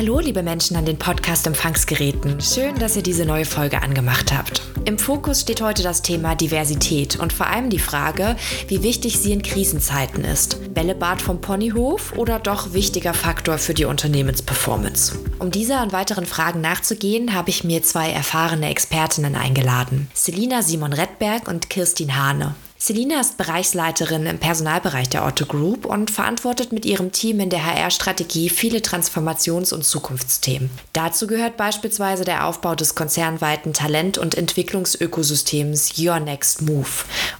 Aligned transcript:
Hallo, 0.00 0.18
liebe 0.18 0.42
Menschen 0.42 0.78
an 0.78 0.86
den 0.86 0.98
Podcast-Empfangsgeräten. 0.98 2.40
Schön, 2.40 2.74
dass 2.76 2.96
ihr 2.96 3.02
diese 3.02 3.26
neue 3.26 3.44
Folge 3.44 3.82
angemacht 3.82 4.32
habt. 4.32 4.62
Im 4.86 4.98
Fokus 4.98 5.42
steht 5.42 5.60
heute 5.60 5.82
das 5.82 6.00
Thema 6.00 6.34
Diversität 6.34 7.20
und 7.20 7.34
vor 7.34 7.48
allem 7.48 7.68
die 7.68 7.78
Frage, 7.78 8.34
wie 8.68 8.82
wichtig 8.82 9.18
sie 9.18 9.32
in 9.32 9.42
Krisenzeiten 9.42 10.24
ist. 10.24 10.72
Bällebad 10.72 11.20
vom 11.20 11.42
Ponyhof 11.42 12.16
oder 12.16 12.38
doch 12.38 12.72
wichtiger 12.72 13.12
Faktor 13.12 13.58
für 13.58 13.74
die 13.74 13.84
Unternehmensperformance? 13.84 15.18
Um 15.38 15.50
dieser 15.50 15.82
und 15.82 15.92
weiteren 15.92 16.24
Fragen 16.24 16.62
nachzugehen, 16.62 17.34
habe 17.34 17.50
ich 17.50 17.62
mir 17.64 17.82
zwei 17.82 18.10
erfahrene 18.10 18.70
Expertinnen 18.70 19.34
eingeladen. 19.34 20.08
Selina 20.14 20.62
Simon 20.62 20.94
Redberg 20.94 21.46
und 21.46 21.68
Kirstin 21.68 22.16
Hane. 22.16 22.54
Selina 22.82 23.20
ist 23.20 23.36
Bereichsleiterin 23.36 24.24
im 24.24 24.38
Personalbereich 24.38 25.10
der 25.10 25.26
Otto 25.26 25.44
Group 25.44 25.84
und 25.84 26.10
verantwortet 26.10 26.72
mit 26.72 26.86
ihrem 26.86 27.12
Team 27.12 27.38
in 27.40 27.50
der 27.50 27.62
HR-Strategie 27.62 28.48
viele 28.48 28.78
Transformations- 28.78 29.74
und 29.74 29.84
Zukunftsthemen. 29.84 30.70
Dazu 30.94 31.26
gehört 31.26 31.58
beispielsweise 31.58 32.24
der 32.24 32.46
Aufbau 32.46 32.74
des 32.74 32.94
konzernweiten 32.94 33.74
Talent- 33.74 34.16
und 34.16 34.34
Entwicklungsökosystems 34.34 35.98
Your 35.98 36.20
Next 36.20 36.62
Move 36.62 36.88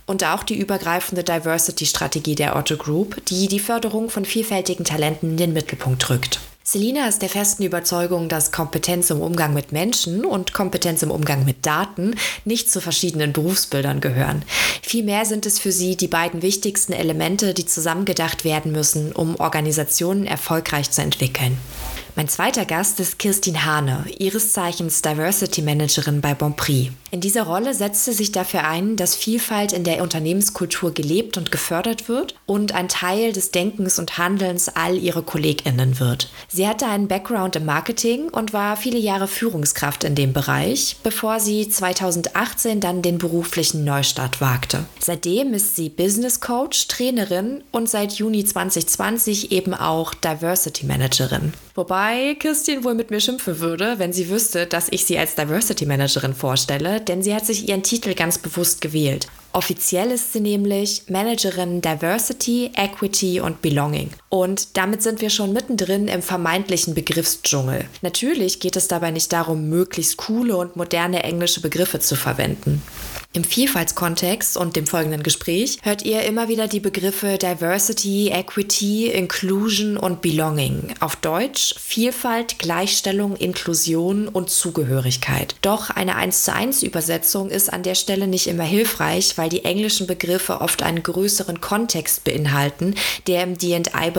und 0.05 0.25
auch 0.25 0.43
die 0.43 0.59
übergreifende 0.59 1.25
Diversity-Strategie 1.25 2.35
der 2.35 2.55
Otto 2.55 2.77
Group, 2.77 3.25
die 3.25 3.49
die 3.49 3.61
Förderung 3.61 4.11
von 4.11 4.27
vielfältigen 4.27 4.85
Talenten 4.85 5.31
in 5.31 5.37
den 5.39 5.53
Mittelpunkt 5.55 6.11
rückt. 6.11 6.39
Selina 6.73 7.09
ist 7.09 7.21
der 7.21 7.29
festen 7.29 7.65
Überzeugung, 7.65 8.29
dass 8.29 8.53
Kompetenz 8.53 9.11
im 9.11 9.21
Umgang 9.21 9.55
mit 9.55 9.73
Menschen 9.73 10.25
und 10.25 10.53
Kompetenz 10.53 11.03
im 11.03 11.11
Umgang 11.11 11.45
mit 11.45 11.67
Daten 11.67 12.15
nicht 12.45 12.71
zu 12.71 12.81
verschiedenen 12.81 13.33
Berufsbildern 13.33 14.01
gehören. 14.01 14.45
Vielmehr 14.81 15.25
sind 15.25 15.47
es 15.47 15.59
für 15.59 15.73
sie 15.73 15.97
die 15.97 16.07
beiden 16.07 16.43
wichtigsten 16.43 16.93
Elemente, 16.93 17.55
die 17.55 17.67
zusammengedacht 17.67 18.45
werden 18.45 18.71
müssen, 18.71 19.11
um 19.11 19.35
Organisationen 19.41 20.29
erfolgreich 20.29 20.93
zu 20.93 21.03
entwickeln. 21.03 21.59
Mein 22.17 22.29
zweiter 22.29 22.65
Gast 22.65 22.99
ist 22.99 23.19
Kirstin 23.19 23.65
Hane, 23.65 24.05
ihres 24.19 24.53
Zeichens 24.53 25.01
Diversity 25.01 25.63
Managerin 25.63 26.21
bei 26.21 26.35
Bonprix. 26.35 26.91
In 27.13 27.21
dieser 27.21 27.43
Rolle 27.43 27.75
setzt 27.75 28.05
sie 28.05 28.13
sich 28.13 28.31
dafür 28.31 28.65
ein, 28.65 28.97
dass 28.97 29.17
Vielfalt 29.17 29.73
in 29.73 29.85
der 29.85 30.03
Unternehmenskultur 30.03 30.93
gelebt 30.93 31.37
und 31.37 31.51
gefördert 31.51 32.09
wird 32.09 32.35
und 32.47 32.73
ein 32.73 32.89
Teil 32.89 33.33
des 33.33 33.51
Denkens 33.51 33.99
und 33.99 34.17
Handelns 34.19 34.69
all 34.69 34.97
ihrer 34.97 35.23
KollegInnen 35.23 35.99
wird. 35.99 36.31
Sie 36.49 36.69
hatte 36.69 36.87
einen 36.87 37.09
Background 37.09 37.57
im 37.57 37.65
Marketing 37.65 38.29
und 38.29 38.53
war 38.53 38.77
viele 38.77 38.99
Jahre 38.99 39.27
Führungskraft 39.27 40.05
in 40.05 40.15
dem 40.15 40.33
Bereich, 40.33 40.97
bevor 41.03 41.41
sie 41.41 41.69
2018 41.69 42.81
dann 42.81 43.03
den 43.03 43.19
beruflichen 43.19 43.85
Neustart 43.85 44.41
wagte. 44.41 44.85
Seitdem 45.01 45.53
ist 45.53 45.75
sie 45.75 45.89
Business 45.89 46.41
Coach, 46.41 46.87
Trainerin 46.89 47.65
und 47.73 47.89
seit 47.89 48.13
Juni 48.13 48.45
2020 48.45 49.51
eben 49.53 49.75
auch 49.75 50.15
Diversity 50.15 50.87
Managerin. 50.87 51.53
Wobei 51.75 52.00
Kirstin 52.39 52.85
wohl 52.85 52.95
mit 52.95 53.11
mir 53.11 53.21
schimpfen 53.21 53.61
würde, 53.61 53.99
wenn 53.99 54.13
sie 54.13 54.31
wüsste, 54.31 54.67
dass 54.67 54.89
ich 54.91 55.05
sie 55.05 55.19
als 55.19 55.35
Diversity 55.35 55.85
Managerin 55.85 56.35
vorstelle, 56.35 57.01
denn 57.01 57.23
sie 57.23 57.35
hat 57.35 57.45
sich 57.45 57.69
ihren 57.69 57.83
Titel 57.83 58.15
ganz 58.15 58.39
bewusst 58.39 58.81
gewählt. 58.81 59.27
Offiziell 59.53 60.11
ist 60.11 60.33
sie 60.33 60.41
nämlich 60.41 61.03
Managerin 61.09 61.83
Diversity, 61.83 62.71
Equity 62.75 63.41
und 63.41 63.61
Belonging. 63.61 64.11
Und 64.33 64.77
damit 64.77 65.03
sind 65.03 65.21
wir 65.21 65.29
schon 65.29 65.53
mittendrin 65.53 66.07
im 66.07 66.23
vermeintlichen 66.23 66.95
Begriffsdschungel. 66.95 67.87
Natürlich 68.01 68.61
geht 68.61 68.77
es 68.77 68.87
dabei 68.87 69.11
nicht 69.11 69.33
darum, 69.33 69.69
möglichst 69.69 70.19
coole 70.19 70.57
und 70.57 70.77
moderne 70.77 71.25
englische 71.25 71.61
Begriffe 71.61 71.99
zu 71.99 72.15
verwenden. 72.15 72.81
Im 73.33 73.45
Vielfaltskontext 73.45 74.57
und 74.57 74.75
dem 74.75 74.89
folgenden 74.89 75.23
Gespräch 75.23 75.79
hört 75.83 76.05
ihr 76.05 76.23
immer 76.23 76.49
wieder 76.49 76.67
die 76.67 76.81
Begriffe 76.81 77.39
Diversity, 77.39 78.29
Equity, 78.31 79.07
Inclusion 79.07 79.97
und 79.97 80.21
Belonging. 80.21 80.95
Auf 80.99 81.15
Deutsch 81.15 81.77
Vielfalt, 81.79 82.59
Gleichstellung, 82.59 83.37
Inklusion 83.37 84.27
und 84.27 84.51
Zugehörigkeit. 84.51 85.55
Doch 85.63 85.91
eine 85.91 86.17
1 86.17 86.43
zu 86.43 86.53
1 86.53 86.83
Übersetzung 86.83 87.51
ist 87.51 87.73
an 87.73 87.85
der 87.85 87.95
Stelle 87.95 88.27
nicht 88.27 88.49
immer 88.49 88.65
hilfreich, 88.65 89.39
weil 89.39 89.49
die 89.49 89.65
englischen 89.65 90.09
Begriffe 90.09 90.61
oft 90.61 90.83
einen 90.83 91.05
größeren 91.05 91.61
Kontext 91.61 92.25
beinhalten, 92.25 92.97
der 93.29 93.45
im 93.45 93.57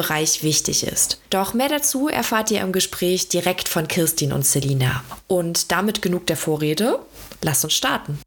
D&I-Bereich 0.01 0.43
wichtig 0.43 0.83
ist. 0.83 1.19
Doch 1.29 1.53
mehr 1.53 1.69
dazu 1.69 2.07
erfahrt 2.07 2.51
ihr 2.51 2.61
im 2.61 2.71
Gespräch 2.71 3.29
direkt 3.29 3.69
von 3.69 3.87
Kirstin 3.87 4.33
und 4.33 4.45
Selina. 4.45 5.03
Und 5.27 5.71
damit 5.71 6.01
genug 6.01 6.27
der 6.27 6.37
Vorrede. 6.37 6.99
Lasst 7.41 7.63
uns 7.63 7.73
starten. 7.73 8.19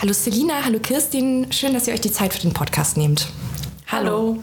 Hallo 0.00 0.12
Selina, 0.12 0.64
hallo 0.64 0.80
Kirstin, 0.80 1.50
schön, 1.50 1.72
dass 1.72 1.88
ihr 1.88 1.94
euch 1.94 2.00
die 2.00 2.12
Zeit 2.12 2.34
für 2.34 2.40
den 2.40 2.52
Podcast 2.52 2.96
nehmt. 2.96 3.28
Hallo. 3.86 4.38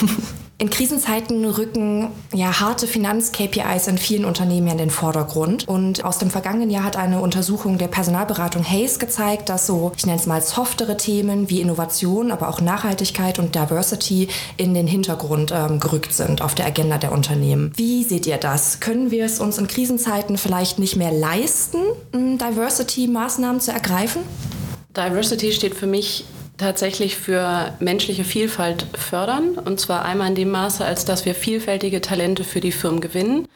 In 0.60 0.68
Krisenzeiten 0.68 1.42
rücken 1.46 2.08
ja 2.34 2.60
harte 2.60 2.86
Finanz-KPIs 2.86 3.86
in 3.86 3.96
vielen 3.96 4.26
Unternehmen 4.26 4.68
in 4.68 4.76
den 4.76 4.90
Vordergrund. 4.90 5.66
Und 5.66 6.04
aus 6.04 6.18
dem 6.18 6.28
vergangenen 6.28 6.68
Jahr 6.68 6.84
hat 6.84 6.96
eine 6.96 7.22
Untersuchung 7.22 7.78
der 7.78 7.88
Personalberatung 7.88 8.62
Hayes 8.62 8.98
gezeigt, 8.98 9.48
dass 9.48 9.66
so, 9.66 9.92
ich 9.96 10.04
nenne 10.04 10.18
es 10.18 10.26
mal 10.26 10.42
softere 10.42 10.98
Themen 10.98 11.48
wie 11.48 11.62
Innovation, 11.62 12.30
aber 12.30 12.50
auch 12.50 12.60
Nachhaltigkeit 12.60 13.38
und 13.38 13.54
Diversity 13.54 14.28
in 14.58 14.74
den 14.74 14.86
Hintergrund 14.86 15.50
ähm, 15.50 15.80
gerückt 15.80 16.12
sind 16.12 16.42
auf 16.42 16.54
der 16.54 16.66
Agenda 16.66 16.98
der 16.98 17.12
Unternehmen. 17.12 17.72
Wie 17.76 18.04
seht 18.04 18.26
ihr 18.26 18.36
das? 18.36 18.80
Können 18.80 19.10
wir 19.10 19.24
es 19.24 19.40
uns 19.40 19.56
in 19.56 19.66
Krisenzeiten 19.66 20.36
vielleicht 20.36 20.78
nicht 20.78 20.94
mehr 20.94 21.10
leisten, 21.10 21.78
Diversity-Maßnahmen 22.12 23.62
zu 23.62 23.72
ergreifen? 23.72 24.20
Diversity 24.94 25.52
steht 25.52 25.74
für 25.74 25.86
mich 25.86 26.26
tatsächlich 26.60 27.16
für 27.16 27.74
menschliche 27.80 28.24
Vielfalt 28.24 28.86
fördern. 28.94 29.58
Und 29.58 29.80
zwar 29.80 30.04
einmal 30.04 30.28
in 30.28 30.34
dem 30.34 30.50
Maße, 30.50 30.84
als 30.84 31.04
dass 31.04 31.24
wir 31.24 31.34
vielfältige 31.34 32.00
Talente 32.00 32.44
für 32.44 32.60
die 32.60 32.72
Firmen 32.72 33.00
gewinnen, 33.00 33.48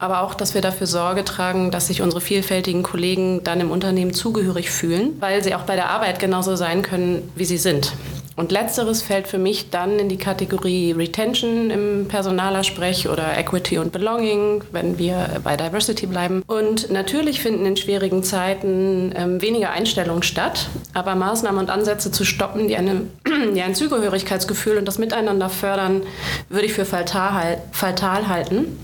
aber 0.00 0.22
auch, 0.22 0.34
dass 0.34 0.54
wir 0.54 0.62
dafür 0.62 0.86
Sorge 0.86 1.24
tragen, 1.24 1.70
dass 1.70 1.86
sich 1.86 2.02
unsere 2.02 2.20
vielfältigen 2.20 2.82
Kollegen 2.82 3.44
dann 3.44 3.60
im 3.60 3.70
Unternehmen 3.70 4.12
zugehörig 4.12 4.70
fühlen, 4.70 5.16
weil 5.20 5.44
sie 5.44 5.54
auch 5.54 5.62
bei 5.62 5.76
der 5.76 5.90
Arbeit 5.90 6.18
genauso 6.18 6.56
sein 6.56 6.82
können, 6.82 7.30
wie 7.36 7.44
sie 7.44 7.58
sind. 7.58 7.92
Und 8.40 8.52
letzteres 8.52 9.02
fällt 9.02 9.28
für 9.28 9.36
mich 9.36 9.68
dann 9.68 9.98
in 9.98 10.08
die 10.08 10.16
Kategorie 10.16 10.92
Retention 10.92 11.68
im 11.68 12.06
Personalersprech 12.08 13.10
oder 13.10 13.36
Equity 13.36 13.76
und 13.76 13.92
Belonging, 13.92 14.64
wenn 14.72 14.96
wir 14.96 15.40
bei 15.44 15.58
Diversity 15.58 16.06
bleiben. 16.06 16.42
Und 16.46 16.90
natürlich 16.90 17.42
finden 17.42 17.66
in 17.66 17.76
schwierigen 17.76 18.22
Zeiten 18.22 19.12
ähm, 19.14 19.42
weniger 19.42 19.72
Einstellungen 19.72 20.22
statt, 20.22 20.70
aber 20.94 21.14
Maßnahmen 21.16 21.60
und 21.60 21.68
Ansätze 21.68 22.10
zu 22.10 22.24
stoppen, 22.24 22.68
die, 22.68 22.76
eine, 22.76 23.02
die 23.54 23.60
ein 23.60 23.74
Zugehörigkeitsgefühl 23.74 24.78
und 24.78 24.88
das 24.88 24.96
Miteinander 24.96 25.50
fördern, 25.50 26.04
würde 26.48 26.64
ich 26.64 26.72
für 26.72 26.86
fatal, 26.86 27.60
fatal 27.72 28.28
halten. 28.28 28.78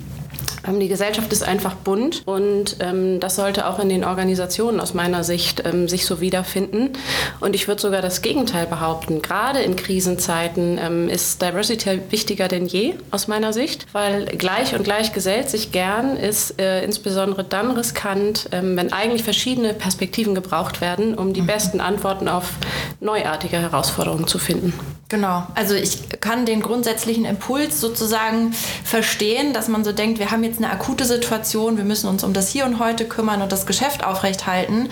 Ähm, 0.66 0.80
die 0.80 0.88
Gesellschaft 0.88 1.32
ist 1.32 1.42
einfach 1.42 1.74
bunt 1.74 2.22
und 2.26 2.76
ähm, 2.80 3.20
das 3.20 3.36
sollte 3.36 3.66
auch 3.66 3.78
in 3.78 3.88
den 3.88 4.04
Organisationen 4.04 4.80
aus 4.80 4.94
meiner 4.94 5.24
Sicht 5.24 5.62
ähm, 5.64 5.88
sich 5.88 6.06
so 6.06 6.20
wiederfinden. 6.20 6.90
Und 7.40 7.54
ich 7.54 7.68
würde 7.68 7.80
sogar 7.80 8.02
das 8.02 8.22
Gegenteil 8.22 8.66
behaupten. 8.66 9.22
Gerade 9.22 9.60
in 9.60 9.76
Krisenzeiten 9.76 10.78
ähm, 10.80 11.08
ist 11.08 11.42
Diversity 11.42 12.00
wichtiger 12.10 12.48
denn 12.48 12.66
je 12.66 12.94
aus 13.10 13.28
meiner 13.28 13.52
Sicht, 13.52 13.86
weil 13.92 14.26
gleich 14.26 14.74
und 14.74 14.84
gleich 14.84 15.12
gesellt 15.12 15.50
sich 15.50 15.72
gern 15.72 16.16
ist 16.16 16.60
äh, 16.60 16.82
insbesondere 16.84 17.44
dann 17.44 17.70
riskant, 17.70 18.48
ähm, 18.52 18.76
wenn 18.76 18.92
eigentlich 18.92 19.22
verschiedene 19.22 19.74
Perspektiven 19.74 20.34
gebraucht 20.34 20.80
werden, 20.80 21.14
um 21.14 21.32
die 21.32 21.42
mhm. 21.42 21.46
besten 21.46 21.80
Antworten 21.80 22.28
auf 22.28 22.52
neuartige 23.00 23.58
Herausforderungen 23.58 24.26
zu 24.26 24.38
finden. 24.38 24.72
Genau, 25.08 25.46
also 25.54 25.74
ich 25.74 26.20
kann 26.20 26.46
den 26.46 26.60
grundsätzlichen 26.60 27.26
Impuls 27.26 27.80
sozusagen 27.80 28.52
verstehen, 28.82 29.52
dass 29.52 29.68
man 29.68 29.84
so 29.84 29.92
denkt, 29.92 30.18
wir 30.18 30.32
haben 30.32 30.42
jetzt 30.42 30.58
eine 30.58 30.68
akute 30.68 31.04
Situation, 31.04 31.76
wir 31.76 31.84
müssen 31.84 32.08
uns 32.08 32.24
um 32.24 32.32
das 32.32 32.48
Hier 32.48 32.64
und 32.64 32.80
Heute 32.80 33.04
kümmern 33.04 33.40
und 33.40 33.52
das 33.52 33.66
Geschäft 33.66 34.02
aufrechthalten. 34.02 34.88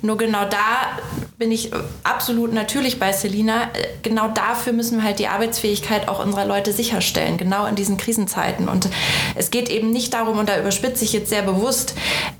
Nur 0.00 0.16
genau 0.16 0.44
da 0.44 1.00
bin 1.38 1.50
ich 1.50 1.72
absolut 2.04 2.52
natürlich 2.52 3.00
bei 3.00 3.12
Selina. 3.12 3.68
Genau 4.02 4.28
dafür 4.28 4.72
müssen 4.72 4.98
wir 4.98 5.04
halt 5.04 5.18
die 5.18 5.26
Arbeitsfähigkeit 5.26 6.06
auch 6.06 6.24
unserer 6.24 6.44
Leute 6.44 6.72
sicherstellen, 6.72 7.36
genau 7.36 7.66
in 7.66 7.74
diesen 7.74 7.96
Krisenzeiten. 7.96 8.68
Und 8.68 8.88
es 9.34 9.50
geht 9.50 9.68
eben 9.70 9.90
nicht 9.90 10.14
darum, 10.14 10.38
und 10.38 10.48
da 10.48 10.58
überspitze 10.60 11.04
ich 11.04 11.12
jetzt 11.12 11.30
sehr 11.30 11.42
bewusst, 11.42 11.94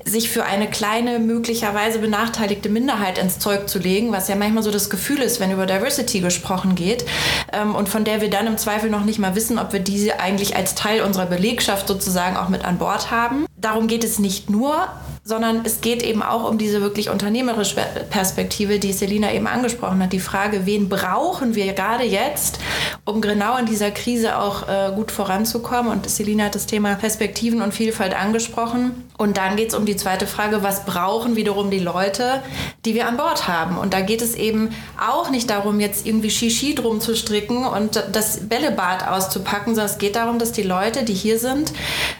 sich 0.05 0.29
für 0.29 0.45
eine 0.45 0.69
kleine, 0.69 1.19
möglicherweise 1.19 1.99
benachteiligte 1.99 2.69
Minderheit 2.69 3.17
ins 3.17 3.39
Zeug 3.39 3.67
zu 3.67 3.79
legen, 3.79 4.13
was 4.13 4.29
ja 4.29 4.37
manchmal 4.37 4.63
so 4.63 4.71
das 4.71 4.89
Gefühl 4.89 5.19
ist, 5.19 5.41
wenn 5.41 5.51
über 5.51 5.65
Diversity 5.65 6.21
gesprochen 6.21 6.75
geht 6.75 7.08
ähm, 7.53 7.75
und 7.75 7.89
von 7.89 8.03
der 8.03 8.21
wir 8.21 8.29
dann 8.29 8.47
im 8.47 8.57
Zweifel 8.57 8.89
noch 8.89 9.05
nicht 9.05 9.19
mal 9.19 9.35
wissen, 9.35 9.59
ob 9.59 9.73
wir 9.73 9.79
diese 9.79 10.19
eigentlich 10.19 10.55
als 10.55 10.75
Teil 10.75 11.01
unserer 11.01 11.25
Belegschaft 11.25 11.87
sozusagen 11.87 12.37
auch 12.37 12.49
mit 12.49 12.65
an 12.65 12.77
Bord 12.77 13.11
haben. 13.11 13.45
Darum 13.57 13.87
geht 13.87 14.03
es 14.03 14.19
nicht 14.19 14.49
nur, 14.49 14.87
sondern 15.29 15.61
es 15.63 15.81
geht 15.81 16.01
eben 16.01 16.23
auch 16.23 16.49
um 16.49 16.57
diese 16.57 16.81
wirklich 16.81 17.11
unternehmerische 17.11 17.75
Perspektive, 18.09 18.79
die 18.79 18.91
Selina 18.93 19.31
eben 19.31 19.45
angesprochen 19.45 20.01
hat. 20.01 20.11
Die 20.11 20.19
Frage, 20.19 20.65
wen 20.65 20.89
brauchen 20.89 21.53
wir 21.53 21.71
gerade 21.73 22.03
jetzt, 22.03 22.59
um 23.05 23.21
genau 23.21 23.55
in 23.57 23.67
dieser 23.67 23.91
Krise 23.91 24.39
auch 24.39 24.67
äh, 24.67 24.91
gut 24.95 25.11
voranzukommen? 25.11 25.91
Und 25.91 26.09
Selina 26.09 26.45
hat 26.45 26.55
das 26.55 26.65
Thema 26.65 26.95
Perspektiven 26.95 27.61
und 27.61 27.75
Vielfalt 27.75 28.19
angesprochen. 28.19 29.07
Und 29.19 29.37
dann 29.37 29.55
geht 29.55 29.69
es 29.69 29.75
um 29.75 29.85
die 29.85 29.95
zweite 29.95 30.25
Frage, 30.25 30.63
was 30.63 30.85
brauchen 30.85 31.35
wiederum 31.35 31.69
die 31.69 31.79
Leute, 31.79 32.41
die 32.85 32.95
wir 32.95 33.07
an 33.07 33.17
Bord 33.17 33.47
haben? 33.47 33.77
Und 33.77 33.93
da 33.93 34.01
geht 34.01 34.23
es 34.23 34.33
eben 34.33 34.69
auch 34.99 35.29
nicht 35.29 35.51
darum, 35.51 35.79
jetzt 35.79 36.07
irgendwie 36.07 36.31
Shishi 36.31 36.73
drum 36.73 37.01
zu 37.01 37.15
stricken 37.15 37.67
und 37.67 38.03
das 38.11 38.49
Bällebad 38.49 39.07
auszupacken, 39.07 39.75
sondern 39.75 39.91
es 39.91 39.99
geht 39.99 40.15
darum, 40.15 40.39
dass 40.39 40.53
die 40.53 40.63
Leute, 40.63 41.03
die 41.03 41.13
hier 41.13 41.37
sind, 41.37 41.71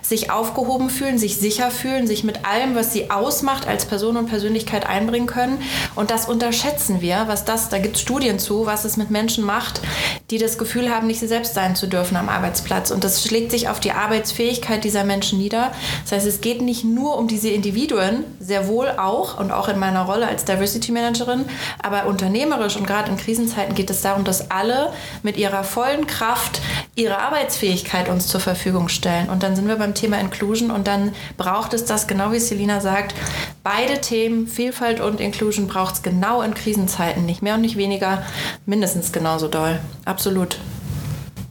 sich 0.03 0.29
aufgehoben 0.29 0.91
fühlen, 0.91 1.17
sich 1.17 1.37
sicher 1.37 1.71
fühlen, 1.71 2.05
sich 2.05 2.23
mit 2.23 2.45
allem, 2.45 2.75
was 2.75 2.93
sie 2.93 2.98
ausmacht, 3.09 3.67
als 3.67 3.85
Person 3.85 4.17
und 4.17 4.27
Persönlichkeit 4.27 4.87
einbringen 4.87 5.27
können. 5.27 5.61
Und 5.95 6.11
das 6.11 6.27
unterschätzen 6.27 7.01
wir, 7.01 7.23
was 7.27 7.45
das, 7.45 7.69
da 7.69 7.77
gibt 7.77 7.95
es 7.95 8.01
Studien 8.01 8.39
zu, 8.39 8.65
was 8.65 8.85
es 8.85 8.97
mit 8.97 9.09
Menschen 9.09 9.43
macht, 9.43 9.81
die 10.29 10.37
das 10.37 10.57
Gefühl 10.57 10.89
haben, 10.89 11.07
nicht 11.07 11.19
sie 11.19 11.27
selbst 11.27 11.53
sein 11.53 11.75
zu 11.75 11.87
dürfen 11.87 12.17
am 12.17 12.29
Arbeitsplatz. 12.29 12.91
Und 12.91 13.03
das 13.03 13.23
schlägt 13.23 13.51
sich 13.51 13.69
auf 13.69 13.79
die 13.79 13.91
Arbeitsfähigkeit 13.91 14.83
dieser 14.83 15.03
Menschen 15.03 15.39
nieder. 15.39 15.71
Das 16.03 16.11
heißt, 16.11 16.27
es 16.27 16.41
geht 16.41 16.61
nicht 16.61 16.83
nur 16.83 17.17
um 17.17 17.27
diese 17.27 17.49
Individuen, 17.49 18.23
sehr 18.39 18.67
wohl 18.67 18.89
auch 18.97 19.39
und 19.39 19.51
auch 19.51 19.69
in 19.69 19.79
meiner 19.79 20.03
Rolle 20.03 20.27
als 20.27 20.45
Diversity 20.45 20.91
Managerin, 20.91 21.45
aber 21.81 22.07
unternehmerisch 22.07 22.75
und 22.75 22.85
gerade 22.85 23.09
in 23.09 23.17
Krisenzeiten 23.17 23.75
geht 23.75 23.89
es 23.89 24.01
darum, 24.01 24.23
dass 24.23 24.51
alle 24.51 24.91
mit 25.23 25.37
ihrer 25.37 25.63
vollen 25.63 26.07
Kraft 26.07 26.61
ihre 26.95 27.17
Arbeitsfähigkeit 27.19 28.09
uns 28.09 28.27
zur 28.27 28.39
Verfügung 28.39 28.89
stellen. 28.89 29.29
Und 29.29 29.43
dann 29.43 29.55
sind 29.55 29.67
wir 29.67 29.75
beim 29.75 29.93
Thema 29.93 30.19
Inclusion 30.19 30.71
und 30.71 30.87
dann 30.87 31.13
braucht 31.37 31.73
es 31.73 31.85
das, 31.85 32.07
genau 32.07 32.31
wie 32.31 32.39
Selina 32.39 32.78
sagt, 32.81 33.15
beide 33.63 34.01
Themen, 34.01 34.47
Vielfalt 34.47 34.99
und 34.99 35.19
Inclusion, 35.19 35.67
braucht 35.67 35.95
es 35.95 36.01
genau 36.01 36.41
in 36.41 36.53
Krisenzeiten, 36.53 37.25
nicht 37.25 37.41
mehr 37.41 37.55
und 37.55 37.61
nicht 37.61 37.77
weniger, 37.77 38.23
mindestens 38.65 39.11
genauso 39.11 39.47
doll. 39.47 39.79
Absolut. 40.05 40.59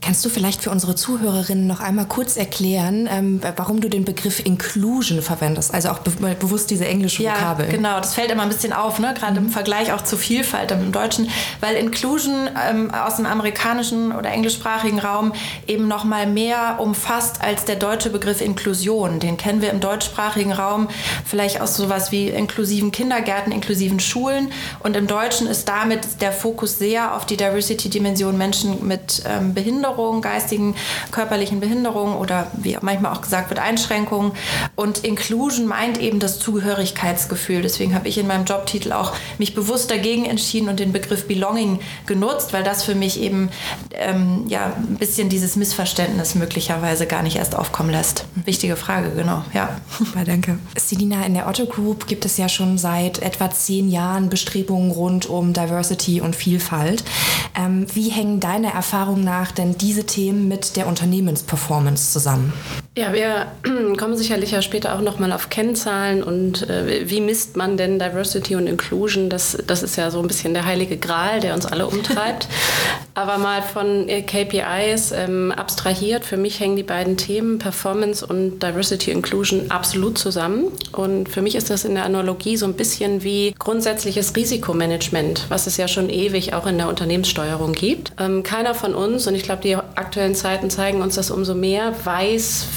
Kannst 0.09 0.25
du 0.25 0.29
vielleicht 0.29 0.63
für 0.63 0.71
unsere 0.71 0.95
Zuhörerinnen 0.95 1.67
noch 1.67 1.81
einmal 1.81 2.07
kurz 2.07 2.35
erklären, 2.35 3.07
ähm, 3.11 3.41
warum 3.57 3.79
du 3.79 3.89
den 3.89 4.05
Begriff 4.05 4.43
Inclusion 4.43 5.21
verwendest? 5.21 5.71
Also 5.71 5.89
auch 5.89 5.99
be 5.99 6.09
bewusst 6.39 6.71
diese 6.71 6.87
englische 6.87 7.21
ja, 7.21 7.35
Vokabel. 7.35 7.67
Genau, 7.67 7.97
das 7.97 8.15
fällt 8.15 8.31
immer 8.31 8.41
ein 8.41 8.49
bisschen 8.49 8.73
auf, 8.73 8.97
ne? 8.97 9.13
gerade 9.13 9.39
mhm. 9.39 9.45
im 9.45 9.51
Vergleich 9.51 9.93
auch 9.93 10.01
zu 10.01 10.17
Vielfalt 10.17 10.71
im 10.71 10.91
Deutschen, 10.91 11.29
weil 11.59 11.75
Inclusion 11.75 12.49
ähm, 12.67 12.91
aus 12.91 13.17
dem 13.17 13.27
amerikanischen 13.27 14.11
oder 14.11 14.31
englischsprachigen 14.31 14.97
Raum 14.97 15.31
eben 15.67 15.87
noch 15.87 16.05
mal 16.05 16.25
mehr 16.25 16.79
umfasst 16.79 17.43
als 17.43 17.65
der 17.65 17.75
deutsche 17.75 18.09
Begriff 18.09 18.41
Inklusion. 18.41 19.19
Den 19.19 19.37
kennen 19.37 19.61
wir 19.61 19.69
im 19.69 19.79
deutschsprachigen 19.79 20.53
Raum 20.53 20.87
vielleicht 21.23 21.61
aus 21.61 21.75
sowas 21.75 22.11
wie 22.11 22.29
inklusiven 22.29 22.91
Kindergärten, 22.91 23.51
inklusiven 23.51 23.99
Schulen. 23.99 24.51
Und 24.79 24.95
im 24.97 25.05
Deutschen 25.05 25.45
ist 25.45 25.69
damit 25.69 26.19
der 26.21 26.31
Fokus 26.31 26.79
sehr 26.79 27.15
auf 27.15 27.27
die 27.27 27.37
Diversity-Dimension 27.37 28.35
Menschen 28.35 28.87
mit 28.87 29.21
ähm, 29.27 29.53
Behinderung 29.53 29.98
Behinderungen, 29.99 30.21
geistigen, 30.21 30.75
körperlichen 31.11 31.59
Behinderungen 31.59 32.15
oder 32.15 32.47
wie 32.53 32.77
manchmal 32.81 33.13
auch 33.13 33.21
gesagt 33.21 33.49
wird, 33.49 33.59
Einschränkungen. 33.59 34.31
Und 34.75 34.99
Inclusion 35.03 35.67
meint 35.67 35.99
eben 35.99 36.19
das 36.19 36.39
Zugehörigkeitsgefühl. 36.39 37.61
Deswegen 37.61 37.93
habe 37.93 38.07
ich 38.07 38.17
in 38.17 38.27
meinem 38.27 38.45
Jobtitel 38.45 38.93
auch 38.93 39.13
mich 39.37 39.53
bewusst 39.53 39.91
dagegen 39.91 40.25
entschieden 40.25 40.69
und 40.69 40.79
den 40.79 40.93
Begriff 40.93 41.27
Belonging 41.27 41.79
genutzt, 42.05 42.53
weil 42.53 42.63
das 42.63 42.83
für 42.83 42.95
mich 42.95 43.19
eben 43.19 43.49
ähm, 43.91 44.45
ja, 44.47 44.73
ein 44.77 44.97
bisschen 44.97 45.27
dieses 45.29 45.55
Missverständnis 45.55 46.35
möglicherweise 46.35 47.05
gar 47.05 47.23
nicht 47.23 47.35
erst 47.35 47.55
aufkommen 47.55 47.89
lässt. 47.89 48.25
Wichtige 48.45 48.75
Frage, 48.77 49.11
genau. 49.11 49.43
Ja. 49.53 49.77
Super, 49.97 50.23
danke. 50.23 50.59
Selina, 50.77 51.25
in 51.25 51.33
der 51.33 51.47
Otto 51.47 51.65
Group 51.65 52.07
gibt 52.07 52.23
es 52.25 52.37
ja 52.37 52.47
schon 52.47 52.77
seit 52.77 53.19
etwa 53.19 53.51
zehn 53.51 53.89
Jahren 53.89 54.29
Bestrebungen 54.29 54.91
rund 54.91 55.25
um 55.25 55.53
Diversity 55.53 56.21
und 56.21 56.35
Vielfalt. 56.35 57.03
Ähm, 57.55 57.85
wie 57.93 58.09
hängen 58.09 58.39
deiner 58.39 58.69
Erfahrung 58.69 59.23
nach 59.23 59.51
denn 59.51 59.77
diese 59.89 60.03
Themen 60.03 60.47
mit 60.47 60.75
der 60.75 60.85
Unternehmensperformance 60.85 62.11
zusammen? 62.11 62.53
Ja, 62.95 63.11
wir 63.11 63.47
kommen 63.97 64.15
sicherlich 64.15 64.51
ja 64.51 64.61
später 64.61 64.93
auch 64.93 65.01
nochmal 65.01 65.31
auf 65.31 65.49
Kennzahlen 65.49 66.21
und 66.21 66.69
äh, 66.69 67.09
wie 67.09 67.21
misst 67.21 67.57
man 67.57 67.75
denn 67.75 67.97
Diversity 67.97 68.55
und 68.55 68.67
Inclusion? 68.67 69.31
Das, 69.31 69.57
das 69.65 69.81
ist 69.81 69.95
ja 69.95 70.11
so 70.11 70.19
ein 70.19 70.27
bisschen 70.27 70.53
der 70.53 70.65
heilige 70.65 70.97
Gral, 70.97 71.39
der 71.39 71.55
uns 71.55 71.65
alle 71.65 71.87
umtreibt. 71.87 72.47
Aber 73.15 73.37
mal 73.37 73.61
von 73.63 74.07
äh, 74.07 74.21
KPIs 74.21 75.11
ähm, 75.11 75.51
abstrahiert, 75.51 76.23
für 76.23 76.37
mich 76.37 76.59
hängen 76.59 76.75
die 76.75 76.83
beiden 76.83 77.17
Themen 77.17 77.57
Performance 77.57 78.25
und 78.25 78.61
Diversity 78.61 79.11
Inclusion 79.11 79.71
absolut 79.71 80.17
zusammen. 80.17 80.71
Und 80.91 81.29
für 81.29 81.41
mich 81.41 81.55
ist 81.55 81.69
das 81.69 81.83
in 81.83 81.95
der 81.95 82.05
Analogie 82.05 82.55
so 82.57 82.65
ein 82.65 82.75
bisschen 82.75 83.23
wie 83.23 83.55
grundsätzliches 83.57 84.35
Risikomanagement, 84.35 85.47
was 85.49 85.67
es 85.67 85.77
ja 85.77 85.87
schon 85.87 86.09
ewig 86.09 86.53
auch 86.53 86.67
in 86.67 86.77
der 86.77 86.87
Unternehmenssteuerung 86.87 87.73
gibt. 87.73 88.13
Ähm, 88.19 88.43
keiner 88.43 88.75
von 88.75 88.93
uns, 88.93 89.27
und 89.27 89.35
ich 89.35 89.43
glaube, 89.43 89.63
die 89.63 89.68
aktuellen 89.75 90.35
Zeiten 90.35 90.69
zeigen 90.69 91.01
uns 91.01 91.15
das 91.15 91.31
umso 91.31 91.55
mehr, 91.55 91.93
weiß, 92.03 92.67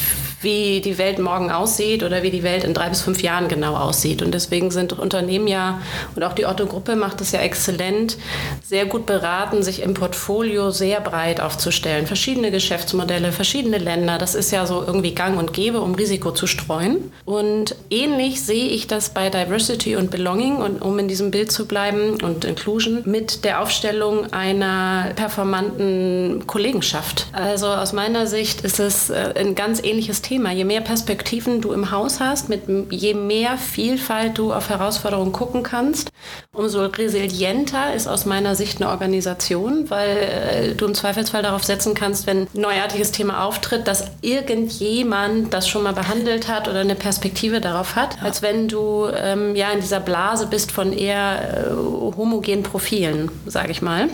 wie 0.43 0.81
die 0.81 0.99
Welt 0.99 1.19
morgen 1.19 1.51
aussieht 1.51 2.03
oder 2.03 2.23
wie 2.23 2.31
die 2.31 2.43
Welt 2.43 2.65
in 2.65 2.75
drei 2.75 2.89
bis 2.89 3.01
fünf 3.01 3.23
Jahren 3.23 3.49
genau 3.49 3.75
aussieht. 3.77 4.23
Und 4.23 4.33
deswegen 4.33 4.71
sind 4.71 4.93
Unternehmen 4.93 5.47
ja, 5.47 5.81
und 6.15 6.23
auch 6.23 6.33
die 6.33 6.47
Otto-Gruppe 6.47 6.97
macht 6.97 7.21
es 7.21 7.33
ja 7.33 7.41
exzellent, 7.41 8.19
sehr 8.63 8.87
gut 8.87 9.07
beraten, 9.07 9.63
sich 9.63 9.83
im 9.83 9.95
Portfolio 9.95 10.71
sehr 10.71 11.01
breit 11.01 11.41
aufzustellen. 11.41 12.07
Verschiedene 12.07 12.51
Geschäftsmodelle, 12.51 13.33
verschiedene 13.33 13.79
Länder, 13.79 14.19
das 14.19 14.35
ist 14.35 14.51
ja 14.51 14.67
so 14.67 14.83
irgendwie 14.87 15.15
gang 15.15 15.39
und 15.39 15.53
gäbe, 15.53 15.81
um 15.81 15.95
Risiko 15.95 16.33
zu 16.33 16.47
streuen. 16.47 17.13
Und 17.25 17.77
ähnlich 17.91 18.43
sehe 18.43 18.69
ich 18.69 18.87
das 18.87 19.11
bei 19.11 19.31
Diversity 19.31 19.97
und 19.97 20.11
Belonging, 20.11 20.57
und 20.57 20.83
um 20.83 20.99
in 20.99 21.09
diesem 21.09 21.31
Bild 21.31 21.53
zu 21.53 21.67
bleiben, 21.67 22.23
und 22.23 22.45
Inclusion, 22.45 23.03
mit 23.05 23.45
der 23.45 23.61
Aufstellung 23.61 24.33
einer 24.33 25.13
performanten 25.17 26.45
Kollegenschaft. 26.47 27.27
Also 27.33 27.69
aus 27.69 27.93
meiner 27.93 28.27
Sicht 28.27 28.63
ist 28.63 28.81
es 28.81 29.11
äh, 29.11 29.35
ein 29.37 29.55
ganz 29.55 29.83
ähnliches 29.83 30.23
Thema 30.23 30.32
Thema. 30.33 30.51
Je 30.51 30.65
mehr 30.65 30.81
Perspektiven 30.81 31.61
du 31.61 31.75
im 31.75 31.91
Haus 31.91 32.19
hast, 32.19 32.49
mit 32.49 32.63
je 32.91 33.13
mehr 33.13 33.59
Vielfalt 33.59 34.39
du 34.39 34.55
auf 34.55 34.71
Herausforderungen 34.71 35.31
gucken 35.31 35.63
kannst, 35.63 36.11
umso 36.55 36.87
resilienter 36.87 37.93
ist 37.93 38.07
aus 38.07 38.25
meiner 38.25 38.55
Sicht 38.55 38.81
eine 38.81 38.91
Organisation, 38.91 39.91
weil 39.91 40.17
äh, 40.17 40.75
du 40.75 40.87
im 40.87 40.95
Zweifelsfall 40.95 41.43
darauf 41.43 41.65
setzen 41.65 41.93
kannst, 41.93 42.27
wenn 42.27 42.45
ein 42.45 42.49
neuartiges 42.55 43.13
Thema 43.13 43.45
auftritt, 43.45 43.87
dass 43.87 44.07
irgendjemand 44.23 45.53
das 45.53 45.69
schon 45.69 45.83
mal 45.83 45.93
behandelt 45.93 46.49
hat 46.49 46.67
oder 46.67 46.81
eine 46.81 46.95
Perspektive 46.95 47.61
darauf 47.61 47.95
hat, 47.95 48.17
ja. 48.17 48.23
als 48.23 48.41
wenn 48.41 48.69
du 48.69 49.09
ähm, 49.15 49.55
ja 49.55 49.71
in 49.71 49.83
dieser 49.83 50.01
Blase 50.01 50.47
bist 50.47 50.73
von 50.73 50.95
eher 50.95 51.67
äh, 51.69 52.17
homogenen 52.17 52.63
Profilen, 52.63 53.31
sage 53.45 53.71
ich 53.71 53.83
mal. 53.83 54.09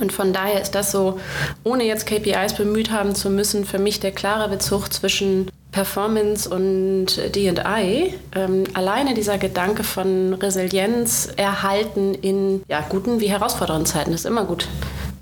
Und 0.00 0.12
von 0.12 0.32
daher 0.32 0.60
ist 0.60 0.74
das 0.74 0.92
so, 0.92 1.18
ohne 1.64 1.84
jetzt 1.84 2.06
KPIs 2.06 2.54
bemüht 2.54 2.90
haben 2.90 3.14
zu 3.14 3.30
müssen, 3.30 3.64
für 3.64 3.78
mich 3.78 4.00
der 4.00 4.12
klare 4.12 4.48
Bezug 4.48 4.92
zwischen 4.92 5.50
Performance 5.72 6.48
und 6.48 7.06
DI. 7.34 8.14
Ähm, 8.34 8.64
alleine 8.74 9.14
dieser 9.14 9.38
Gedanke 9.38 9.84
von 9.84 10.34
Resilienz 10.34 11.28
erhalten 11.36 12.14
in 12.14 12.62
ja, 12.68 12.84
guten 12.88 13.20
wie 13.20 13.30
herausfordernden 13.30 13.86
Zeiten 13.86 14.12
ist 14.12 14.26
immer 14.26 14.44
gut, 14.44 14.68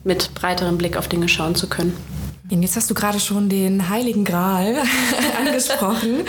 mit 0.04 0.34
breiterem 0.34 0.78
Blick 0.78 0.96
auf 0.96 1.08
Dinge 1.08 1.28
schauen 1.28 1.54
zu 1.54 1.68
können. 1.68 1.96
Jetzt 2.50 2.76
hast 2.76 2.88
du 2.90 2.94
gerade 2.94 3.20
schon 3.20 3.50
den 3.50 3.90
Heiligen 3.90 4.24
Gral 4.24 4.76
angesprochen, 5.38 6.24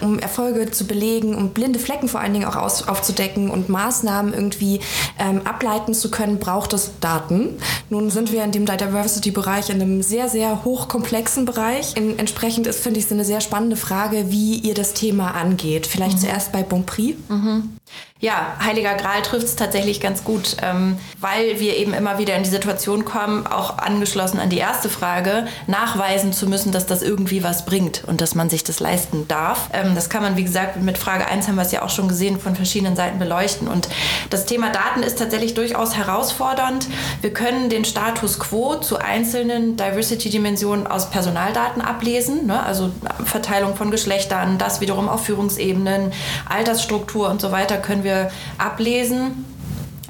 um 0.00 0.20
Erfolge 0.20 0.70
zu 0.70 0.86
belegen, 0.86 1.34
um 1.34 1.50
blinde 1.50 1.80
Flecken 1.80 2.08
vor 2.08 2.20
allen 2.20 2.32
Dingen 2.32 2.44
auch 2.44 2.54
aus, 2.54 2.86
aufzudecken 2.86 3.50
und 3.50 3.68
Maßnahmen 3.68 4.32
irgendwie 4.32 4.80
ähm, 5.18 5.42
ableiten 5.44 5.92
zu 5.92 6.10
können, 6.12 6.38
braucht 6.38 6.72
es 6.74 6.92
Daten. 7.00 7.58
Nun 7.90 8.10
sind 8.10 8.30
wir 8.30 8.44
in 8.44 8.52
dem 8.52 8.66
Diversity-Bereich 8.66 9.70
in 9.70 9.82
einem 9.82 10.02
sehr, 10.02 10.28
sehr 10.28 10.64
hochkomplexen 10.64 11.44
Bereich. 11.44 11.96
In, 11.96 12.18
entsprechend 12.20 12.68
ist, 12.68 12.80
finde 12.80 13.00
ich, 13.00 13.06
es 13.06 13.12
eine 13.12 13.24
sehr 13.24 13.40
spannende 13.40 13.76
Frage, 13.76 14.30
wie 14.30 14.58
ihr 14.58 14.74
das 14.74 14.94
Thema 14.94 15.32
angeht. 15.32 15.88
Vielleicht 15.88 16.18
mhm. 16.18 16.22
zuerst 16.22 16.52
bei 16.52 16.62
Bonprix. 16.62 17.18
Mhm. 17.28 17.76
Ja, 18.20 18.56
Heiliger 18.64 18.94
Gral 18.94 19.22
trifft 19.22 19.44
es 19.44 19.56
tatsächlich 19.56 20.00
ganz 20.00 20.22
gut, 20.22 20.56
ähm, 20.62 20.96
weil 21.18 21.58
wir 21.58 21.76
eben 21.76 21.92
immer 21.92 22.16
wieder 22.16 22.36
in 22.36 22.44
die 22.44 22.48
Situation 22.48 23.04
kommen, 23.04 23.44
auch 23.44 23.76
angeschlossen 23.78 24.38
an 24.38 24.50
die 24.50 24.58
erste 24.58 24.88
Frage, 24.88 25.48
nachweisen 25.66 26.32
zu 26.32 26.46
müssen, 26.46 26.70
dass 26.70 26.86
das 26.86 27.02
irgendwie 27.02 27.42
was 27.42 27.66
bringt 27.66 28.04
und 28.06 28.20
dass 28.20 28.36
man 28.36 28.48
sich 28.48 28.62
das 28.62 28.78
leisten 28.78 29.26
darf. 29.26 29.68
Ähm, 29.72 29.96
das 29.96 30.10
kann 30.10 30.22
man, 30.22 30.36
wie 30.36 30.44
gesagt, 30.44 30.80
mit 30.80 30.96
Frage 30.96 31.26
1 31.26 31.48
haben 31.48 31.56
wir 31.56 31.62
es 31.62 31.72
ja 31.72 31.82
auch 31.82 31.90
schon 31.90 32.06
gesehen, 32.06 32.38
von 32.38 32.54
verschiedenen 32.54 32.94
Seiten 32.94 33.18
beleuchten. 33.18 33.66
Und 33.66 33.88
das 34.30 34.46
Thema 34.46 34.70
Daten 34.70 35.02
ist 35.02 35.18
tatsächlich 35.18 35.54
durchaus 35.54 35.96
herausfordernd. 35.96 36.86
Wir 37.20 37.32
können 37.32 37.68
den 37.68 37.84
Status 37.84 38.38
quo 38.38 38.76
zu 38.76 38.96
einzelnen 38.96 39.76
Diversity-Dimensionen 39.76 40.86
aus 40.86 41.10
Personaldaten 41.10 41.82
ablesen, 41.82 42.46
ne? 42.46 42.62
also 42.62 42.92
Verteilung 43.24 43.74
von 43.74 43.90
Geschlechtern, 43.90 44.56
das 44.56 44.80
wiederum 44.80 45.08
auf 45.08 45.24
Führungsebenen, 45.24 46.12
Altersstruktur 46.48 47.28
und 47.28 47.40
so 47.40 47.50
weiter 47.50 47.78
können 47.78 48.03
wir 48.04 48.30
ablesen. 48.58 49.44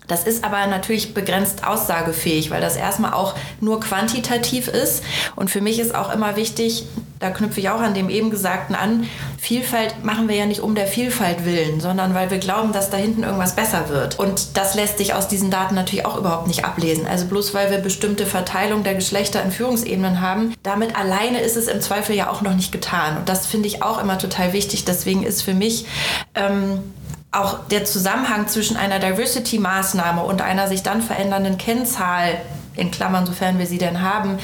Das 0.07 0.25
ist 0.25 0.45
aber 0.45 0.67
natürlich 0.67 1.15
begrenzt 1.15 1.67
aussagefähig, 1.67 2.51
weil 2.51 2.61
das 2.61 2.77
erstmal 2.77 3.15
auch 3.15 3.35
nur 3.61 3.81
quantitativ 3.81 4.69
ist. 4.69 5.03
Und 5.35 5.51
für 5.51 5.63
mich 5.63 5.79
ist 5.79 5.95
auch 5.95 6.13
immer 6.13 6.37
wichtig, 6.37 6.85
da 7.21 7.31
knüpfe 7.31 7.61
ich 7.61 7.71
auch 7.71 7.81
an 7.81 7.95
dem 7.95 8.11
eben 8.11 8.31
Gesagten 8.31 8.75
an, 8.75 9.09
Vielfalt 9.39 10.05
machen 10.05 10.29
wir 10.29 10.37
ja 10.37 10.47
nicht 10.47 10.61
um 10.61 10.75
der 10.75 10.87
Vielfalt 10.87 11.47
willen, 11.47 11.81
sondern 11.81 12.15
weil 12.15 12.31
wir 12.31 12.39
glauben, 12.39 12.73
dass 12.73 12.91
da 12.91 12.99
hinten 12.99 13.23
irgendwas 13.23 13.57
besser 13.57 13.89
wird. 13.89 14.19
Und 14.19 14.59
das 14.59 14.75
lässt 14.75 14.99
sich 14.99 15.15
aus 15.15 15.29
diesen 15.29 15.51
Daten 15.51 15.75
natürlich 15.75 16.05
auch 16.05 16.19
überhaupt 16.19 16.49
nicht 16.49 16.65
ablesen. 16.67 17.07
Also 17.07 17.27
bloß 17.27 17.55
weil 17.55 17.71
wir 17.71 17.79
bestimmte 17.79 18.27
Verteilung 18.27 18.85
der 18.85 18.95
Geschlechter 18.95 19.43
in 19.43 19.53
Führungsebenen 19.53 20.21
haben, 20.21 20.55
damit 20.63 20.97
alleine 20.97 21.41
ist 21.41 21.57
es 21.57 21.69
im 21.69 21.81
Zweifel 21.81 22.15
ja 22.15 22.31
auch 22.31 22.43
noch 22.43 22.55
nicht 22.55 22.73
getan. 22.73 23.17
Und 23.17 23.29
das 23.29 23.47
finde 23.47 23.69
ich 23.69 23.83
auch 23.83 24.03
immer 24.03 24.19
total 24.19 24.53
wichtig. 24.53 24.85
Deswegen 24.85 25.23
ist 25.23 25.43
für 25.43 25.55
mich 25.55 25.87
ähm, 26.35 26.81
auch 27.35 27.67
der 27.69 27.85
Zusammenhang 27.85 28.49
zwischen 28.49 28.77
einer 28.77 28.99
Diversity-Maßnahme 28.99 30.23
und 30.23 30.43
einer 30.43 30.69
sich 30.69 30.83
dann 30.83 31.03
verändernden 31.03 31.59
Kennzahl 31.59 32.41
in 32.77 32.91
Klammern, 32.91 33.27
sofern 33.27 33.59
wir 33.59 33.67
sie 33.67 33.79
denn 33.79 34.03
haben, 34.03 34.39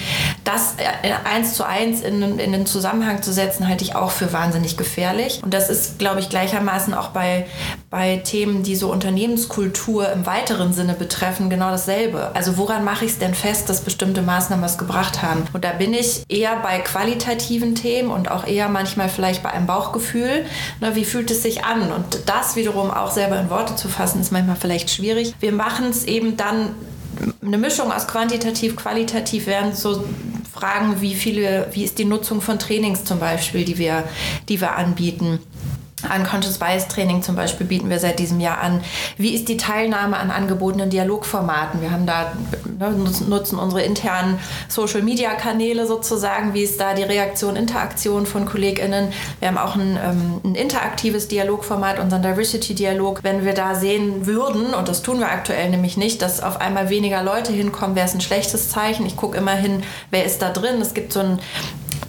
das 0.44 0.74
äh, 0.78 1.12
eins 1.24 1.54
zu 1.54 1.66
eins 1.66 2.00
in, 2.00 2.38
in 2.38 2.52
den 2.52 2.66
Zusammenhang 2.66 3.22
zu 3.22 3.32
setzen, 3.32 3.68
halte 3.68 3.84
ich 3.84 3.96
auch 3.96 4.10
für 4.10 4.32
wahnsinnig 4.32 4.76
gefährlich. 4.76 5.40
Und 5.42 5.54
das 5.54 5.70
ist, 5.70 5.98
glaube 5.98 6.20
ich, 6.20 6.28
gleichermaßen 6.28 6.94
auch 6.94 7.08
bei, 7.08 7.46
bei 7.90 8.18
Themen, 8.18 8.62
die 8.62 8.76
so 8.76 8.90
Unternehmenskultur 8.90 10.10
im 10.12 10.26
weiteren 10.26 10.72
Sinne 10.72 10.94
betreffen, 10.94 11.50
genau 11.50 11.70
dasselbe. 11.70 12.30
Also 12.34 12.56
woran 12.56 12.84
mache 12.84 13.04
ich 13.04 13.12
es 13.12 13.18
denn 13.18 13.34
fest, 13.34 13.68
dass 13.68 13.80
bestimmte 13.80 14.22
Maßnahmen 14.22 14.64
was 14.64 14.78
gebracht 14.78 15.22
haben? 15.22 15.44
Und 15.52 15.64
da 15.64 15.72
bin 15.72 15.92
ich 15.94 16.22
eher 16.28 16.56
bei 16.56 16.78
qualitativen 16.78 17.74
Themen 17.74 18.10
und 18.10 18.30
auch 18.30 18.46
eher 18.46 18.68
manchmal 18.68 19.08
vielleicht 19.08 19.42
bei 19.42 19.50
einem 19.50 19.66
Bauchgefühl. 19.66 20.44
Ne, 20.80 20.94
wie 20.94 21.04
fühlt 21.04 21.30
es 21.30 21.42
sich 21.42 21.64
an? 21.64 21.92
Und 21.92 22.22
das 22.26 22.56
wiederum 22.56 22.90
auch 22.90 23.10
selber 23.10 23.38
in 23.38 23.50
Worte 23.50 23.76
zu 23.76 23.88
fassen, 23.88 24.20
ist 24.20 24.32
manchmal 24.32 24.56
vielleicht 24.56 24.90
schwierig. 24.90 25.34
Wir 25.40 25.52
machen 25.52 25.86
es 25.90 26.04
eben 26.04 26.36
dann 26.36 26.74
eine 27.42 27.58
Mischung 27.58 27.92
aus 27.92 28.06
quantitativ, 28.06 28.76
qualitativ 28.76 29.46
wären 29.46 29.74
so 29.74 30.04
Fragen, 30.52 31.00
wie 31.00 31.14
viele, 31.14 31.68
wie 31.72 31.84
ist 31.84 31.98
die 31.98 32.04
Nutzung 32.04 32.40
von 32.40 32.58
Trainings 32.58 33.04
zum 33.04 33.18
Beispiel, 33.18 33.64
die 33.64 33.78
wir, 33.78 34.04
die 34.48 34.60
wir 34.60 34.76
anbieten. 34.76 35.38
Unconscious 36.04 36.58
Bias 36.58 36.88
Training 36.88 37.22
zum 37.22 37.36
Beispiel 37.36 37.66
bieten 37.66 37.90
wir 37.90 37.98
seit 37.98 38.18
diesem 38.18 38.40
Jahr 38.40 38.58
an. 38.58 38.82
Wie 39.16 39.34
ist 39.34 39.48
die 39.48 39.56
Teilnahme 39.56 40.16
an 40.16 40.30
angebotenen 40.30 40.90
Dialogformaten? 40.90 41.80
Wir 41.80 41.90
haben 41.90 42.06
da, 42.06 42.32
ne, 42.78 42.90
nutzen 43.28 43.58
unsere 43.58 43.82
internen 43.82 44.38
Social 44.68 45.02
Media 45.02 45.34
Kanäle 45.34 45.86
sozusagen. 45.86 46.54
Wie 46.54 46.62
ist 46.62 46.80
da 46.80 46.94
die 46.94 47.02
Reaktion, 47.02 47.56
Interaktion 47.56 48.26
von 48.26 48.46
KollegInnen? 48.46 49.12
Wir 49.38 49.48
haben 49.48 49.58
auch 49.58 49.76
ein, 49.76 49.98
ähm, 50.02 50.40
ein 50.44 50.54
interaktives 50.54 51.28
Dialogformat, 51.28 51.98
unseren 51.98 52.22
Diversity 52.22 52.74
Dialog. 52.74 53.20
Wenn 53.22 53.44
wir 53.44 53.54
da 53.54 53.74
sehen 53.74 54.26
würden, 54.26 54.74
und 54.74 54.88
das 54.88 55.02
tun 55.02 55.18
wir 55.18 55.30
aktuell 55.30 55.70
nämlich 55.70 55.96
nicht, 55.96 56.22
dass 56.22 56.42
auf 56.42 56.60
einmal 56.60 56.90
weniger 56.90 57.22
Leute 57.22 57.52
hinkommen, 57.52 57.96
wäre 57.96 58.06
es 58.06 58.14
ein 58.14 58.20
schlechtes 58.20 58.70
Zeichen. 58.70 59.06
Ich 59.06 59.16
gucke 59.16 59.36
immer 59.36 59.54
hin, 59.54 59.82
wer 60.10 60.24
ist 60.24 60.40
da 60.42 60.50
drin. 60.50 60.80
Es 60.80 60.94
gibt 60.94 61.12
so 61.12 61.20
ein 61.20 61.38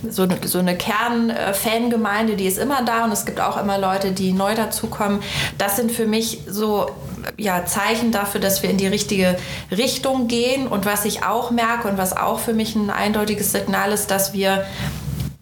so 0.10 0.24
eine, 0.24 0.38
so 0.46 0.60
eine 0.60 0.76
Kern-Fangemeinde, 0.76 2.36
die 2.36 2.46
ist 2.46 2.58
immer 2.58 2.84
da 2.84 3.06
und 3.06 3.12
es 3.12 3.26
gibt 3.26 3.40
auch 3.40 3.62
immer 3.62 3.78
Leute, 3.78 4.12
die 4.12 4.34
neu 4.34 4.56
dazukommen. 4.56 5.22
Das 5.58 5.76
sind 5.76 5.92
für 5.92 6.08
mich 6.08 6.40
so 6.48 6.90
ja, 7.38 7.66
Zeichen 7.66 8.12
dafür, 8.12 8.42
dass 8.42 8.64
wir 8.64 8.70
in 8.70 8.78
die 8.78 8.88
richtige 8.88 9.38
Richtung 9.72 10.28
gehen. 10.28 10.68
Und 10.68 10.86
was 10.86 11.06
ich 11.06 11.24
auch 11.24 11.52
merke 11.52 11.88
und 11.88 11.98
was 11.98 12.16
auch 12.16 12.40
für 12.40 12.54
mich 12.54 12.76
ein 12.76 12.90
eindeutiges 12.90 13.52
Signal 13.52 13.92
ist, 13.92 14.12
dass 14.12 14.34
wir 14.34 14.66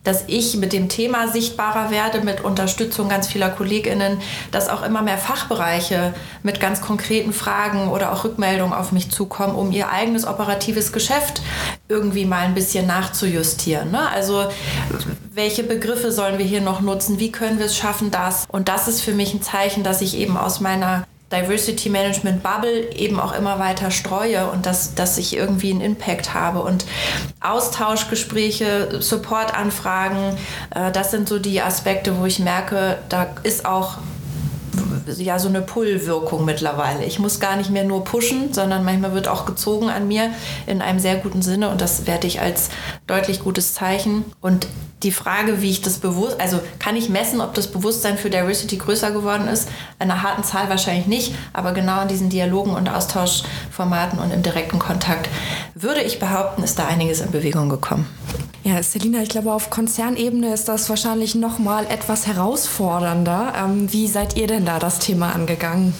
dass 0.09 0.23
ich 0.25 0.57
mit 0.57 0.73
dem 0.73 0.89
Thema 0.89 1.27
sichtbarer 1.27 1.91
werde, 1.91 2.21
mit 2.21 2.41
Unterstützung 2.41 3.09
ganz 3.09 3.27
vieler 3.27 3.51
KollegInnen, 3.51 4.17
dass 4.49 4.67
auch 4.67 4.81
immer 4.81 5.03
mehr 5.03 5.19
Fachbereiche 5.19 6.15
mit 6.41 6.59
ganz 6.59 6.81
konkreten 6.81 7.31
Fragen 7.31 7.89
oder 7.89 8.11
auch 8.11 8.23
Rückmeldungen 8.23 8.73
auf 8.73 8.91
mich 8.91 9.11
zukommen, 9.11 9.53
um 9.53 9.71
ihr 9.71 9.91
eigenes 9.91 10.25
operatives 10.25 10.91
Geschäft 10.93 11.43
irgendwie 11.87 12.25
mal 12.25 12.39
ein 12.39 12.55
bisschen 12.55 12.87
nachzujustieren. 12.87 13.91
Ne? 13.91 14.09
Also 14.09 14.45
welche 15.31 15.61
Begriffe 15.61 16.11
sollen 16.11 16.39
wir 16.39 16.45
hier 16.45 16.61
noch 16.61 16.81
nutzen? 16.81 17.19
Wie 17.19 17.31
können 17.31 17.59
wir 17.59 17.67
es 17.67 17.77
schaffen, 17.77 18.09
das? 18.09 18.47
Und 18.47 18.67
das 18.67 18.87
ist 18.87 19.01
für 19.01 19.13
mich 19.13 19.35
ein 19.35 19.43
Zeichen, 19.43 19.83
dass 19.83 20.01
ich 20.01 20.17
eben 20.17 20.37
aus 20.37 20.59
meiner 20.59 21.05
Diversity 21.31 21.89
Management 21.89 22.41
Bubble 22.41 22.91
eben 22.93 23.19
auch 23.19 23.33
immer 23.33 23.59
weiter 23.59 23.91
streue 23.91 24.49
und 24.49 24.65
dass, 24.65 24.95
dass 24.95 25.17
ich 25.17 25.35
irgendwie 25.35 25.71
einen 25.71 25.81
Impact 25.81 26.33
habe. 26.33 26.61
Und 26.61 26.85
Austauschgespräche, 27.39 29.01
Supportanfragen, 29.01 30.37
äh, 30.73 30.91
das 30.91 31.11
sind 31.11 31.29
so 31.29 31.39
die 31.39 31.61
Aspekte, 31.61 32.17
wo 32.17 32.25
ich 32.25 32.39
merke, 32.39 32.97
da 33.09 33.27
ist 33.43 33.65
auch 33.65 33.97
ja 35.17 35.39
so 35.39 35.47
eine 35.47 35.61
Pull-Wirkung 35.61 36.45
mittlerweile. 36.45 37.05
Ich 37.05 37.19
muss 37.19 37.39
gar 37.39 37.55
nicht 37.55 37.69
mehr 37.69 37.83
nur 37.83 38.03
pushen, 38.03 38.53
sondern 38.53 38.83
manchmal 38.83 39.13
wird 39.13 39.27
auch 39.27 39.45
gezogen 39.45 39.89
an 39.89 40.07
mir 40.07 40.31
in 40.67 40.81
einem 40.81 40.99
sehr 40.99 41.15
guten 41.15 41.41
Sinne 41.41 41.69
und 41.69 41.81
das 41.81 42.07
werte 42.07 42.27
ich 42.27 42.41
als 42.41 42.69
deutlich 43.07 43.41
gutes 43.41 43.73
Zeichen. 43.73 44.25
Und 44.41 44.67
die 45.03 45.11
Frage, 45.11 45.61
wie 45.61 45.69
ich 45.69 45.81
das 45.81 45.99
bewusst, 45.99 46.39
also 46.41 46.59
kann 46.77 46.95
ich 46.95 47.09
messen, 47.09 47.39
ob 47.39 47.53
das 47.53 47.67
Bewusstsein 47.67 48.17
für 48.17 48.29
Diversity 48.29 48.77
größer 48.77 49.11
geworden 49.11 49.47
ist? 49.47 49.69
Einer 49.97 50.21
harten 50.21 50.43
Zahl 50.43 50.69
wahrscheinlich 50.69 51.07
nicht, 51.07 51.35
aber 51.53 51.71
genau 51.71 52.01
in 52.01 52.09
diesen 52.09 52.29
Dialogen 52.29 52.71
und 52.71 52.89
Austauschformaten 52.89 54.19
und 54.19 54.31
im 54.31 54.43
direkten 54.43 54.79
Kontakt 54.79 55.29
würde 55.73 56.01
ich 56.01 56.19
behaupten, 56.19 56.63
ist 56.63 56.77
da 56.77 56.87
einiges 56.87 57.21
in 57.21 57.31
Bewegung 57.31 57.69
gekommen. 57.69 58.07
Ja, 58.63 58.83
Selina, 58.83 59.21
ich 59.21 59.29
glaube, 59.29 59.53
auf 59.53 59.69
Konzernebene 59.69 60.53
ist 60.53 60.67
das 60.67 60.89
wahrscheinlich 60.89 61.33
noch 61.33 61.59
mal 61.59 61.85
etwas 61.85 62.27
herausfordernder. 62.27 63.53
Ähm, 63.57 63.91
wie 63.93 64.07
seid 64.07 64.35
ihr 64.35 64.47
denn 64.47 64.65
da 64.65 64.79
das 64.79 64.98
Thema 64.99 65.33
angegangen? 65.33 65.93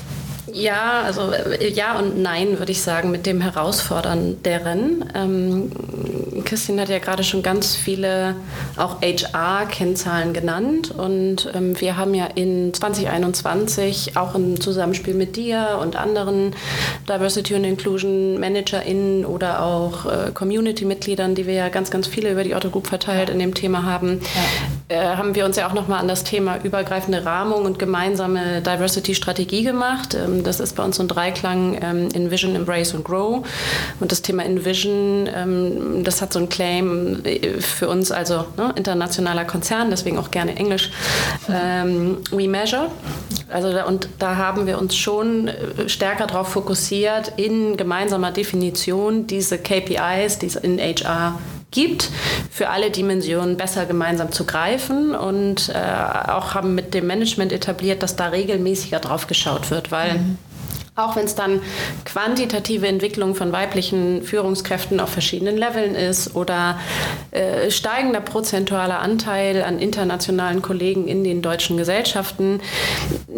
Ja, 0.53 1.01
also 1.05 1.31
äh, 1.31 1.71
ja 1.71 1.97
und 1.97 2.21
nein, 2.21 2.59
würde 2.59 2.71
ich 2.71 2.81
sagen, 2.81 3.11
mit 3.11 3.25
dem 3.25 3.41
Herausfordernderen. 3.41 5.05
Ähm, 5.15 5.71
Christine 6.45 6.81
hat 6.81 6.89
ja 6.89 6.99
gerade 6.99 7.23
schon 7.23 7.43
ganz 7.43 7.75
viele 7.75 8.35
auch 8.77 9.01
HR-Kennzahlen 9.01 10.33
genannt 10.33 10.91
und 10.91 11.51
ähm, 11.53 11.79
wir 11.79 11.97
haben 11.97 12.13
ja 12.13 12.25
in 12.25 12.73
2021 12.73 14.17
auch 14.17 14.35
im 14.35 14.59
Zusammenspiel 14.59 15.13
mit 15.13 15.35
dir 15.35 15.79
und 15.81 15.95
anderen 15.95 16.55
Diversity 17.07 17.55
und 17.55 17.63
Inclusion 17.63 18.39
ManagerInnen 18.39 19.25
oder 19.25 19.63
auch 19.63 20.05
äh, 20.05 20.31
Community-Mitgliedern, 20.33 21.35
die 21.35 21.45
wir 21.45 21.53
ja 21.53 21.69
ganz, 21.69 21.91
ganz 21.91 22.07
viele 22.07 22.31
über 22.31 22.43
die 22.43 22.55
Otto 22.55 22.69
Group 22.69 22.87
verteilt 22.87 23.29
in 23.29 23.39
dem 23.39 23.53
Thema 23.53 23.83
haben, 23.83 24.21
ja. 24.21 24.41
Äh, 24.89 25.15
haben 25.15 25.35
wir 25.35 25.45
uns 25.45 25.55
ja 25.55 25.67
auch 25.67 25.73
nochmal 25.73 25.99
an 25.99 26.07
das 26.07 26.23
Thema 26.23 26.57
übergreifende 26.63 27.23
Rahmung 27.23 27.65
und 27.65 27.77
gemeinsame 27.77 28.61
Diversity-Strategie 28.61 29.63
gemacht. 29.63 30.15
Ähm, 30.15 30.43
das 30.43 30.59
ist 30.59 30.75
bei 30.75 30.83
uns 30.83 30.97
so 30.97 31.03
ein 31.03 31.07
Dreiklang 31.07 31.77
ähm, 31.79 32.09
Envision, 32.11 32.55
Embrace 32.55 32.95
und 32.95 33.05
Grow. 33.05 33.45
Und 33.99 34.11
das 34.11 34.23
Thema 34.23 34.43
Envision, 34.43 35.29
ähm, 35.33 36.03
das 36.03 36.23
hat 36.23 36.33
so 36.33 36.39
einen 36.39 36.49
Claim 36.49 37.23
äh, 37.23 37.61
für 37.61 37.87
uns, 37.87 38.11
also 38.11 38.45
ne, 38.57 38.73
internationaler 38.75 39.45
Konzern, 39.45 39.91
deswegen 39.91 40.17
auch 40.17 40.31
gerne 40.31 40.55
Englisch. 40.55 40.89
Ähm, 41.47 42.17
we 42.31 42.47
measure. 42.47 42.89
Also 43.47 43.71
da, 43.71 43.85
und 43.85 44.09
da 44.17 44.37
haben 44.37 44.65
wir 44.65 44.79
uns 44.79 44.95
schon 44.95 45.49
äh, 45.49 45.87
stärker 45.87 46.25
darauf 46.25 46.49
fokussiert, 46.49 47.33
in 47.37 47.77
gemeinsamer 47.77 48.31
Definition 48.31 49.27
diese 49.27 49.59
KPIs, 49.59 50.39
die 50.39 50.47
es 50.47 50.55
in 50.55 50.79
HR 50.79 51.39
gibt, 51.71 52.09
für 52.49 52.69
alle 52.69 52.91
Dimensionen 52.91 53.57
besser 53.57 53.85
gemeinsam 53.85 54.31
zu 54.31 54.45
greifen 54.45 55.13
und 55.15 55.69
äh, 55.69 56.31
auch 56.31 56.55
haben 56.55 56.75
mit 56.75 56.93
dem 56.93 57.07
Management 57.07 57.51
etabliert, 57.51 58.01
dass 58.01 58.15
da 58.15 58.27
regelmäßiger 58.27 58.99
drauf 58.99 59.27
geschaut 59.27 59.69
wird, 59.69 59.91
weil 59.91 60.19
mhm. 60.19 60.37
Auch 60.99 61.15
wenn 61.15 61.25
es 61.25 61.35
dann 61.35 61.61
quantitative 62.05 62.87
Entwicklung 62.87 63.35
von 63.35 63.51
weiblichen 63.51 64.23
Führungskräften 64.23 64.99
auf 64.99 65.09
verschiedenen 65.09 65.57
Leveln 65.57 65.95
ist 65.95 66.35
oder 66.35 66.79
äh, 67.31 67.71
steigender 67.71 68.21
prozentualer 68.21 68.99
Anteil 68.99 69.63
an 69.63 69.79
internationalen 69.79 70.61
Kollegen 70.61 71.07
in 71.07 71.23
den 71.23 71.41
deutschen 71.41 71.77
Gesellschaften, 71.77 72.61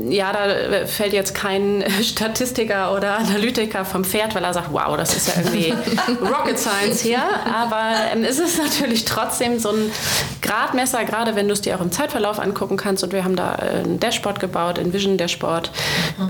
ja, 0.09 0.31
da 0.33 0.85
fällt 0.85 1.13
jetzt 1.13 1.35
kein 1.35 1.83
Statistiker 2.01 2.95
oder 2.95 3.17
Analytiker 3.17 3.85
vom 3.85 4.03
Pferd, 4.03 4.35
weil 4.35 4.43
er 4.43 4.53
sagt, 4.53 4.71
wow, 4.71 4.97
das 4.97 5.15
ist 5.15 5.27
ja 5.27 5.41
irgendwie 5.41 5.73
Rocket 6.21 6.57
Science 6.57 7.01
hier. 7.01 7.21
Aber 7.53 7.91
ähm, 8.13 8.23
es 8.23 8.39
ist 8.39 8.57
natürlich 8.57 9.05
trotzdem 9.05 9.59
so 9.59 9.69
ein 9.69 9.91
Gradmesser, 10.41 11.03
gerade 11.05 11.35
wenn 11.35 11.47
du 11.47 11.53
es 11.53 11.61
dir 11.61 11.75
auch 11.75 11.81
im 11.81 11.91
Zeitverlauf 11.91 12.39
angucken 12.39 12.77
kannst. 12.77 13.03
Und 13.03 13.13
wir 13.13 13.23
haben 13.23 13.35
da 13.35 13.55
äh, 13.55 13.83
ein 13.83 13.99
Dashboard 13.99 14.39
gebaut, 14.39 14.79
ein 14.79 14.93
Vision 14.93 15.17
Dashboard, 15.17 15.71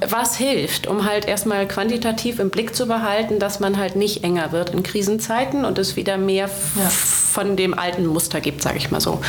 was 0.07 0.35
hilft, 0.35 0.87
um 0.87 1.05
halt 1.05 1.20
erstmal 1.25 1.67
quantitativ 1.67 2.39
im 2.39 2.49
Blick 2.49 2.75
zu 2.75 2.87
behalten, 2.87 3.39
dass 3.39 3.59
man 3.59 3.77
halt 3.77 3.95
nicht 3.95 4.23
enger 4.23 4.51
wird 4.51 4.71
in 4.71 4.83
Krisenzeiten 4.83 5.65
und 5.65 5.77
es 5.77 5.95
wieder 5.95 6.17
mehr 6.17 6.49
ja. 6.75 6.89
von 6.89 7.55
dem 7.55 7.77
alten 7.77 8.05
Muster 8.05 8.41
gibt, 8.41 8.61
sage 8.61 8.77
ich 8.77 8.91
mal 8.91 9.01
so. 9.01 9.19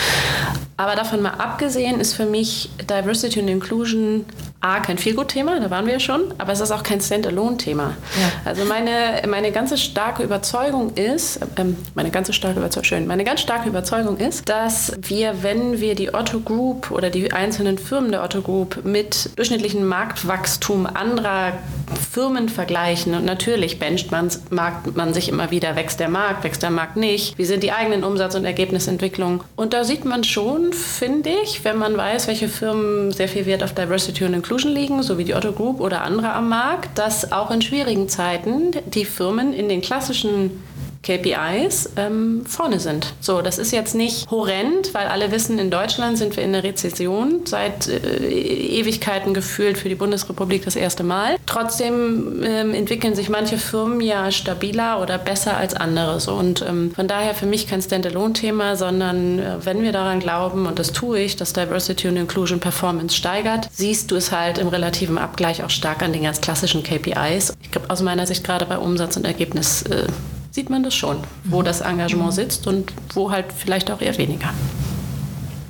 Aber 0.76 0.96
davon 0.96 1.22
mal 1.22 1.34
abgesehen 1.34 2.00
ist 2.00 2.14
für 2.14 2.26
mich 2.26 2.70
Diversity 2.88 3.40
und 3.40 3.48
Inclusion 3.48 4.24
A, 4.64 4.78
kein 4.78 4.96
Feelgood-Thema, 4.96 5.58
da 5.58 5.70
waren 5.70 5.86
wir 5.86 5.94
ja 5.94 6.00
schon, 6.00 6.34
aber 6.38 6.52
es 6.52 6.60
ist 6.60 6.70
auch 6.70 6.84
kein 6.84 7.00
Standalone-Thema. 7.00 7.82
Ja. 7.82 8.32
Also 8.44 8.64
meine, 8.64 9.20
meine 9.28 9.50
ganze 9.50 9.76
starke 9.76 10.22
Überzeugung 10.22 10.94
ist, 10.94 11.40
ähm, 11.56 11.76
meine 11.96 12.12
ganze 12.12 12.32
starke 12.32 12.60
Überzeugung, 12.60 12.84
schön, 12.84 13.06
meine 13.08 13.24
ganz 13.24 13.40
starke 13.40 13.68
Überzeugung 13.68 14.18
ist, 14.18 14.48
dass 14.48 14.92
wir, 15.00 15.42
wenn 15.42 15.80
wir 15.80 15.96
die 15.96 16.14
Otto 16.14 16.38
Group 16.38 16.92
oder 16.92 17.10
die 17.10 17.32
einzelnen 17.32 17.76
Firmen 17.76 18.12
der 18.12 18.22
Otto 18.22 18.40
Group 18.40 18.84
mit 18.84 19.30
durchschnittlichem 19.36 19.84
Marktwachstum 19.84 20.86
anderer 20.86 21.54
Firmen 21.96 22.48
vergleichen 22.48 23.14
und 23.14 23.24
natürlich 23.24 23.78
bencht 23.78 24.10
man, 24.10 24.30
man 24.50 25.14
sich 25.14 25.28
immer 25.28 25.50
wieder, 25.50 25.76
wächst 25.76 26.00
der 26.00 26.08
Markt, 26.08 26.44
wächst 26.44 26.62
der 26.62 26.70
Markt 26.70 26.96
nicht, 26.96 27.38
wie 27.38 27.44
sind 27.44 27.62
die 27.62 27.72
eigenen 27.72 28.04
Umsatz- 28.04 28.34
und 28.34 28.44
Ergebnisentwicklungen. 28.44 29.40
Und 29.56 29.72
da 29.72 29.84
sieht 29.84 30.04
man 30.04 30.24
schon, 30.24 30.72
finde 30.72 31.30
ich, 31.42 31.64
wenn 31.64 31.78
man 31.78 31.96
weiß, 31.96 32.28
welche 32.28 32.48
Firmen 32.48 33.12
sehr 33.12 33.28
viel 33.28 33.46
Wert 33.46 33.62
auf 33.62 33.74
Diversity 33.74 34.24
und 34.24 34.34
Inclusion 34.34 34.72
legen, 34.72 35.02
so 35.02 35.18
wie 35.18 35.24
die 35.24 35.34
Otto 35.34 35.52
Group 35.52 35.80
oder 35.80 36.02
andere 36.02 36.32
am 36.32 36.48
Markt, 36.48 36.98
dass 36.98 37.32
auch 37.32 37.50
in 37.50 37.62
schwierigen 37.62 38.08
Zeiten 38.08 38.72
die 38.86 39.04
Firmen 39.04 39.52
in 39.52 39.68
den 39.68 39.80
klassischen 39.80 40.62
KPIs 41.02 41.90
ähm, 41.96 42.44
vorne 42.46 42.78
sind. 42.78 43.14
So, 43.20 43.42
das 43.42 43.58
ist 43.58 43.72
jetzt 43.72 43.94
nicht 43.94 44.30
horrend, 44.30 44.94
weil 44.94 45.08
alle 45.08 45.32
wissen, 45.32 45.58
in 45.58 45.70
Deutschland 45.70 46.16
sind 46.16 46.36
wir 46.36 46.44
in 46.44 46.52
der 46.52 46.62
Rezession 46.62 47.40
seit 47.44 47.88
äh, 47.88 47.98
Ewigkeiten 47.98 49.34
gefühlt 49.34 49.78
für 49.78 49.88
die 49.88 49.96
Bundesrepublik 49.96 50.64
das 50.64 50.76
erste 50.76 51.02
Mal. 51.02 51.36
Trotzdem 51.46 52.42
ähm, 52.44 52.72
entwickeln 52.72 53.14
sich 53.14 53.28
manche 53.28 53.58
Firmen 53.58 54.00
ja 54.00 54.30
stabiler 54.30 55.02
oder 55.02 55.18
besser 55.18 55.56
als 55.56 55.74
andere. 55.74 56.20
So. 56.20 56.34
Und 56.34 56.62
ähm, 56.62 56.92
von 56.94 57.08
daher 57.08 57.34
für 57.34 57.46
mich 57.46 57.66
kein 57.66 57.82
Standalone-Thema, 57.82 58.76
sondern 58.76 59.38
äh, 59.40 59.56
wenn 59.64 59.82
wir 59.82 59.92
daran 59.92 60.20
glauben, 60.20 60.66
und 60.66 60.78
das 60.78 60.92
tue 60.92 61.18
ich, 61.18 61.34
dass 61.36 61.52
Diversity 61.52 62.08
und 62.08 62.16
Inclusion 62.16 62.60
Performance 62.60 63.16
steigert, 63.16 63.68
siehst 63.72 64.10
du 64.10 64.16
es 64.16 64.30
halt 64.30 64.58
im 64.58 64.68
relativen 64.68 65.18
Abgleich 65.18 65.64
auch 65.64 65.70
stark 65.70 66.02
an 66.02 66.12
den 66.12 66.22
ganz 66.22 66.40
klassischen 66.40 66.84
KPIs. 66.84 67.54
Ich 67.60 67.72
glaube, 67.72 67.90
aus 67.90 68.02
meiner 68.02 68.26
Sicht 68.26 68.44
gerade 68.44 68.66
bei 68.66 68.78
Umsatz 68.78 69.16
und 69.16 69.26
Ergebnis 69.26 69.82
äh, 69.82 70.06
sieht 70.52 70.70
man 70.70 70.82
das 70.82 70.94
schon, 70.94 71.16
wo 71.44 71.60
mhm. 71.60 71.64
das 71.64 71.80
Engagement 71.80 72.34
sitzt 72.34 72.66
und 72.66 72.92
wo 73.14 73.30
halt 73.30 73.46
vielleicht 73.52 73.90
auch 73.90 74.00
eher 74.00 74.16
weniger. 74.18 74.50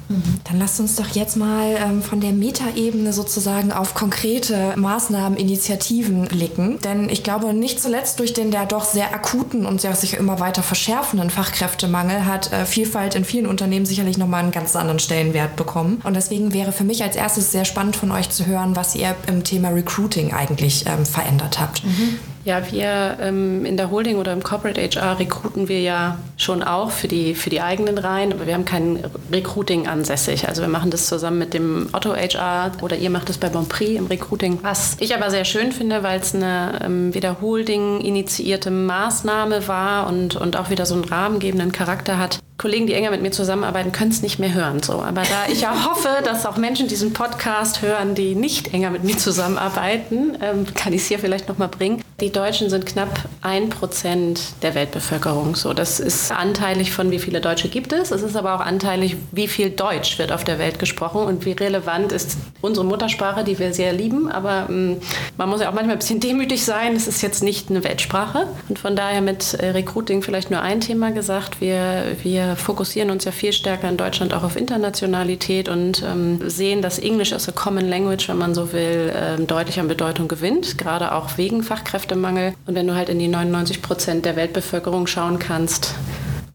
Mhm. 0.08 0.40
Dann 0.44 0.58
lasst 0.58 0.80
uns 0.80 0.96
doch 0.96 1.08
jetzt 1.08 1.36
mal 1.36 1.76
ähm, 1.78 2.02
von 2.02 2.20
der 2.20 2.32
Metaebene 2.32 3.12
sozusagen 3.12 3.72
auf 3.72 3.94
konkrete 3.94 4.74
Maßnahmen, 4.76 5.38
Initiativen 5.38 6.26
blicken. 6.26 6.80
Denn 6.80 7.08
ich 7.08 7.22
glaube, 7.22 7.54
nicht 7.54 7.80
zuletzt 7.80 8.18
durch 8.18 8.32
den 8.32 8.50
der 8.50 8.66
doch 8.66 8.84
sehr 8.84 9.14
akuten 9.14 9.66
und 9.66 9.80
sehr 9.80 9.94
sich 9.94 10.14
immer 10.14 10.40
weiter 10.40 10.62
verschärfenden 10.62 11.30
Fachkräftemangel 11.30 12.26
hat 12.26 12.52
äh, 12.52 12.66
Vielfalt 12.66 13.14
in 13.14 13.24
vielen 13.24 13.46
Unternehmen 13.46 13.86
sicherlich 13.86 14.18
nochmal 14.18 14.42
einen 14.42 14.52
ganz 14.52 14.74
anderen 14.74 14.98
Stellenwert 14.98 15.54
bekommen. 15.54 16.00
Und 16.04 16.14
deswegen 16.14 16.52
wäre 16.52 16.72
für 16.72 16.84
mich 16.84 17.02
als 17.04 17.14
erstes 17.14 17.52
sehr 17.52 17.64
spannend 17.64 17.94
von 17.94 18.10
euch 18.10 18.30
zu 18.30 18.46
hören, 18.46 18.74
was 18.74 18.96
ihr 18.96 19.14
im 19.28 19.44
Thema 19.44 19.68
Recruiting 19.68 20.32
eigentlich 20.32 20.86
ähm, 20.86 21.06
verändert 21.06 21.60
habt. 21.60 21.84
Mhm. 21.84 22.18
Ja, 22.44 22.72
wir 22.72 23.18
ähm, 23.20 23.64
in 23.64 23.76
der 23.76 23.90
Holding 23.90 24.16
oder 24.16 24.32
im 24.32 24.42
Corporate 24.42 24.80
HR 24.80 25.20
rekruten 25.20 25.68
wir 25.68 25.80
ja 25.80 26.18
schon 26.36 26.62
auch 26.62 26.90
für 26.90 27.06
die, 27.06 27.34
für 27.36 27.50
die 27.50 27.60
eigenen 27.60 27.98
Reihen, 27.98 28.32
aber 28.32 28.46
wir 28.46 28.54
haben 28.54 28.64
kein 28.64 28.98
Recruiting 29.30 29.86
ansässig. 29.86 30.48
Also 30.48 30.62
wir 30.62 30.68
machen 30.68 30.90
das 30.90 31.06
zusammen 31.06 31.38
mit 31.38 31.54
dem 31.54 31.88
Otto 31.92 32.14
HR 32.16 32.72
oder 32.82 32.96
ihr 32.96 33.10
macht 33.10 33.30
es 33.30 33.38
bei 33.38 33.48
Bonprix 33.48 33.92
im 33.92 34.06
Recruiting. 34.06 34.58
Was 34.62 34.96
ich 34.98 35.14
aber 35.14 35.30
sehr 35.30 35.44
schön 35.44 35.70
finde, 35.70 36.02
weil 36.02 36.20
es 36.20 36.34
eine 36.34 36.80
ähm, 36.84 37.14
wieder 37.14 37.40
Holding 37.40 38.00
initiierte 38.00 38.72
Maßnahme 38.72 39.68
war 39.68 40.08
und, 40.08 40.34
und 40.34 40.56
auch 40.56 40.68
wieder 40.68 40.84
so 40.84 40.94
einen 40.94 41.04
rahmengebenden 41.04 41.70
Charakter 41.70 42.18
hat, 42.18 42.40
Kollegen, 42.58 42.86
die 42.86 42.94
enger 42.94 43.10
mit 43.10 43.22
mir 43.22 43.32
zusammenarbeiten, 43.32 43.90
können 43.90 44.12
es 44.12 44.22
nicht 44.22 44.38
mehr 44.38 44.54
hören. 44.54 44.84
So. 44.84 45.02
Aber 45.02 45.22
da 45.22 45.52
ich 45.52 45.62
ja 45.62 45.84
hoffe, 45.90 46.08
dass 46.24 46.46
auch 46.46 46.56
Menschen 46.56 46.86
diesen 46.86 47.12
Podcast 47.12 47.82
hören, 47.82 48.14
die 48.14 48.36
nicht 48.36 48.72
enger 48.72 48.90
mit 48.90 49.02
mir 49.02 49.18
zusammenarbeiten, 49.18 50.38
ähm, 50.40 50.66
kann 50.74 50.92
ich 50.92 51.02
es 51.02 51.08
hier 51.08 51.18
vielleicht 51.18 51.48
nochmal 51.48 51.68
bringen. 51.68 52.04
Die 52.20 52.30
Deutschen 52.30 52.70
sind 52.70 52.86
knapp 52.86 53.20
ein 53.40 53.68
Prozent 53.68 54.40
der 54.62 54.74
Weltbevölkerung. 54.74 55.56
So, 55.56 55.72
das 55.72 55.98
ist 55.98 56.30
anteilig 56.30 56.92
von 56.92 57.10
wie 57.10 57.18
viele 57.18 57.40
Deutsche 57.40 57.68
gibt 57.68 57.92
es. 57.92 58.12
Es 58.12 58.22
ist 58.22 58.36
aber 58.36 58.54
auch 58.54 58.60
anteilig, 58.60 59.16
wie 59.32 59.48
viel 59.48 59.70
Deutsch 59.70 60.18
wird 60.18 60.30
auf 60.30 60.44
der 60.44 60.58
Welt 60.58 60.78
gesprochen 60.78 61.22
und 61.22 61.44
wie 61.44 61.52
relevant 61.52 62.12
ist 62.12 62.36
unsere 62.60 62.86
Muttersprache, 62.86 63.42
die 63.42 63.58
wir 63.58 63.74
sehr 63.74 63.92
lieben. 63.92 64.30
Aber 64.30 64.66
ähm, 64.68 64.98
man 65.36 65.48
muss 65.48 65.60
ja 65.60 65.68
auch 65.68 65.74
manchmal 65.74 65.96
ein 65.96 65.98
bisschen 65.98 66.20
demütig 66.20 66.64
sein. 66.64 66.94
Es 66.94 67.08
ist 67.08 67.22
jetzt 67.22 67.42
nicht 67.42 67.70
eine 67.70 67.82
Weltsprache. 67.82 68.46
Und 68.68 68.78
von 68.78 68.94
daher 68.94 69.20
mit 69.20 69.54
äh, 69.54 69.70
Recruiting 69.70 70.22
vielleicht 70.22 70.50
nur 70.50 70.60
ein 70.60 70.80
Thema 70.80 71.10
gesagt. 71.10 71.60
Wir, 71.60 72.04
wir 72.22 72.54
fokussieren 72.54 73.10
uns 73.10 73.24
ja 73.24 73.32
viel 73.32 73.52
stärker 73.52 73.88
in 73.88 73.96
Deutschland 73.96 74.32
auch 74.32 74.44
auf 74.44 74.56
Internationalität 74.56 75.68
und 75.68 76.02
ähm, 76.02 76.38
sehen, 76.48 76.82
dass 76.82 77.00
Englisch 77.00 77.32
als 77.32 77.48
a 77.48 77.52
Common 77.52 77.88
Language, 77.88 78.28
wenn 78.28 78.38
man 78.38 78.54
so 78.54 78.72
will, 78.72 79.12
ähm, 79.14 79.46
deutlich 79.48 79.80
an 79.80 79.88
Bedeutung 79.88 80.28
gewinnt, 80.28 80.78
gerade 80.78 81.12
auch 81.12 81.36
wegen 81.36 81.64
Fachkräftemangel. 82.12 82.54
Und 82.66 82.74
wenn 82.74 82.86
du 82.86 82.94
halt 82.94 83.08
in 83.08 83.18
die 83.18 83.28
99 83.28 83.82
Prozent 83.82 84.24
der 84.24 84.36
Weltbevölkerung 84.36 85.06
schauen 85.06 85.38
kannst 85.38 85.94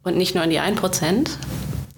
und 0.04 0.18
nicht 0.18 0.36
nur 0.36 0.44
in 0.44 0.50
die 0.50 0.60
1 0.60 0.80
Prozent, 0.80 1.32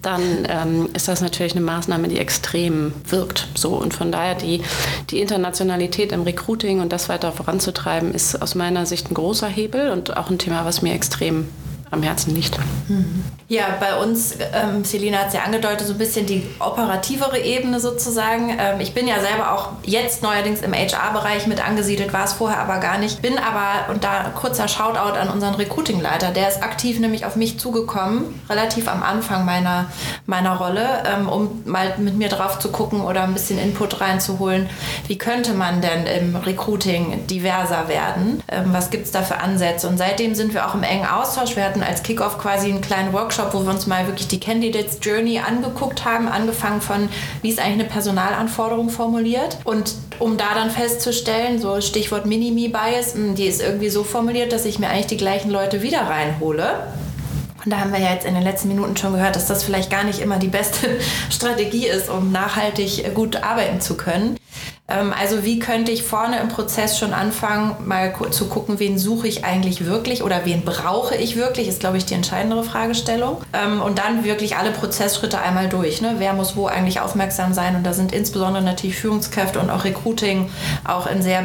dann 0.01 0.21
ähm, 0.47 0.89
ist 0.93 1.09
das 1.09 1.19
natürlich 1.19 1.53
eine 1.53 1.65
Maßnahme, 1.65 2.07
die 2.07 2.19
extrem 2.19 2.93
wirkt. 3.05 3.47
So 3.55 3.75
und 3.75 3.93
von 3.93 4.11
daher 4.13 4.35
die, 4.35 4.61
die 5.09 5.19
Internationalität 5.19 6.13
im 6.13 6.23
Recruiting 6.23 6.79
und 6.79 6.93
das 6.93 7.09
weiter 7.09 7.33
voranzutreiben, 7.33 8.13
ist 8.13 8.41
aus 8.41 8.55
meiner 8.55 8.85
Sicht 8.85 9.11
ein 9.11 9.13
großer 9.13 9.47
Hebel 9.47 9.89
und 9.89 10.15
auch 10.15 10.29
ein 10.29 10.37
Thema, 10.37 10.63
was 10.63 10.81
mir 10.81 10.93
extrem 10.93 11.49
am 11.91 12.03
Herzen 12.03 12.35
liegt. 12.35 12.59
Ja, 13.47 13.77
bei 13.79 13.95
uns, 13.95 14.35
ähm, 14.53 14.85
Selina 14.85 15.19
hat 15.19 15.29
es 15.29 15.33
ja 15.33 15.41
angedeutet, 15.41 15.87
so 15.87 15.93
ein 15.93 15.97
bisschen 15.97 16.27
die 16.27 16.45
operativere 16.59 17.39
Ebene 17.39 17.79
sozusagen. 17.79 18.55
Ähm, 18.59 18.79
ich 18.79 18.93
bin 18.93 19.07
ja 19.07 19.19
selber 19.19 19.53
auch 19.53 19.71
jetzt 19.83 20.21
neuerdings 20.21 20.61
im 20.61 20.71
HR-Bereich 20.71 21.47
mit 21.47 21.67
angesiedelt, 21.67 22.13
war 22.13 22.25
es 22.25 22.33
vorher 22.33 22.59
aber 22.59 22.77
gar 22.77 22.99
nicht. 22.99 23.23
Bin 23.23 23.39
aber, 23.39 23.91
und 23.91 24.03
da 24.03 24.31
kurzer 24.35 24.67
Shoutout 24.67 25.17
an 25.17 25.29
unseren 25.29 25.55
Recruiting-Leiter, 25.55 26.29
der 26.29 26.47
ist 26.47 26.61
aktiv 26.61 26.99
nämlich 26.99 27.25
auf 27.25 27.35
mich 27.35 27.59
zugekommen, 27.59 28.39
relativ 28.49 28.87
am 28.87 29.01
Anfang 29.01 29.45
meiner, 29.45 29.87
meiner 30.27 30.55
Rolle, 30.57 31.03
ähm, 31.11 31.27
um 31.27 31.63
mal 31.65 31.95
mit 31.97 32.15
mir 32.15 32.29
drauf 32.29 32.59
zu 32.59 32.69
gucken 32.69 33.01
oder 33.01 33.23
ein 33.23 33.33
bisschen 33.33 33.57
Input 33.57 33.99
reinzuholen. 33.99 34.69
Wie 35.07 35.17
könnte 35.17 35.53
man 35.53 35.81
denn 35.81 36.05
im 36.05 36.35
Recruiting 36.35 37.25
diverser 37.25 37.87
werden? 37.87 38.43
Ähm, 38.47 38.65
was 38.73 38.91
gibt 38.91 39.05
es 39.05 39.11
da 39.11 39.23
für 39.23 39.39
Ansätze? 39.39 39.87
Und 39.87 39.97
seitdem 39.97 40.35
sind 40.35 40.53
wir 40.53 40.67
auch 40.67 40.75
im 40.75 40.83
engen 40.83 41.07
Austausch. 41.07 41.55
Wir 41.55 41.63
hatten 41.63 41.78
hatten 41.79 41.89
als 41.89 42.03
Kickoff 42.03 42.37
quasi 42.37 42.69
einen 42.69 42.81
kleinen 42.81 43.13
Workshop, 43.13 43.53
wo 43.53 43.63
wir 43.63 43.69
uns 43.69 43.87
mal 43.87 44.05
wirklich 44.07 44.27
die 44.27 44.39
Candidates 44.39 44.99
Journey 45.01 45.39
angeguckt 45.39 46.05
haben, 46.05 46.27
angefangen 46.27 46.81
von, 46.81 47.09
wie 47.41 47.49
ist 47.49 47.59
eigentlich 47.59 47.79
eine 47.81 47.85
Personalanforderung 47.85 48.89
formuliert 48.89 49.57
und 49.63 49.93
um 50.19 50.37
da 50.37 50.53
dann 50.53 50.69
festzustellen, 50.69 51.59
so 51.59 51.79
Stichwort 51.81 52.25
Minimi-Bias, 52.25 53.13
hm, 53.13 53.35
die 53.35 53.45
ist 53.45 53.61
irgendwie 53.61 53.89
so 53.89 54.03
formuliert, 54.03 54.51
dass 54.51 54.65
ich 54.65 54.79
mir 54.79 54.89
eigentlich 54.89 55.07
die 55.07 55.17
gleichen 55.17 55.49
Leute 55.49 55.81
wieder 55.81 56.01
reinhole. 56.01 56.87
Und 57.63 57.71
da 57.71 57.79
haben 57.79 57.91
wir 57.91 57.99
ja 57.99 58.13
jetzt 58.13 58.25
in 58.25 58.33
den 58.33 58.43
letzten 58.43 58.69
Minuten 58.69 58.95
schon 58.95 59.13
gehört, 59.13 59.35
dass 59.35 59.47
das 59.47 59.63
vielleicht 59.63 59.91
gar 59.91 60.03
nicht 60.03 60.19
immer 60.19 60.37
die 60.37 60.47
beste 60.47 60.87
Strategie 61.29 61.87
ist, 61.87 62.09
um 62.09 62.31
nachhaltig 62.31 63.13
gut 63.13 63.43
arbeiten 63.43 63.81
zu 63.81 63.95
können. 63.95 64.37
Ähm, 64.89 65.13
also 65.17 65.43
wie 65.43 65.59
könnte 65.59 65.91
ich 65.91 66.03
vorne 66.03 66.39
im 66.39 66.49
Prozess 66.49 66.97
schon 66.97 67.13
anfangen, 67.13 67.75
mal 67.85 68.13
zu 68.31 68.47
gucken, 68.47 68.79
wen 68.79 68.97
suche 68.97 69.27
ich 69.27 69.45
eigentlich 69.45 69.85
wirklich 69.85 70.23
oder 70.23 70.45
wen 70.45 70.63
brauche 70.63 71.15
ich 71.15 71.35
wirklich, 71.35 71.67
ist, 71.67 71.79
glaube 71.79 71.97
ich, 71.97 72.05
die 72.05 72.13
entscheidendere 72.13 72.63
Fragestellung. 72.63 73.37
Ähm, 73.53 73.81
und 73.81 73.99
dann 73.99 74.23
wirklich 74.23 74.57
alle 74.57 74.71
Prozessschritte 74.71 75.39
einmal 75.39 75.69
durch. 75.69 76.01
Ne? 76.01 76.15
Wer 76.17 76.33
muss 76.33 76.55
wo 76.55 76.67
eigentlich 76.67 76.99
aufmerksam 76.99 77.53
sein? 77.53 77.75
Und 77.75 77.83
da 77.83 77.93
sind 77.93 78.11
insbesondere 78.11 78.63
natürlich 78.63 78.97
Führungskräfte 78.97 79.59
und 79.59 79.69
auch 79.69 79.83
Recruiting 79.83 80.49
auch 80.85 81.07
in 81.07 81.21
sehr 81.21 81.43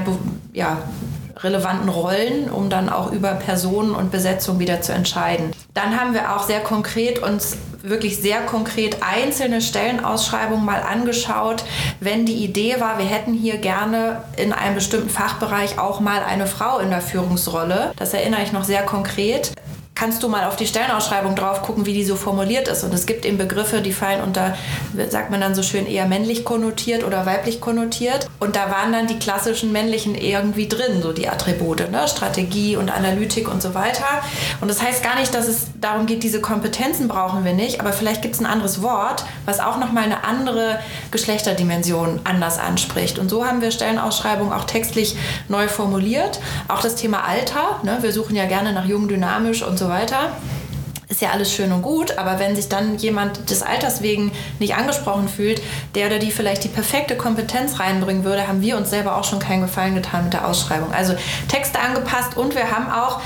ja, 0.52 0.78
relevanten 1.36 1.88
Rollen, 1.88 2.50
um 2.50 2.70
dann 2.70 2.88
auch 2.88 3.12
über 3.12 3.32
Personen 3.32 3.94
und 3.94 4.10
Besetzung 4.10 4.58
wieder 4.58 4.80
zu 4.80 4.92
entscheiden. 4.92 5.52
Dann 5.74 5.98
haben 5.98 6.14
wir 6.14 6.34
auch 6.34 6.44
sehr 6.44 6.60
konkret 6.60 7.18
uns 7.18 7.56
wirklich 7.84 8.16
sehr 8.16 8.40
konkret 8.40 8.98
einzelne 9.02 9.60
Stellenausschreibungen 9.60 10.64
mal 10.64 10.82
angeschaut, 10.82 11.64
wenn 12.00 12.24
die 12.24 12.44
Idee 12.44 12.80
war, 12.80 12.98
wir 12.98 13.04
hätten 13.04 13.34
hier 13.34 13.58
gerne 13.58 14.22
in 14.36 14.52
einem 14.52 14.74
bestimmten 14.74 15.10
Fachbereich 15.10 15.78
auch 15.78 16.00
mal 16.00 16.22
eine 16.22 16.46
Frau 16.46 16.78
in 16.78 16.90
der 16.90 17.02
Führungsrolle. 17.02 17.92
Das 17.96 18.14
erinnere 18.14 18.42
ich 18.42 18.52
noch 18.52 18.64
sehr 18.64 18.82
konkret 18.82 19.52
kannst 19.94 20.24
du 20.24 20.28
mal 20.28 20.44
auf 20.44 20.56
die 20.56 20.66
Stellenausschreibung 20.66 21.36
drauf 21.36 21.62
gucken, 21.62 21.86
wie 21.86 21.92
die 21.92 22.04
so 22.04 22.16
formuliert 22.16 22.66
ist. 22.66 22.82
Und 22.82 22.92
es 22.92 23.06
gibt 23.06 23.24
eben 23.24 23.38
Begriffe, 23.38 23.80
die 23.80 23.92
fallen 23.92 24.22
unter, 24.22 24.56
sagt 25.08 25.30
man 25.30 25.40
dann 25.40 25.54
so 25.54 25.62
schön, 25.62 25.86
eher 25.86 26.06
männlich 26.06 26.44
konnotiert 26.44 27.04
oder 27.04 27.26
weiblich 27.26 27.60
konnotiert. 27.60 28.28
Und 28.40 28.56
da 28.56 28.70
waren 28.70 28.92
dann 28.92 29.06
die 29.06 29.18
klassischen 29.18 29.70
männlichen 29.70 30.16
irgendwie 30.16 30.68
drin, 30.68 31.00
so 31.00 31.12
die 31.12 31.28
Attribute, 31.28 31.90
ne? 31.92 32.08
Strategie 32.08 32.76
und 32.76 32.90
Analytik 32.90 33.48
und 33.48 33.62
so 33.62 33.74
weiter. 33.74 34.04
Und 34.60 34.68
das 34.68 34.82
heißt 34.82 35.02
gar 35.04 35.18
nicht, 35.18 35.32
dass 35.32 35.46
es 35.46 35.66
darum 35.80 36.06
geht, 36.06 36.24
diese 36.24 36.40
Kompetenzen 36.40 37.06
brauchen 37.06 37.44
wir 37.44 37.52
nicht, 37.52 37.80
aber 37.80 37.92
vielleicht 37.92 38.22
gibt 38.22 38.34
es 38.34 38.40
ein 38.40 38.46
anderes 38.46 38.82
Wort, 38.82 39.24
was 39.46 39.60
auch 39.60 39.78
nochmal 39.78 40.04
eine 40.04 40.24
andere 40.24 40.80
Geschlechterdimension 41.12 42.20
anders 42.24 42.58
anspricht. 42.58 43.20
Und 43.20 43.28
so 43.28 43.46
haben 43.46 43.62
wir 43.62 43.70
Stellenausschreibungen 43.70 44.52
auch 44.52 44.64
textlich 44.64 45.16
neu 45.48 45.68
formuliert. 45.68 46.40
Auch 46.66 46.80
das 46.80 46.96
Thema 46.96 47.24
Alter, 47.24 47.80
ne? 47.84 47.98
wir 48.00 48.12
suchen 48.12 48.34
ja 48.34 48.46
gerne 48.46 48.72
nach 48.72 48.86
jung, 48.86 49.06
dynamisch 49.06 49.62
und 49.62 49.78
so 49.78 49.83
so 49.84 49.90
weiter. 49.90 50.30
Ist 51.08 51.20
ja 51.20 51.30
alles 51.30 51.52
schön 51.52 51.70
und 51.70 51.82
gut, 51.82 52.16
aber 52.16 52.38
wenn 52.38 52.56
sich 52.56 52.68
dann 52.68 52.96
jemand 52.96 53.50
des 53.50 53.62
Alters 53.62 54.00
wegen 54.00 54.32
nicht 54.58 54.74
angesprochen 54.74 55.28
fühlt, 55.28 55.60
der 55.94 56.06
oder 56.06 56.18
die 56.18 56.30
vielleicht 56.30 56.64
die 56.64 56.68
perfekte 56.68 57.14
Kompetenz 57.14 57.78
reinbringen 57.78 58.24
würde, 58.24 58.48
haben 58.48 58.62
wir 58.62 58.78
uns 58.78 58.88
selber 58.88 59.16
auch 59.16 59.24
schon 59.24 59.38
keinen 59.38 59.60
Gefallen 59.60 59.94
getan 59.94 60.24
mit 60.24 60.32
der 60.32 60.48
Ausschreibung. 60.48 60.92
Also 60.94 61.14
Texte 61.48 61.78
angepasst 61.78 62.38
und 62.38 62.54
wir 62.54 62.70
haben 62.70 62.90
auch 62.90 63.20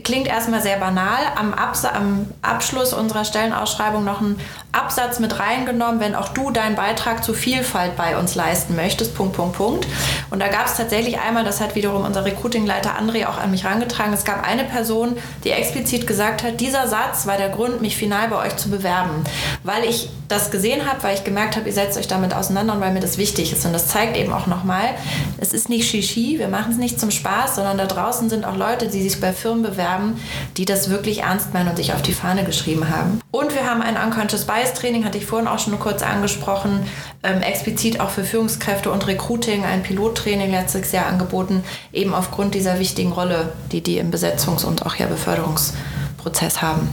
klingt 0.00 0.26
erstmal 0.26 0.62
sehr 0.62 0.78
banal, 0.78 1.20
am, 1.36 1.54
Abs 1.54 1.84
am 1.84 2.26
Abschluss 2.40 2.92
unserer 2.92 3.24
Stellenausschreibung 3.24 4.04
noch 4.04 4.20
einen 4.20 4.40
Absatz 4.72 5.18
mit 5.18 5.38
reingenommen, 5.38 6.00
wenn 6.00 6.14
auch 6.14 6.28
du 6.28 6.50
deinen 6.50 6.76
Beitrag 6.76 7.22
zur 7.22 7.34
Vielfalt 7.34 7.96
bei 7.96 8.16
uns 8.16 8.34
leisten 8.34 8.74
möchtest, 8.74 9.14
Punkt, 9.14 9.36
Punkt, 9.36 9.56
Punkt. 9.56 9.86
Und 10.32 10.40
da 10.40 10.48
gab 10.48 10.64
es 10.64 10.78
tatsächlich 10.78 11.20
einmal, 11.20 11.44
das 11.44 11.60
hat 11.60 11.74
wiederum 11.74 12.06
unser 12.06 12.24
Recruitingleiter 12.24 12.98
André 12.98 13.26
auch 13.26 13.36
an 13.36 13.50
mich 13.50 13.64
herangetragen, 13.64 14.14
es 14.14 14.24
gab 14.24 14.42
eine 14.48 14.64
Person, 14.64 15.18
die 15.44 15.50
explizit 15.50 16.06
gesagt 16.06 16.42
hat, 16.42 16.58
dieser 16.58 16.88
Satz 16.88 17.26
war 17.26 17.36
der 17.36 17.50
Grund, 17.50 17.82
mich 17.82 17.98
final 17.98 18.28
bei 18.28 18.46
euch 18.46 18.56
zu 18.56 18.70
bewerben, 18.70 19.24
weil 19.62 19.84
ich 19.84 20.08
das 20.28 20.50
gesehen 20.50 20.86
habe, 20.86 21.02
weil 21.02 21.14
ich 21.14 21.24
gemerkt 21.24 21.56
habe, 21.56 21.68
ihr 21.68 21.74
setzt 21.74 21.98
euch 21.98 22.08
damit 22.08 22.34
auseinander 22.34 22.72
und 22.72 22.80
weil 22.80 22.92
mir 22.92 23.00
das 23.00 23.18
wichtig 23.18 23.52
ist. 23.52 23.66
Und 23.66 23.74
das 23.74 23.88
zeigt 23.88 24.16
eben 24.16 24.32
auch 24.32 24.46
nochmal, 24.46 24.94
es 25.38 25.52
ist 25.52 25.68
nicht 25.68 25.90
Shishi, 25.90 26.38
wir 26.38 26.48
machen 26.48 26.72
es 26.72 26.78
nicht 26.78 26.98
zum 26.98 27.10
Spaß, 27.10 27.56
sondern 27.56 27.76
da 27.76 27.84
draußen 27.84 28.30
sind 28.30 28.46
auch 28.46 28.56
Leute, 28.56 28.88
die 28.88 29.02
sich 29.02 29.20
bei 29.20 29.34
Firmen 29.34 29.62
bewerben, 29.62 30.18
die 30.56 30.64
das 30.64 30.88
wirklich 30.88 31.20
ernst 31.20 31.52
meinen 31.52 31.68
und 31.68 31.76
sich 31.76 31.92
auf 31.92 32.00
die 32.00 32.14
Fahne 32.14 32.44
geschrieben 32.44 32.88
haben. 32.88 33.20
Und 33.30 33.54
wir 33.54 33.68
haben 33.68 33.82
ein 33.82 33.96
Unconscious 33.96 34.46
Bias 34.46 34.72
Training, 34.72 35.04
hatte 35.04 35.18
ich 35.18 35.26
vorhin 35.26 35.48
auch 35.48 35.58
schon 35.58 35.78
kurz 35.78 36.02
angesprochen, 36.02 36.86
ähm, 37.22 37.42
explizit 37.42 38.00
auch 38.00 38.10
für 38.10 38.24
Führungskräfte 38.24 38.90
und 38.90 39.06
Recruiting, 39.06 39.64
ein 39.64 39.82
Pilottraining 40.22 40.50
letztes 40.50 40.92
Jahr 40.92 41.06
angeboten, 41.06 41.62
eben 41.92 42.14
aufgrund 42.14 42.54
dieser 42.54 42.78
wichtigen 42.78 43.12
Rolle, 43.12 43.52
die 43.70 43.80
die 43.80 43.98
im 43.98 44.10
Besetzungs- 44.10 44.64
und 44.64 44.86
auch 44.86 44.94
ja 44.96 45.06
Beförderungsprozess 45.06 46.62
haben. 46.62 46.88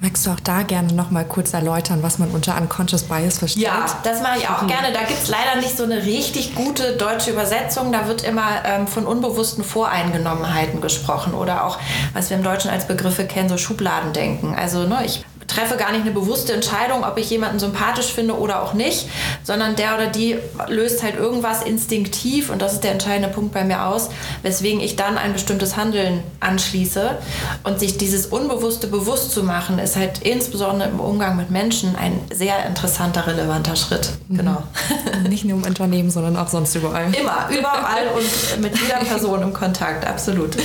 Magst 0.00 0.26
du 0.26 0.30
auch 0.30 0.40
da 0.40 0.62
gerne 0.62 0.92
noch 0.94 1.12
mal 1.12 1.24
kurz 1.24 1.54
erläutern, 1.54 2.02
was 2.02 2.18
man 2.18 2.28
unter 2.32 2.60
Unconscious 2.60 3.04
Bias 3.04 3.38
versteht? 3.38 3.62
Ja, 3.62 3.86
das 4.02 4.20
mache 4.20 4.38
ich 4.38 4.48
auch 4.48 4.66
gerne. 4.66 4.92
Da 4.92 5.04
gibt 5.04 5.22
es 5.22 5.28
leider 5.28 5.60
nicht 5.60 5.76
so 5.76 5.84
eine 5.84 6.02
richtig 6.02 6.56
gute 6.56 6.96
deutsche 6.96 7.30
Übersetzung. 7.30 7.92
Da 7.92 8.08
wird 8.08 8.24
immer 8.24 8.64
ähm, 8.64 8.88
von 8.88 9.06
unbewussten 9.06 9.62
Voreingenommenheiten 9.62 10.80
gesprochen 10.80 11.34
oder 11.34 11.64
auch, 11.64 11.78
was 12.14 12.30
wir 12.30 12.36
im 12.36 12.42
Deutschen 12.42 12.68
als 12.68 12.88
Begriffe 12.88 13.26
kennen, 13.26 13.48
so 13.48 13.58
Schubladendenken. 13.58 14.56
Also 14.56 14.88
ne, 14.88 15.02
ich 15.06 15.24
treffe 15.52 15.76
gar 15.76 15.92
nicht 15.92 16.02
eine 16.02 16.10
bewusste 16.10 16.52
Entscheidung, 16.52 17.04
ob 17.04 17.18
ich 17.18 17.30
jemanden 17.30 17.58
sympathisch 17.58 18.12
finde 18.12 18.38
oder 18.38 18.62
auch 18.62 18.74
nicht, 18.74 19.08
sondern 19.42 19.76
der 19.76 19.94
oder 19.94 20.06
die 20.06 20.38
löst 20.68 21.02
halt 21.02 21.16
irgendwas 21.16 21.62
instinktiv 21.62 22.50
und 22.50 22.62
das 22.62 22.74
ist 22.74 22.84
der 22.84 22.92
entscheidende 22.92 23.28
Punkt 23.28 23.52
bei 23.52 23.64
mir 23.64 23.86
aus, 23.86 24.10
weswegen 24.42 24.80
ich 24.80 24.96
dann 24.96 25.18
ein 25.18 25.32
bestimmtes 25.32 25.76
Handeln 25.76 26.22
anschließe 26.40 27.18
und 27.64 27.78
sich 27.78 27.98
dieses 27.98 28.26
Unbewusste 28.26 28.86
bewusst 28.86 29.32
zu 29.32 29.42
machen, 29.42 29.78
ist 29.78 29.96
halt 29.96 30.20
insbesondere 30.20 30.88
im 30.88 31.00
Umgang 31.00 31.36
mit 31.36 31.50
Menschen 31.50 31.96
ein 31.96 32.20
sehr 32.32 32.64
interessanter, 32.66 33.26
relevanter 33.26 33.76
Schritt. 33.76 34.10
Mhm. 34.28 34.36
Genau. 34.38 34.62
Nicht 35.28 35.44
nur 35.44 35.58
im 35.58 35.64
Unternehmen, 35.64 36.10
sondern 36.10 36.36
auch 36.36 36.48
sonst 36.48 36.74
überall. 36.74 37.14
Immer, 37.14 37.48
überall 37.50 38.08
und 38.14 38.62
mit 38.62 38.78
jeder 38.78 38.98
Person 38.98 39.42
im 39.42 39.52
Kontakt, 39.52 40.06
absolut. 40.06 40.56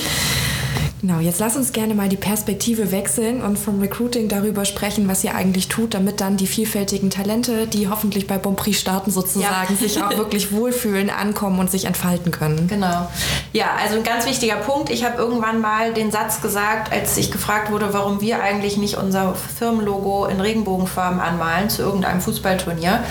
Genau, 1.02 1.20
jetzt 1.20 1.40
lass 1.40 1.56
uns 1.56 1.74
gerne 1.74 1.94
mal 1.94 2.10
die 2.10 2.18
Perspektive 2.18 2.92
wechseln 2.92 3.42
und 3.42 3.58
vom 3.60 3.80
Recruiting 3.80 4.28
darüber 4.30 4.66
sprechen, 4.66 5.08
was 5.08 5.24
ihr 5.24 5.36
eigentlich 5.36 5.68
tut, 5.68 5.94
damit 5.94 6.22
dann 6.22 6.38
die 6.38 6.48
vielfältigen 6.48 7.12
Talente, 7.12 7.68
die 7.68 7.88
hoffentlich 7.88 8.26
bei 8.26 8.38
Bonprix 8.40 8.80
starten 8.80 9.12
sozusagen, 9.12 9.74
ja. 9.74 9.76
sich 9.76 10.02
auch 10.02 10.10
wirklich 10.18 10.52
wohlfühlen, 10.52 11.10
ankommen 11.10 11.60
und 11.60 11.70
sich 11.70 11.86
entfalten 11.86 12.32
können. 12.32 12.68
Genau. 12.68 13.10
Ja, 13.54 13.76
also 13.82 13.98
ein 13.98 14.04
ganz 14.04 14.26
wichtiger 14.26 14.56
Punkt. 14.56 14.90
Ich 14.90 15.06
habe 15.06 15.18
irgendwann 15.18 15.62
mal 15.62 15.94
den 15.94 16.12
Satz 16.12 16.42
gesagt, 16.42 16.92
als 16.92 17.16
ich 17.18 17.32
gefragt 17.32 17.72
wurde, 17.72 17.94
warum 17.94 18.20
wir 18.22 18.42
eigentlich 18.42 18.78
nicht 18.78 18.98
unser 18.98 19.36
Firmenlogo 19.36 20.26
in 20.26 20.42
Regenbogenfarben 20.42 21.20
anmalen 21.20 21.70
zu 21.70 21.84
irgendeinem 21.84 22.22
Fußballturnier, 22.22 23.04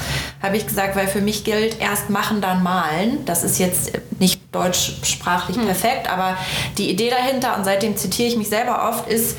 habe 0.43 0.57
ich 0.57 0.67
gesagt, 0.67 0.97
weil 0.97 1.07
für 1.07 1.21
mich 1.21 1.45
gilt, 1.45 1.81
erst 1.81 2.11
machen, 2.11 2.41
dann 2.41 2.63
malen. 2.63 3.25
Das 3.27 3.45
ist 3.45 3.59
jetzt 3.59 3.93
nicht 4.19 4.46
deutschsprachlich 4.57 5.57
hm. 5.57 5.67
perfekt, 5.67 6.11
aber 6.11 6.37
die 6.79 6.91
Idee 6.91 7.11
dahinter, 7.11 7.57
und 7.57 7.65
seitdem 7.65 7.97
zitiere 7.97 8.29
ich 8.29 8.37
mich 8.37 8.49
selber 8.49 8.89
oft, 8.89 9.09
ist, 9.09 9.37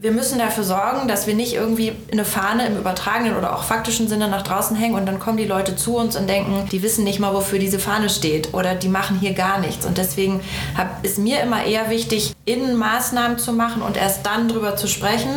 wir 0.00 0.12
müssen 0.12 0.38
dafür 0.38 0.62
sorgen, 0.62 1.08
dass 1.08 1.26
wir 1.26 1.34
nicht 1.34 1.54
irgendwie 1.54 1.92
eine 2.12 2.24
Fahne 2.24 2.66
im 2.66 2.76
übertragenen 2.76 3.36
oder 3.36 3.56
auch 3.56 3.64
faktischen 3.64 4.06
Sinne 4.06 4.28
nach 4.28 4.42
draußen 4.42 4.76
hängen 4.76 4.94
und 4.94 5.06
dann 5.06 5.18
kommen 5.18 5.38
die 5.38 5.44
Leute 5.44 5.74
zu 5.74 5.96
uns 5.96 6.14
und 6.14 6.28
denken, 6.28 6.68
die 6.70 6.84
wissen 6.84 7.02
nicht 7.02 7.18
mal, 7.18 7.34
wofür 7.34 7.58
diese 7.58 7.80
Fahne 7.80 8.08
steht 8.08 8.54
oder 8.54 8.76
die 8.76 8.88
machen 8.88 9.18
hier 9.18 9.34
gar 9.34 9.58
nichts. 9.58 9.84
Und 9.84 9.98
deswegen 9.98 10.40
hab, 10.76 11.04
ist 11.04 11.18
mir 11.18 11.40
immer 11.40 11.64
eher 11.64 11.90
wichtig, 11.90 12.32
innen 12.44 12.76
Maßnahmen 12.76 13.38
zu 13.38 13.52
machen 13.52 13.82
und 13.82 13.96
erst 13.96 14.24
dann 14.24 14.48
drüber 14.48 14.76
zu 14.76 14.86
sprechen, 14.86 15.30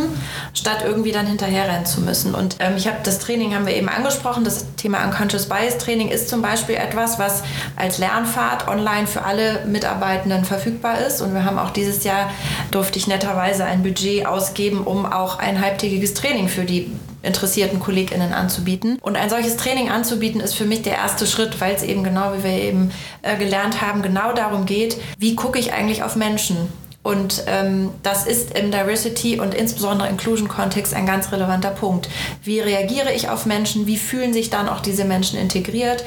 statt 0.54 0.84
irgendwie 0.86 1.12
dann 1.12 1.26
hinterherrennen 1.26 1.88
zu 1.88 2.02
müssen. 2.02 2.36
Und 2.36 2.58
ähm, 2.60 2.74
ich 2.78 2.86
habe 2.86 2.97
das 3.02 3.17
Training 3.17 3.56
haben 3.56 3.65
wir 3.65 3.76
eben 3.76 3.89
angesprochen. 3.89 4.43
Das 4.43 4.67
Thema 4.78 5.04
Unconscious 5.04 5.47
Bias 5.47 5.80
Training 5.80 6.10
ist 6.10 6.30
zum 6.30 6.43
Beispiel 6.43 6.76
etwas, 6.76 7.17
was 7.17 7.41
als 7.76 7.97
Lernfahrt 7.97 8.67
online 8.67 9.08
für 9.08 9.24
alle 9.24 9.65
Mitarbeitenden 9.65 10.45
verfügbar 10.45 11.00
ist. 11.00 11.19
Und 11.21 11.34
wir 11.34 11.45
haben 11.45 11.58
auch 11.58 11.71
dieses 11.71 12.04
Jahr 12.04 12.30
durfte 12.69 13.00
ich 13.00 13.08
netterweise 13.08 13.65
ein 13.65 13.82
Budget 13.82 14.28
aus 14.28 14.51
ausgeben, 14.52 14.82
um 14.82 15.06
auch 15.06 15.40
ein 15.40 15.62
halbtägiges 15.62 16.14
Training 16.14 16.48
für 16.48 16.64
die 16.64 16.92
interessierten 17.24 17.80
KollegInnen 17.80 18.34
anzubieten. 18.34 18.98
Und 19.02 19.16
ein 19.16 19.30
solches 19.30 19.58
Training 19.58 19.90
anzubieten 19.90 20.42
ist 20.42 20.56
für 20.56 20.66
mich 20.66 20.82
der 20.82 20.94
erste 20.94 21.28
Schritt, 21.28 21.62
weil 21.62 21.76
es 21.76 21.84
eben 21.84 22.04
genau, 22.04 22.34
wie 22.38 22.44
wir 22.44 22.52
eben 22.52 22.92
äh, 23.22 23.38
gelernt 23.38 23.82
haben, 23.82 24.02
genau 24.02 24.34
darum 24.34 24.66
geht, 24.66 24.98
wie 25.18 25.36
gucke 25.36 25.60
ich 25.60 25.72
eigentlich 25.74 26.04
auf 26.04 26.16
Menschen? 26.16 26.68
Und 27.04 27.46
ähm, 27.48 27.90
das 28.04 28.28
ist 28.28 28.56
im 28.56 28.70
Diversity 28.70 29.40
und 29.40 29.56
insbesondere 29.56 30.08
Inclusion-Kontext 30.10 30.94
ein 30.94 31.08
ganz 31.08 31.32
relevanter 31.32 31.72
Punkt. 31.72 32.08
Wie 32.44 32.60
reagiere 32.60 33.12
ich 33.12 33.28
auf 33.28 33.48
Menschen? 33.48 33.88
Wie 33.88 33.98
fühlen 33.98 34.34
sich 34.34 34.52
dann 34.52 34.70
auch 34.70 34.82
diese 34.82 35.04
Menschen 35.04 35.40
integriert? 35.40 36.04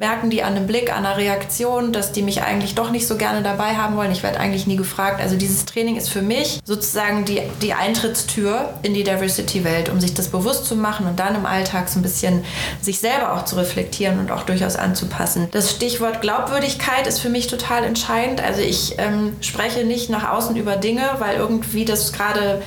Merken 0.00 0.30
die 0.30 0.42
an 0.42 0.56
einem 0.56 0.66
Blick, 0.66 0.92
an 0.92 1.06
einer 1.06 1.16
Reaktion, 1.16 1.92
dass 1.92 2.10
die 2.10 2.22
mich 2.22 2.42
eigentlich 2.42 2.74
doch 2.74 2.90
nicht 2.90 3.06
so 3.06 3.16
gerne 3.16 3.42
dabei 3.42 3.76
haben 3.76 3.96
wollen? 3.96 4.10
Ich 4.10 4.24
werde 4.24 4.40
eigentlich 4.40 4.66
nie 4.66 4.74
gefragt. 4.74 5.20
Also 5.20 5.36
dieses 5.36 5.64
Training 5.64 5.94
ist 5.96 6.08
für 6.08 6.22
mich 6.22 6.58
sozusagen 6.64 7.24
die, 7.24 7.40
die 7.60 7.74
Eintrittstür 7.74 8.70
in 8.82 8.94
die 8.94 9.04
Diversity-Welt, 9.04 9.90
um 9.90 10.00
sich 10.00 10.12
das 10.12 10.26
bewusst 10.26 10.66
zu 10.66 10.74
machen 10.74 11.06
und 11.06 11.20
dann 11.20 11.36
im 11.36 11.46
Alltag 11.46 11.88
so 11.88 12.00
ein 12.00 12.02
bisschen 12.02 12.44
sich 12.80 12.98
selber 12.98 13.34
auch 13.34 13.44
zu 13.44 13.54
reflektieren 13.54 14.18
und 14.18 14.32
auch 14.32 14.42
durchaus 14.42 14.74
anzupassen. 14.74 15.46
Das 15.52 15.70
Stichwort 15.70 16.20
Glaubwürdigkeit 16.20 17.06
ist 17.06 17.20
für 17.20 17.28
mich 17.28 17.46
total 17.46 17.84
entscheidend. 17.84 18.42
Also 18.42 18.60
ich 18.60 18.96
ähm, 18.98 19.36
spreche 19.40 19.84
nicht 19.84 20.10
nach 20.10 20.31
außen 20.32 20.56
über 20.56 20.76
Dinge, 20.76 21.02
weil 21.18 21.36
irgendwie 21.36 21.84
das 21.84 22.12
gerade 22.12 22.62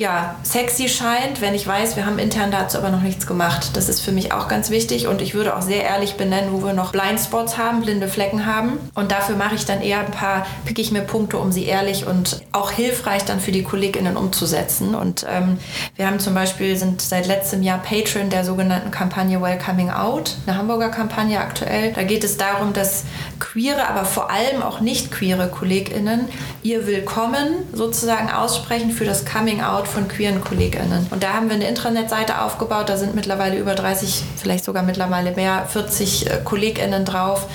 ja, 0.00 0.36
sexy 0.44 0.88
scheint, 0.88 1.42
wenn 1.42 1.54
ich 1.54 1.66
weiß, 1.66 1.94
wir 1.96 2.06
haben 2.06 2.18
intern 2.18 2.50
dazu 2.50 2.78
aber 2.78 2.88
noch 2.88 3.02
nichts 3.02 3.26
gemacht. 3.26 3.72
Das 3.74 3.90
ist 3.90 4.00
für 4.00 4.12
mich 4.12 4.32
auch 4.32 4.48
ganz 4.48 4.70
wichtig 4.70 5.06
und 5.06 5.20
ich 5.20 5.34
würde 5.34 5.54
auch 5.54 5.60
sehr 5.60 5.84
ehrlich 5.84 6.14
benennen, 6.14 6.54
wo 6.54 6.64
wir 6.64 6.72
noch 6.72 6.92
Blindspots 6.92 7.58
haben, 7.58 7.82
blinde 7.82 8.08
Flecken 8.08 8.46
haben. 8.46 8.78
Und 8.94 9.12
dafür 9.12 9.36
mache 9.36 9.56
ich 9.56 9.66
dann 9.66 9.82
eher 9.82 10.00
ein 10.00 10.10
paar, 10.10 10.46
picke 10.64 10.80
ich 10.80 10.90
mir 10.90 11.02
Punkte, 11.02 11.36
um 11.36 11.52
sie 11.52 11.66
ehrlich 11.66 12.06
und 12.06 12.40
auch 12.52 12.70
hilfreich 12.70 13.26
dann 13.26 13.40
für 13.40 13.52
die 13.52 13.62
KollegInnen 13.62 14.16
umzusetzen. 14.16 14.94
Und 14.94 15.26
ähm, 15.28 15.58
wir 15.96 16.06
haben 16.06 16.18
zum 16.18 16.34
Beispiel, 16.34 16.78
sind 16.78 17.02
seit 17.02 17.26
letztem 17.26 17.62
Jahr 17.62 17.82
Patron 17.82 18.30
der 18.30 18.44
sogenannten 18.46 18.90
Kampagne 18.90 19.42
Welcoming 19.42 19.90
Out, 19.90 20.36
eine 20.46 20.56
Hamburger 20.56 20.88
Kampagne 20.88 21.38
aktuell. 21.38 21.92
Da 21.92 22.04
geht 22.04 22.24
es 22.24 22.38
darum, 22.38 22.72
dass 22.72 23.04
queere, 23.38 23.86
aber 23.86 24.06
vor 24.06 24.30
allem 24.30 24.62
auch 24.62 24.80
nicht 24.80 25.10
queere 25.10 25.48
KollegInnen 25.48 26.28
ihr 26.62 26.86
Willkommen 27.00 27.64
sozusagen 27.72 28.30
aussprechen 28.30 28.90
für 28.90 29.06
das 29.06 29.24
Coming 29.24 29.62
Out 29.62 29.88
von 29.88 30.06
queeren 30.06 30.42
KollegInnen. 30.44 31.06
Und 31.08 31.22
da 31.22 31.32
haben 31.32 31.48
wir 31.48 31.54
eine 31.54 31.66
Intranet-Seite 31.66 32.42
aufgebaut, 32.42 32.90
da 32.90 32.98
sind 32.98 33.14
mittlerweile 33.14 33.58
über 33.58 33.74
30, 33.74 34.22
vielleicht 34.36 34.66
sogar 34.66 34.82
mittlerweile 34.82 35.32
mehr, 35.34 35.66
40 35.66 36.26
äh, 36.26 36.40
KollegInnen 36.44 37.06
drauf, 37.06 37.46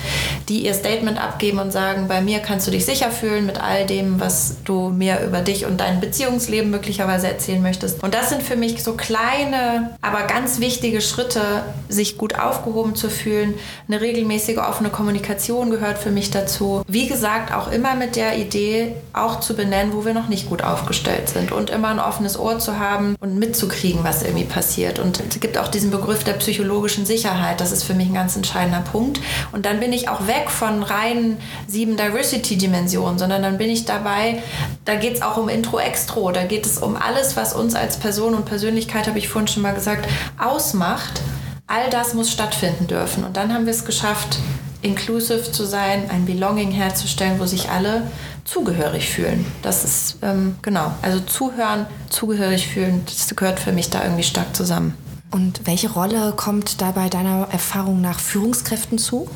die 0.48 0.66
ihr 0.66 0.74
Statement 0.74 1.22
abgeben 1.22 1.60
und 1.60 1.70
sagen, 1.70 2.08
bei 2.08 2.20
mir 2.22 2.40
kannst 2.40 2.66
du 2.66 2.72
dich 2.72 2.84
sicher 2.84 3.12
fühlen 3.12 3.46
mit 3.46 3.62
all 3.62 3.86
dem, 3.86 4.18
was 4.18 4.56
du 4.64 4.88
mir 4.88 5.20
über 5.20 5.42
dich 5.42 5.64
und 5.64 5.80
dein 5.80 6.00
Beziehungsleben 6.00 6.68
möglicherweise 6.68 7.28
erzählen 7.28 7.62
möchtest. 7.62 8.02
Und 8.02 8.14
das 8.14 8.30
sind 8.30 8.42
für 8.42 8.56
mich 8.56 8.82
so 8.82 8.94
kleine, 8.94 9.96
aber 10.02 10.24
ganz 10.24 10.58
wichtige 10.58 11.00
Schritte, 11.00 11.62
sich 11.88 12.18
gut 12.18 12.36
aufgehoben 12.36 12.96
zu 12.96 13.08
fühlen. 13.08 13.54
Eine 13.86 14.00
regelmäßige 14.00 14.58
offene 14.58 14.90
Kommunikation 14.90 15.70
gehört 15.70 15.98
für 15.98 16.10
mich 16.10 16.32
dazu. 16.32 16.82
Wie 16.88 17.06
gesagt, 17.06 17.54
auch 17.54 17.70
immer 17.70 17.94
mit 17.94 18.16
der 18.16 18.38
Idee, 18.38 18.96
auch 19.12 19.35
zu 19.40 19.54
benennen, 19.54 19.92
wo 19.94 20.04
wir 20.04 20.14
noch 20.14 20.28
nicht 20.28 20.48
gut 20.48 20.62
aufgestellt 20.62 21.28
sind 21.28 21.52
und 21.52 21.70
immer 21.70 21.88
ein 21.88 21.98
offenes 21.98 22.16
offenes 22.16 22.38
Ohr 22.38 22.58
zu 22.58 22.78
haben 22.78 23.16
und 23.20 23.38
mitzukriegen, 23.38 24.02
was 24.02 24.22
irgendwie 24.22 24.44
passiert. 24.44 24.98
Und 24.98 25.22
es 25.28 25.40
gibt 25.40 25.58
auch 25.58 25.68
diesen 25.68 25.90
Begriff 25.90 26.24
der 26.24 26.32
psychologischen 26.34 27.06
Sicherheit. 27.06 27.60
Das 27.60 27.72
ist 27.72 27.84
für 27.84 27.94
mich 27.94 28.08
ein 28.08 28.14
ganz 28.14 28.36
entscheidender 28.36 28.80
Punkt. 28.80 29.20
Und 29.52 29.66
dann 29.66 29.80
bin 29.80 29.92
ich 29.92 30.08
auch 30.08 30.26
weg 30.26 30.50
von 30.50 30.82
reinen 30.82 31.36
sieben 31.68 31.96
Diversity-Dimensionen, 31.96 33.18
sondern 33.18 33.42
dann 33.42 33.58
bin 33.58 33.70
ich 33.70 33.84
dabei, 33.84 34.42
da 34.84 34.96
geht 34.96 35.16
es 35.16 35.22
auch 35.22 35.36
um 35.36 35.48
Intro-Extro, 35.48 36.32
da 36.32 36.44
geht 36.44 36.66
es 36.66 36.78
um 36.78 36.96
alles, 36.96 37.36
was 37.36 37.54
uns 37.54 37.74
als 37.74 37.98
Person 37.98 38.34
und 38.34 38.44
Persönlichkeit, 38.46 39.06
habe 39.06 39.18
ich 39.18 39.28
vorhin 39.28 39.48
schon 39.48 39.62
mal 39.62 39.74
gesagt, 39.74 40.08
ausmacht. 40.38 41.20
All 41.68 41.90
das 41.90 42.14
muss 42.14 42.30
stattfinden 42.30 42.86
dürfen. 42.86 43.24
Und 43.24 43.36
dann 43.36 43.52
haben 43.52 43.66
wir 43.66 43.72
es 43.72 43.84
geschafft, 43.84 44.38
inclusive 44.86 45.50
zu 45.52 45.64
sein, 45.64 46.08
ein 46.10 46.24
Belonging 46.24 46.70
herzustellen, 46.70 47.38
wo 47.38 47.46
sich 47.46 47.68
alle 47.70 48.02
zugehörig 48.44 49.08
fühlen. 49.08 49.44
Das 49.62 49.84
ist, 49.84 50.18
ähm, 50.22 50.56
genau, 50.62 50.92
also 51.02 51.20
zuhören, 51.20 51.86
zugehörig 52.08 52.68
fühlen, 52.68 53.02
das 53.04 53.34
gehört 53.34 53.58
für 53.58 53.72
mich 53.72 53.90
da 53.90 54.02
irgendwie 54.04 54.22
stark 54.22 54.54
zusammen. 54.54 54.94
Und 55.32 55.66
welche 55.66 55.90
Rolle 55.90 56.32
kommt 56.36 56.80
dabei 56.80 57.08
deiner 57.08 57.48
Erfahrung 57.50 58.00
nach 58.00 58.20
Führungskräften 58.20 58.98
zu? 58.98 59.28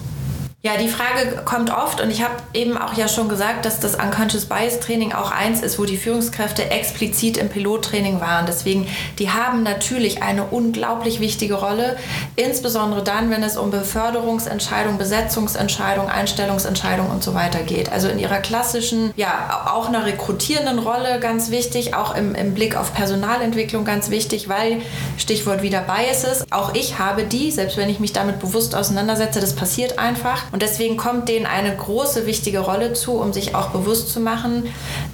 Ja, 0.62 0.76
die 0.76 0.88
Frage 0.88 1.40
kommt 1.46 1.70
oft 1.70 2.02
und 2.02 2.10
ich 2.10 2.22
habe 2.22 2.34
eben 2.52 2.76
auch 2.76 2.92
ja 2.92 3.08
schon 3.08 3.30
gesagt, 3.30 3.64
dass 3.64 3.80
das 3.80 3.94
Unconscious 3.94 4.44
Bias 4.44 4.78
Training 4.78 5.14
auch 5.14 5.30
eins 5.30 5.62
ist, 5.62 5.78
wo 5.78 5.86
die 5.86 5.96
Führungskräfte 5.96 6.70
explizit 6.70 7.38
im 7.38 7.48
Pilottraining 7.48 8.20
waren. 8.20 8.44
Deswegen, 8.44 8.86
die 9.18 9.30
haben 9.30 9.62
natürlich 9.62 10.22
eine 10.22 10.44
unglaublich 10.44 11.18
wichtige 11.18 11.54
Rolle, 11.54 11.96
insbesondere 12.36 13.02
dann, 13.02 13.30
wenn 13.30 13.42
es 13.42 13.56
um 13.56 13.70
Beförderungsentscheidungen, 13.70 14.98
Besetzungsentscheidungen, 14.98 16.10
Einstellungsentscheidungen 16.10 17.10
und 17.10 17.24
so 17.24 17.32
weiter 17.32 17.62
geht. 17.62 17.90
Also 17.90 18.08
in 18.08 18.18
ihrer 18.18 18.40
klassischen, 18.40 19.14
ja, 19.16 19.66
auch 19.72 19.88
einer 19.88 20.04
rekrutierenden 20.04 20.78
Rolle 20.78 21.20
ganz 21.20 21.50
wichtig, 21.50 21.94
auch 21.94 22.14
im, 22.14 22.34
im 22.34 22.52
Blick 22.52 22.76
auf 22.76 22.92
Personalentwicklung 22.92 23.86
ganz 23.86 24.10
wichtig, 24.10 24.50
weil 24.50 24.82
Stichwort 25.16 25.62
wieder 25.62 25.80
Biases, 25.80 26.44
auch 26.50 26.74
ich 26.74 26.98
habe 26.98 27.24
die, 27.24 27.50
selbst 27.50 27.78
wenn 27.78 27.88
ich 27.88 27.98
mich 27.98 28.12
damit 28.12 28.40
bewusst 28.40 28.74
auseinandersetze, 28.74 29.40
das 29.40 29.56
passiert 29.56 29.98
einfach 29.98 30.49
und 30.52 30.62
deswegen 30.62 30.96
kommt 30.96 31.28
denen 31.28 31.46
eine 31.46 31.74
große, 31.74 32.26
wichtige 32.26 32.60
Rolle 32.60 32.92
zu, 32.92 33.12
um 33.12 33.32
sich 33.32 33.54
auch 33.54 33.68
bewusst 33.70 34.10
zu 34.10 34.20
machen, 34.20 34.66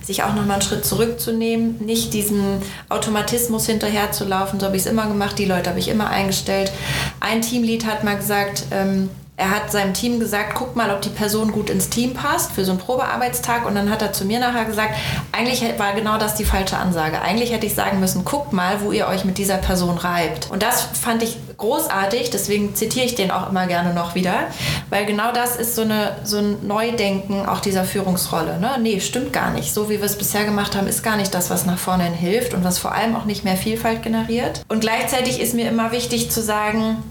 sich 0.02 0.22
auch 0.22 0.34
nochmal 0.34 0.54
einen 0.54 0.62
Schritt 0.62 0.84
zurückzunehmen, 0.84 1.78
nicht 1.84 2.14
diesem 2.14 2.58
Automatismus 2.88 3.66
hinterherzulaufen. 3.66 4.60
So 4.60 4.66
habe 4.66 4.76
ich 4.76 4.82
es 4.82 4.90
immer 4.90 5.06
gemacht, 5.06 5.38
die 5.38 5.44
Leute 5.44 5.70
habe 5.70 5.78
ich 5.78 5.88
immer 5.88 6.08
eingestellt. 6.08 6.72
Ein 7.20 7.42
Teamlead 7.42 7.86
hat 7.86 8.04
mal 8.04 8.16
gesagt, 8.16 8.64
ähm, 8.70 9.10
er 9.38 9.50
hat 9.50 9.70
seinem 9.70 9.92
Team 9.92 10.18
gesagt, 10.18 10.54
guck 10.54 10.76
mal, 10.76 10.90
ob 10.90 11.02
die 11.02 11.10
Person 11.10 11.52
gut 11.52 11.68
ins 11.68 11.90
Team 11.90 12.14
passt 12.14 12.52
für 12.52 12.64
so 12.64 12.70
einen 12.72 12.80
Probearbeitstag. 12.80 13.66
Und 13.66 13.74
dann 13.74 13.90
hat 13.90 14.00
er 14.00 14.12
zu 14.12 14.24
mir 14.24 14.40
nachher 14.40 14.64
gesagt, 14.64 14.94
eigentlich 15.30 15.62
war 15.78 15.92
genau 15.92 16.16
das 16.16 16.36
die 16.36 16.44
falsche 16.44 16.78
Ansage. 16.78 17.20
Eigentlich 17.20 17.52
hätte 17.52 17.66
ich 17.66 17.74
sagen 17.74 18.00
müssen, 18.00 18.24
guckt 18.24 18.54
mal, 18.54 18.80
wo 18.80 18.92
ihr 18.92 19.06
euch 19.06 19.26
mit 19.26 19.36
dieser 19.36 19.58
Person 19.58 19.98
reibt. 19.98 20.50
Und 20.50 20.62
das 20.62 20.82
fand 20.82 21.22
ich 21.22 21.36
großartig, 21.58 22.30
deswegen 22.30 22.74
zitiere 22.74 23.06
ich 23.06 23.14
den 23.14 23.30
auch 23.30 23.50
immer 23.50 23.66
gerne 23.66 23.94
noch 23.94 24.14
wieder, 24.14 24.48
weil 24.90 25.06
genau 25.06 25.32
das 25.32 25.56
ist 25.56 25.74
so, 25.74 25.82
eine, 25.82 26.16
so 26.24 26.38
ein 26.38 26.66
Neudenken 26.66 27.46
auch 27.46 27.60
dieser 27.60 27.84
Führungsrolle. 27.84 28.58
Ne? 28.58 28.76
Nee, 28.80 29.00
stimmt 29.00 29.32
gar 29.32 29.50
nicht. 29.50 29.72
So 29.72 29.88
wie 29.88 29.98
wir 29.98 30.04
es 30.04 30.16
bisher 30.16 30.44
gemacht 30.44 30.76
haben, 30.76 30.86
ist 30.86 31.02
gar 31.02 31.16
nicht 31.16 31.34
das, 31.34 31.50
was 31.50 31.66
nach 31.66 31.78
vorne 31.78 32.04
hilft 32.04 32.54
und 32.54 32.64
was 32.64 32.78
vor 32.78 32.92
allem 32.92 33.16
auch 33.16 33.24
nicht 33.24 33.44
mehr 33.44 33.56
Vielfalt 33.56 34.02
generiert. 34.02 34.62
Und 34.68 34.80
gleichzeitig 34.80 35.40
ist 35.40 35.54
mir 35.54 35.68
immer 35.68 35.92
wichtig 35.92 36.30
zu 36.30 36.42
sagen, 36.42 37.02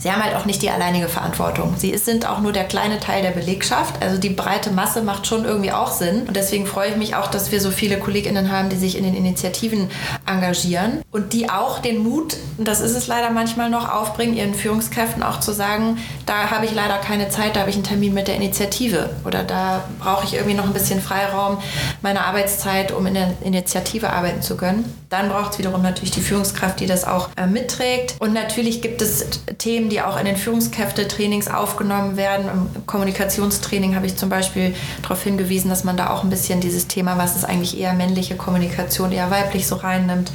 Sie 0.00 0.10
haben 0.10 0.22
halt 0.22 0.36
auch 0.36 0.44
nicht 0.44 0.62
die 0.62 0.70
alleinige 0.70 1.08
Verantwortung. 1.08 1.74
Sie 1.76 1.96
sind 1.98 2.28
auch 2.28 2.40
nur 2.40 2.52
der 2.52 2.64
kleine 2.64 3.00
Teil 3.00 3.22
der 3.22 3.30
Belegschaft. 3.30 4.02
Also 4.02 4.18
die 4.18 4.30
breite 4.30 4.70
Masse 4.70 5.02
macht 5.02 5.26
schon 5.26 5.44
irgendwie 5.44 5.72
auch 5.72 5.90
Sinn. 5.90 6.22
Und 6.26 6.36
deswegen 6.36 6.66
freue 6.66 6.90
ich 6.90 6.96
mich 6.96 7.16
auch, 7.16 7.28
dass 7.28 7.50
wir 7.52 7.60
so 7.60 7.70
viele 7.70 7.98
KollegInnen 7.98 8.52
haben, 8.52 8.68
die 8.68 8.76
sich 8.76 8.96
in 8.96 9.04
den 9.04 9.14
Initiativen 9.14 9.90
engagieren 10.26 11.02
und 11.10 11.32
die 11.32 11.50
auch 11.50 11.80
den 11.80 11.98
Mut, 11.98 12.36
das 12.58 12.80
ist 12.80 12.94
es 12.94 13.06
leider 13.06 13.30
manchmal 13.30 13.70
noch, 13.70 13.88
aufbringen, 13.88 14.36
ihren 14.36 14.54
Führungskräften 14.54 15.22
auch 15.22 15.40
zu 15.40 15.52
sagen, 15.52 15.98
da 16.26 16.50
habe 16.50 16.66
ich 16.66 16.74
leider 16.74 16.98
keine 16.98 17.28
Zeit, 17.28 17.56
da 17.56 17.60
habe 17.60 17.70
ich 17.70 17.76
einen 17.76 17.84
Termin 17.84 18.14
mit 18.14 18.28
der 18.28 18.36
Initiative 18.36 19.10
oder 19.24 19.44
da 19.44 19.84
brauche 19.98 20.24
ich 20.24 20.34
irgendwie 20.34 20.54
noch 20.54 20.64
ein 20.64 20.72
bisschen 20.72 21.00
Freiraum 21.00 21.58
meiner 22.02 22.26
Arbeitszeit, 22.26 22.92
um 22.92 23.06
in 23.06 23.14
der 23.14 23.34
Initiative 23.42 24.10
arbeiten 24.10 24.42
zu 24.42 24.56
können. 24.56 24.84
Dann 25.08 25.30
braucht 25.30 25.52
es 25.52 25.58
wiederum 25.58 25.82
natürlich 25.82 26.10
die 26.10 26.20
Führungskraft, 26.20 26.80
die 26.80 26.86
das 26.86 27.04
auch 27.04 27.30
äh, 27.36 27.46
mitträgt. 27.46 28.16
Und 28.18 28.34
natürlich 28.34 28.82
gibt 28.82 29.00
es 29.00 29.24
Themen, 29.56 29.87
die 29.88 30.00
auch 30.00 30.18
in 30.18 30.24
den 30.24 30.36
Führungskräftetrainings 30.36 31.48
aufgenommen 31.48 32.16
werden. 32.16 32.46
Im 32.48 32.86
Kommunikationstraining 32.86 33.94
habe 33.94 34.06
ich 34.06 34.16
zum 34.16 34.28
Beispiel 34.28 34.74
darauf 35.02 35.22
hingewiesen, 35.22 35.68
dass 35.68 35.84
man 35.84 35.96
da 35.96 36.10
auch 36.10 36.24
ein 36.24 36.30
bisschen 36.30 36.60
dieses 36.60 36.88
Thema, 36.88 37.18
was 37.18 37.36
ist 37.36 37.44
eigentlich 37.44 37.78
eher 37.78 37.92
männliche 37.92 38.36
Kommunikation, 38.36 39.12
eher 39.12 39.30
weiblich 39.30 39.66
so 39.66 39.76
reinnimmt. 39.76 40.30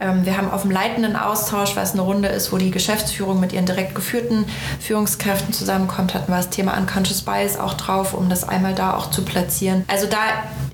Ähm, 0.00 0.24
wir 0.24 0.36
haben 0.36 0.50
auf 0.50 0.62
dem 0.62 0.70
leitenden 0.70 1.16
Austausch, 1.16 1.76
was 1.76 1.92
eine 1.92 2.02
Runde 2.02 2.28
ist, 2.28 2.52
wo 2.52 2.58
die 2.58 2.70
Geschäftsführung 2.70 3.40
mit 3.40 3.52
ihren 3.52 3.66
direkt 3.66 3.94
geführten 3.94 4.44
Führungskräften 4.80 5.52
zusammenkommt, 5.52 6.14
hatten 6.14 6.30
wir 6.32 6.36
das 6.36 6.50
Thema 6.50 6.76
Unconscious 6.76 7.22
Bias 7.22 7.58
auch 7.58 7.74
drauf, 7.74 8.14
um 8.14 8.28
das 8.28 8.48
einmal 8.48 8.74
da 8.74 8.94
auch 8.94 9.10
zu 9.10 9.22
platzieren. 9.24 9.84
Also 9.88 10.06
da 10.06 10.18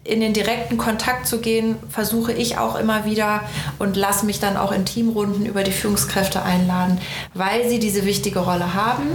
in 0.05 0.21
den 0.21 0.35
direkten 0.35 0.77
Kontakt 0.77 1.27
zu 1.27 1.41
gehen, 1.41 1.77
versuche 1.89 2.33
ich 2.33 2.59
auch 2.59 2.77
immer 2.77 3.07
wieder 3.07 3.41
und 3.79 3.97
lasse 3.97 4.27
mich 4.27 4.39
dann 4.39 4.59
auch 4.59 4.71
in 4.71 4.85
Teamrunden 4.85 5.47
über 5.47 5.63
die 5.63 5.73
Führungskräfte 5.73 6.43
einladen, 6.43 7.01
weil 7.33 7.69
sie 7.69 7.79
diese 7.79 8.05
wichtige 8.14 8.38
Rolle 8.38 8.74
haben. 8.74 9.09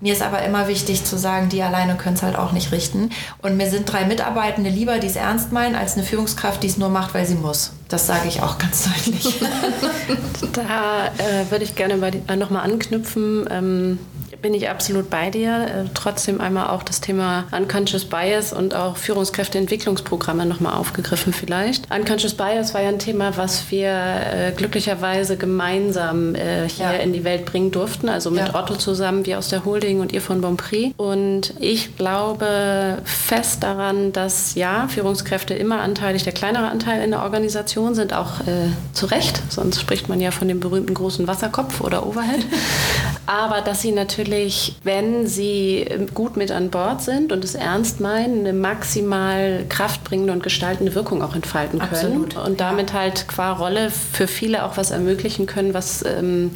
Mir 0.00 0.12
ist 0.12 0.20
aber 0.20 0.42
immer 0.42 0.68
wichtig 0.68 1.02
zu 1.04 1.16
sagen, 1.16 1.48
die 1.48 1.62
alleine 1.62 1.94
können 1.94 2.16
es 2.16 2.22
halt 2.22 2.36
auch 2.36 2.52
nicht 2.52 2.72
richten. 2.72 3.08
Und 3.40 3.56
mir 3.56 3.70
sind 3.70 3.90
drei 3.90 4.04
Mitarbeitende 4.04 4.68
lieber, 4.68 4.98
die 4.98 5.06
es 5.06 5.16
ernst 5.16 5.50
meinen, 5.50 5.74
als 5.74 5.94
eine 5.94 6.02
Führungskraft, 6.02 6.62
die 6.62 6.66
es 6.66 6.76
nur 6.76 6.90
macht, 6.90 7.14
weil 7.14 7.24
sie 7.24 7.36
muss. 7.36 7.72
Das 7.88 8.06
sage 8.06 8.28
ich 8.28 8.42
auch 8.42 8.58
ganz 8.58 8.84
deutlich. 8.84 9.40
da 10.52 11.06
äh, 11.06 11.50
würde 11.50 11.64
ich 11.64 11.74
gerne 11.74 11.94
äh, 12.28 12.36
nochmal 12.36 12.64
anknüpfen. 12.70 13.48
Ähm, 13.50 13.98
bin 14.44 14.52
ich 14.52 14.68
absolut 14.68 15.08
bei 15.08 15.30
dir. 15.30 15.52
Äh, 15.54 15.88
trotzdem 15.94 16.38
einmal 16.38 16.68
auch 16.68 16.82
das 16.82 17.00
Thema 17.00 17.44
Unconscious 17.50 18.04
Bias 18.04 18.52
und 18.52 18.74
auch 18.74 18.98
Führungskräfteentwicklungsprogramme 18.98 20.44
nochmal 20.44 20.74
aufgegriffen 20.74 21.32
vielleicht. 21.32 21.90
Unconscious 21.90 22.34
Bias 22.34 22.74
war 22.74 22.82
ja 22.82 22.90
ein 22.90 22.98
Thema, 22.98 23.38
was 23.38 23.70
wir 23.70 23.88
äh, 23.88 24.52
glücklicherweise 24.54 25.38
gemeinsam 25.38 26.34
äh, 26.34 26.68
hier 26.68 26.84
ja. 26.84 26.92
in 26.92 27.14
die 27.14 27.24
Welt 27.24 27.46
bringen 27.46 27.70
durften, 27.70 28.10
also 28.10 28.30
mit 28.30 28.48
ja. 28.48 28.54
Otto 28.54 28.74
zusammen, 28.74 29.24
wir 29.24 29.38
aus 29.38 29.48
der 29.48 29.64
Holding 29.64 30.00
und 30.00 30.12
ihr 30.12 30.20
von 30.20 30.42
Bonprix. 30.42 30.92
Und 30.98 31.54
ich 31.58 31.96
glaube 31.96 32.98
fest 33.04 33.62
daran, 33.62 34.12
dass 34.12 34.56
ja, 34.56 34.88
Führungskräfte 34.88 35.54
immer 35.54 35.80
anteilig 35.80 36.24
der 36.24 36.34
kleinere 36.34 36.68
Anteil 36.68 37.02
in 37.02 37.12
der 37.12 37.22
Organisation 37.22 37.94
sind, 37.94 38.12
auch 38.12 38.40
äh, 38.40 38.68
zu 38.92 39.06
Recht, 39.06 39.40
sonst 39.48 39.80
spricht 39.80 40.10
man 40.10 40.20
ja 40.20 40.32
von 40.32 40.48
dem 40.48 40.60
berühmten 40.60 40.92
großen 40.92 41.26
Wasserkopf 41.26 41.80
oder 41.80 42.06
Overhead. 42.06 42.44
Aber 43.26 43.62
dass 43.62 43.80
sie 43.80 43.92
natürlich 43.92 44.33
wirklich, 44.34 44.74
wenn 44.82 45.26
sie 45.26 45.86
gut 46.12 46.36
mit 46.36 46.50
an 46.50 46.70
Bord 46.70 47.02
sind 47.02 47.32
und 47.32 47.44
es 47.44 47.54
ernst 47.54 48.00
meinen, 48.00 48.40
eine 48.40 48.52
maximal 48.52 49.64
kraftbringende 49.68 50.32
und 50.32 50.42
gestaltende 50.42 50.94
Wirkung 50.94 51.22
auch 51.22 51.34
entfalten 51.34 51.78
können. 51.78 52.24
Absolut. 52.24 52.36
Und 52.36 52.60
damit 52.60 52.92
halt 52.92 53.28
qua 53.28 53.52
Rolle 53.52 53.90
für 53.90 54.26
viele 54.26 54.64
auch 54.64 54.76
was 54.76 54.90
ermöglichen 54.90 55.46
können, 55.46 55.74
was 55.74 56.04
ähm, 56.04 56.50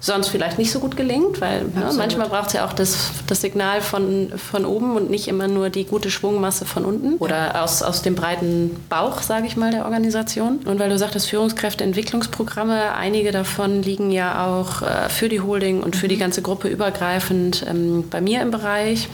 sonst 0.00 0.28
vielleicht 0.28 0.58
nicht 0.58 0.70
so 0.70 0.78
gut 0.78 0.96
gelingt, 0.96 1.40
weil 1.40 1.62
ne, 1.62 1.90
manchmal 1.96 2.28
braucht 2.28 2.48
es 2.48 2.52
ja 2.54 2.66
auch 2.66 2.72
das, 2.72 3.10
das 3.26 3.40
Signal 3.40 3.80
von, 3.80 4.32
von 4.36 4.64
oben 4.64 4.96
und 4.96 5.10
nicht 5.10 5.28
immer 5.28 5.48
nur 5.48 5.70
die 5.70 5.84
gute 5.84 6.10
Schwungmasse 6.10 6.64
von 6.64 6.84
unten 6.84 7.14
oder 7.16 7.62
aus, 7.62 7.82
aus 7.82 8.02
dem 8.02 8.14
breiten 8.14 8.76
Bauch, 8.88 9.22
sage 9.22 9.46
ich 9.46 9.56
mal, 9.56 9.70
der 9.70 9.84
Organisation. 9.84 10.60
Und 10.64 10.78
weil 10.78 10.88
du 10.88 10.98
sagtest, 10.98 11.28
Führungskräfteentwicklungsprogramme, 11.28 12.94
einige 12.94 13.32
davon 13.32 13.82
liegen 13.82 14.10
ja 14.10 14.46
auch 14.46 14.82
äh, 14.82 15.08
für 15.08 15.28
die 15.28 15.40
Holding 15.40 15.82
und 15.82 15.96
für 15.96 16.08
die 16.08 16.16
mhm. 16.16 16.20
ganze 16.20 16.42
Gruppe 16.42 16.68
übergreifend 16.68 17.23
übergreifend 17.24 17.64
ähm, 17.68 18.04
bei 18.10 18.20
mir 18.20 18.42
im 18.42 18.50
Bereich. 18.50 19.08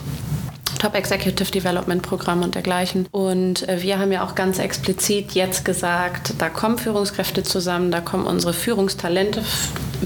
Top 0.79 0.95
Executive 0.95 1.51
Development 1.51 2.01
Programm 2.01 2.43
und 2.43 2.55
dergleichen. 2.55 3.07
Und 3.11 3.69
äh, 3.69 3.83
wir 3.83 3.99
haben 3.99 4.13
ja 4.13 4.25
auch 4.25 4.35
ganz 4.35 4.59
explizit 4.59 5.33
jetzt 5.33 5.65
gesagt, 5.65 6.35
da 6.39 6.49
kommen 6.49 6.79
Führungskräfte 6.79 7.43
zusammen, 7.43 7.91
da 7.91 8.01
kommen 8.01 8.27
unsere 8.27 8.55
Führungstalente 8.55 9.43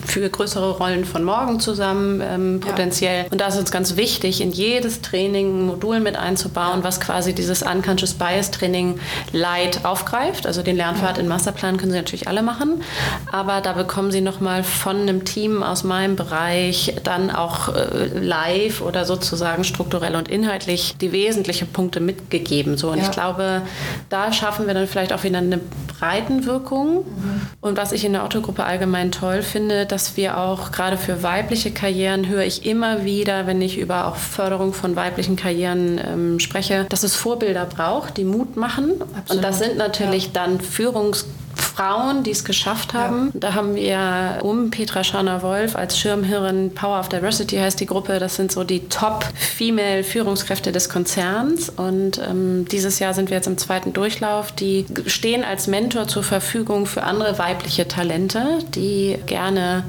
für 0.07 0.29
größere 0.29 0.73
Rollen 0.73 1.05
von 1.05 1.25
morgen 1.25 1.61
zusammen 1.61 2.21
ähm, 2.23 2.61
potenziell. 2.61 3.25
Ja. 3.25 3.31
Und 3.31 3.41
da 3.41 3.49
ist 3.49 3.59
uns 3.59 3.71
ganz 3.71 3.97
wichtig, 3.97 4.41
in 4.41 4.51
jedes 4.51 5.01
Training 5.01 5.61
ein 5.61 5.67
Modul 5.67 6.01
mit 6.01 6.17
einzubauen, 6.17 6.85
was 6.85 7.01
quasi 7.01 7.35
dieses 7.35 7.63
Unconscious 7.63 8.15
Bias 8.15 8.51
Training 8.51 8.99
Light 9.33 9.85
aufgreift. 9.85 10.47
Also 10.47 10.63
den 10.63 10.77
Lernpfad 10.77 11.17
ja. 11.17 11.23
in 11.23 11.29
Masterplan 11.29 11.77
können 11.77 11.93
Sie 11.93 11.99
natürlich 11.99 12.29
alle 12.29 12.43
machen, 12.43 12.83
aber 13.31 13.61
da 13.61 13.73
bekommen 13.73 14.11
Sie 14.11 14.21
nochmal 14.21 14.65
von 14.65 14.97
einem 14.97 15.25
Team 15.25 15.63
aus 15.63 15.85
meinem 15.85 16.17
Bereich 16.17 16.97
dann 17.05 17.31
auch 17.31 17.75
äh, 17.75 18.07
live 18.19 18.81
oder 18.81 19.05
sozusagen 19.05 19.65
strukturell 19.65 20.17
und 20.17 20.29
inhaltlich 20.29 20.97
die 21.01 21.13
wesentlichen 21.13 21.69
Punkte 21.69 22.01
mitgegeben. 22.01 22.77
So. 22.77 22.91
Und 22.91 22.99
ja. 22.99 23.05
ich 23.05 23.11
glaube, 23.11 23.63
da 24.09 24.33
schaffen 24.33 24.67
wir 24.67 24.75
dann 24.75 24.87
vielleicht 24.87 25.13
auch 25.13 25.23
wieder 25.23 25.39
eine 25.39 25.61
Breitenwirkung. 25.99 26.97
Mhm. 26.97 27.41
Und 27.61 27.77
was 27.77 27.93
ich 27.93 28.05
in 28.05 28.13
der 28.13 28.25
Otto-Gruppe 28.25 28.65
allgemein 28.65 29.13
toll 29.13 29.43
finde, 29.43 29.84
dass 29.87 30.17
wir 30.17 30.39
auch 30.39 30.73
gerade 30.73 30.97
für 30.97 31.23
weibliche 31.23 31.71
Karrieren 31.71 32.29
höre 32.29 32.45
ich 32.45 32.67
immer 32.67 33.05
wieder, 33.05 33.47
wenn 33.47 33.63
ich 33.63 33.79
über 33.79 34.07
auch 34.07 34.17
Förderung 34.17 34.73
von 34.73 34.97
weiblichen 34.97 35.37
Karrieren 35.37 36.01
ähm, 36.05 36.41
spreche, 36.41 36.87
dass 36.89 37.03
es 37.03 37.15
Vorbilder 37.15 37.67
braucht, 37.67 38.17
die 38.17 38.25
Mut 38.25 38.57
machen. 38.57 38.93
Absolut. 39.01 39.31
Und 39.31 39.43
das 39.43 39.59
sind 39.59 39.77
natürlich 39.77 40.27
ja. 40.27 40.31
dann 40.35 40.61
Führungs 40.61 41.27
Frauen, 41.75 42.23
die 42.23 42.31
es 42.31 42.45
geschafft 42.45 42.95
haben. 42.95 43.31
Ja. 43.35 43.41
Da 43.41 43.55
haben 43.55 43.75
wir 43.75 44.39
um 44.43 44.71
Petra 44.71 45.03
Scharner-Wolf 45.03 45.77
als 45.77 45.99
Schirmherrin, 45.99 46.73
Power 46.75 47.01
of 47.01 47.09
Diversity 47.09 47.57
heißt 47.57 47.81
die 47.81 47.87
Gruppe, 47.87 48.19
das 48.19 48.37
sind 48.37 48.53
so 48.53 48.65
die 48.65 48.89
Top-Female-Führungskräfte 48.89 50.71
des 50.71 50.89
Konzerns. 50.89 51.71
Und 51.71 52.19
ähm, 52.19 52.67
dieses 52.71 52.99
Jahr 53.01 53.13
sind 53.15 53.31
wir 53.31 53.37
jetzt 53.37 53.47
im 53.47 53.59
zweiten 53.59 53.93
Durchlauf. 53.93 54.53
Die 54.53 54.87
stehen 55.07 55.43
als 55.43 55.67
Mentor 55.67 56.07
zur 56.07 56.23
Verfügung 56.23 56.87
für 56.87 57.03
andere 57.03 57.39
weibliche 57.39 57.89
Talente, 57.89 58.61
die 58.75 59.19
gerne 59.27 59.85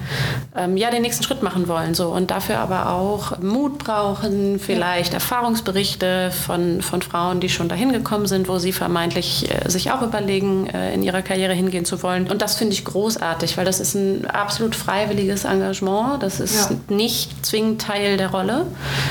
ähm, 0.55 0.77
ja, 0.77 0.89
den 0.89 1.03
nächsten 1.03 1.23
Schritt 1.23 1.43
machen 1.43 1.67
wollen. 1.67 1.93
So. 1.93 2.09
Und 2.09 2.31
dafür 2.31 2.59
aber 2.59 2.89
auch 2.89 3.39
Mut 3.39 3.77
brauchen, 3.77 4.59
vielleicht 4.59 5.09
ja. 5.09 5.15
Erfahrungsberichte 5.15 6.31
von, 6.31 6.81
von 6.81 7.01
Frauen, 7.01 7.39
die 7.39 7.49
schon 7.49 7.69
dahin 7.69 7.91
gekommen 7.91 8.25
sind, 8.25 8.47
wo 8.47 8.57
sie 8.57 8.71
vermeintlich 8.71 9.49
äh, 9.51 9.69
sich 9.69 9.91
auch 9.91 10.01
überlegen, 10.01 10.67
äh, 10.67 10.93
in 10.93 11.03
ihrer 11.03 11.21
Karriere 11.21 11.53
hingehen 11.53 11.74
zu 11.83 12.01
wollen. 12.03 12.29
Und 12.29 12.41
das 12.41 12.55
finde 12.55 12.73
ich 12.73 12.85
großartig, 12.85 13.57
weil 13.57 13.65
das 13.65 13.79
ist 13.79 13.95
ein 13.95 14.25
absolut 14.27 14.75
freiwilliges 14.75 15.43
Engagement. 15.43 16.23
Das 16.23 16.39
ist 16.39 16.69
ja. 16.69 16.95
nicht 16.95 17.45
zwingend 17.45 17.81
Teil 17.81 18.17
der 18.17 18.29
Rolle. 18.29 18.67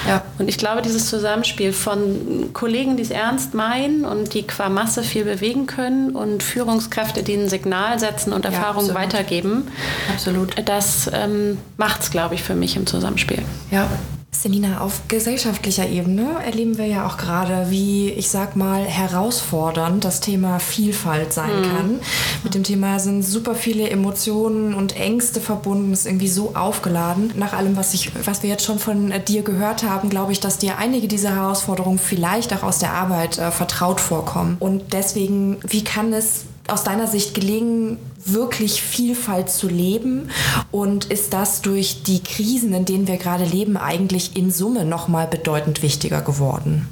Ja. 0.08 0.22
Und 0.38 0.48
ich 0.48 0.56
glaube, 0.56 0.80
dieses 0.80 1.10
Zusammenspiel 1.10 1.72
von 1.72 2.50
Kollegen, 2.52 2.96
die 2.96 3.02
es 3.02 3.10
ernst 3.10 3.54
meinen 3.54 4.04
und 4.04 4.32
die 4.34 4.46
qua 4.46 4.68
Masse 4.68 5.02
viel 5.02 5.24
bewegen 5.24 5.66
können 5.66 6.14
und 6.16 6.42
Führungskräfte, 6.42 7.22
die 7.22 7.34
ein 7.34 7.48
Signal 7.48 7.98
setzen 7.98 8.32
und 8.32 8.44
Erfahrungen 8.44 8.88
ja, 8.88 8.94
weitergeben, 8.94 9.68
absolut. 10.12 10.54
das 10.64 11.10
ähm, 11.12 11.58
macht 11.76 12.02
es, 12.02 12.10
glaube 12.10 12.34
ich, 12.34 12.42
für 12.42 12.54
mich 12.54 12.76
im 12.76 12.86
Zusammenspiel. 12.86 13.42
Ja, 13.70 13.88
Selina, 14.34 14.80
auf 14.80 15.02
gesellschaftlicher 15.08 15.88
Ebene 15.88 16.36
erleben 16.44 16.76
wir 16.76 16.86
ja 16.86 17.06
auch 17.06 17.16
gerade, 17.16 17.70
wie 17.70 18.10
ich 18.10 18.28
sag 18.28 18.56
mal 18.56 18.84
herausfordernd 18.84 20.04
das 20.04 20.20
Thema 20.20 20.58
Vielfalt 20.58 21.32
sein 21.32 21.60
mhm. 21.60 21.62
kann. 21.62 22.00
Mit 22.42 22.54
dem 22.54 22.64
Thema 22.64 22.98
sind 22.98 23.22
super 23.22 23.54
viele 23.54 23.88
Emotionen 23.88 24.74
und 24.74 24.96
Ängste 24.96 25.40
verbunden, 25.40 25.92
ist 25.92 26.04
irgendwie 26.04 26.28
so 26.28 26.54
aufgeladen. 26.54 27.32
Nach 27.36 27.52
allem, 27.52 27.76
was 27.76 27.94
ich, 27.94 28.12
was 28.26 28.42
wir 28.42 28.50
jetzt 28.50 28.64
schon 28.64 28.78
von 28.78 29.12
äh, 29.12 29.22
dir 29.22 29.42
gehört 29.42 29.84
haben, 29.84 30.10
glaube 30.10 30.32
ich, 30.32 30.40
dass 30.40 30.58
dir 30.58 30.78
einige 30.78 31.08
dieser 31.08 31.34
Herausforderungen 31.34 31.98
vielleicht 31.98 32.52
auch 32.52 32.64
aus 32.64 32.80
der 32.80 32.92
Arbeit 32.92 33.38
äh, 33.38 33.50
vertraut 33.50 34.00
vorkommen. 34.00 34.56
Und 34.58 34.92
deswegen, 34.92 35.58
wie 35.66 35.84
kann 35.84 36.12
es 36.12 36.44
aus 36.68 36.84
deiner 36.84 37.06
Sicht 37.06 37.34
gelingen, 37.34 37.98
wirklich 38.24 38.82
Vielfalt 38.82 39.50
zu 39.50 39.68
leben? 39.68 40.30
Und 40.70 41.06
ist 41.06 41.32
das 41.32 41.62
durch 41.62 42.02
die 42.02 42.22
Krisen, 42.22 42.72
in 42.72 42.84
denen 42.84 43.06
wir 43.06 43.16
gerade 43.16 43.44
leben, 43.44 43.76
eigentlich 43.76 44.36
in 44.36 44.50
Summe 44.50 44.84
nochmal 44.84 45.26
bedeutend 45.26 45.82
wichtiger 45.82 46.20
geworden? 46.22 46.88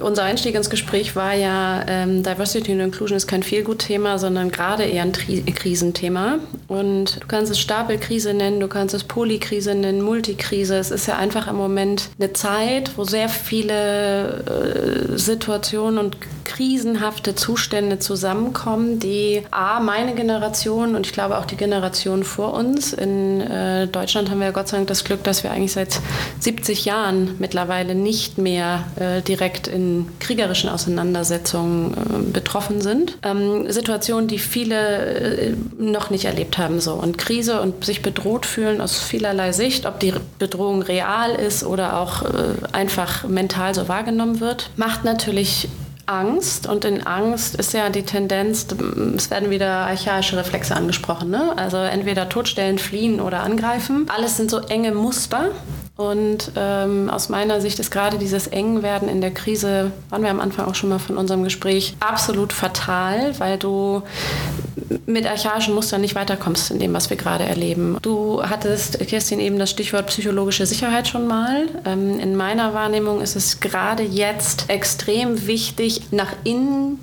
Unser 0.00 0.24
Einstieg 0.24 0.54
ins 0.54 0.70
Gespräch 0.70 1.14
war 1.14 1.34
ja, 1.34 1.84
ähm, 1.86 2.22
Diversity 2.22 2.72
and 2.72 2.80
Inclusion 2.80 3.16
ist 3.16 3.26
kein 3.26 3.42
Feelgood-Thema, 3.42 4.18
sondern 4.18 4.50
gerade 4.50 4.84
eher 4.84 5.02
ein 5.02 5.12
Tri 5.12 5.42
Krisenthema. 5.42 6.38
Und 6.68 7.22
du 7.22 7.26
kannst 7.26 7.52
es 7.52 7.60
Stapelkrise 7.60 8.34
nennen, 8.34 8.60
du 8.60 8.68
kannst 8.68 8.94
es 8.94 9.04
Polykrise 9.04 9.74
nennen, 9.74 10.02
Multikrise. 10.02 10.76
Es 10.76 10.90
ist 10.90 11.06
ja 11.06 11.16
einfach 11.16 11.46
im 11.48 11.56
Moment 11.56 12.10
eine 12.18 12.32
Zeit, 12.32 12.90
wo 12.96 13.04
sehr 13.04 13.28
viele 13.28 15.14
äh, 15.14 15.18
Situationen 15.18 15.98
und 15.98 16.16
krisenhafte 16.44 17.34
Zustände 17.34 17.98
zusammenkommen, 17.98 18.98
die 18.98 19.42
A, 19.50 19.80
meine 19.80 20.14
Generation 20.14 20.94
und 20.94 21.06
ich 21.06 21.12
glaube 21.12 21.38
auch 21.38 21.44
die 21.44 21.56
Generation 21.56 22.24
vor 22.24 22.54
uns. 22.54 22.92
In 22.92 23.40
äh, 23.40 23.86
Deutschland 23.86 24.30
haben 24.30 24.38
wir 24.38 24.46
ja 24.46 24.52
Gott 24.52 24.68
sei 24.68 24.76
Dank 24.76 24.88
das 24.88 25.04
Glück, 25.04 25.24
dass 25.24 25.42
wir 25.42 25.50
eigentlich 25.50 25.72
seit 25.72 26.00
70 26.40 26.84
Jahren 26.84 27.36
mittlerweile 27.38 27.94
nicht 27.94 28.38
mehr 28.38 28.84
äh, 28.96 29.22
direkt 29.22 29.66
in 29.66 30.06
kriegerischen 30.20 30.68
Auseinandersetzungen 30.70 31.94
äh, 31.94 32.32
betroffen 32.32 32.80
sind. 32.80 33.18
Ähm, 33.22 33.70
Situationen, 33.70 34.28
die 34.28 34.38
viele 34.38 35.06
äh, 35.06 35.54
noch 35.78 36.10
nicht 36.10 36.24
erlebt 36.24 36.58
haben. 36.58 36.80
So. 36.80 36.94
Und 36.94 37.18
Krise 37.18 37.60
und 37.60 37.84
sich 37.84 38.02
bedroht 38.02 38.46
fühlen 38.46 38.80
aus 38.80 38.98
vielerlei 38.98 39.52
Sicht, 39.52 39.86
ob 39.86 40.00
die 40.00 40.12
Bedrohung 40.38 40.82
real 40.82 41.34
ist 41.34 41.64
oder 41.64 41.98
auch 41.98 42.22
äh, 42.22 42.26
einfach 42.72 43.24
mental 43.24 43.74
so 43.74 43.88
wahrgenommen 43.88 44.40
wird, 44.40 44.70
macht 44.76 45.04
natürlich 45.04 45.68
Angst 46.06 46.68
und 46.68 46.84
in 46.84 47.06
Angst 47.06 47.54
ist 47.56 47.72
ja 47.72 47.88
die 47.90 48.02
Tendenz, 48.02 48.66
es 49.16 49.30
werden 49.30 49.50
wieder 49.50 49.86
archaische 49.86 50.36
Reflexe 50.36 50.74
angesprochen. 50.76 51.30
Ne? 51.30 51.52
Also 51.56 51.76
entweder 51.78 52.28
totstellen, 52.28 52.78
fliehen 52.78 53.20
oder 53.20 53.42
angreifen. 53.42 54.06
Alles 54.14 54.36
sind 54.36 54.50
so 54.50 54.58
enge 54.60 54.92
Muster. 54.92 55.50
Und 55.96 56.50
ähm, 56.56 57.08
aus 57.08 57.28
meiner 57.28 57.60
Sicht 57.60 57.78
ist 57.78 57.92
gerade 57.92 58.18
dieses 58.18 58.48
Engwerden 58.48 59.08
in 59.08 59.20
der 59.20 59.30
Krise, 59.30 59.92
waren 60.10 60.22
wir 60.22 60.30
am 60.30 60.40
Anfang 60.40 60.66
auch 60.66 60.74
schon 60.74 60.88
mal 60.88 60.98
von 60.98 61.16
unserem 61.16 61.44
Gespräch, 61.44 61.94
absolut 62.00 62.52
fatal, 62.52 63.38
weil 63.38 63.58
du 63.58 64.02
mit 65.06 65.26
archaischen 65.26 65.74
Mustern 65.74 66.00
nicht 66.00 66.14
weiterkommst 66.14 66.70
in 66.70 66.78
dem, 66.78 66.92
was 66.92 67.10
wir 67.10 67.16
gerade 67.16 67.44
erleben. 67.44 67.98
Du 68.02 68.42
hattest, 68.42 68.98
Kirstin, 69.00 69.40
eben 69.40 69.58
das 69.58 69.70
Stichwort 69.70 70.06
psychologische 70.06 70.66
Sicherheit 70.66 71.08
schon 71.08 71.26
mal. 71.26 71.66
Ähm, 71.84 72.18
in 72.18 72.36
meiner 72.36 72.74
Wahrnehmung 72.74 73.20
ist 73.20 73.36
es 73.36 73.60
gerade 73.60 74.02
jetzt 74.02 74.68
extrem 74.68 75.46
wichtig, 75.46 76.02
nach 76.10 76.32
innen 76.44 76.98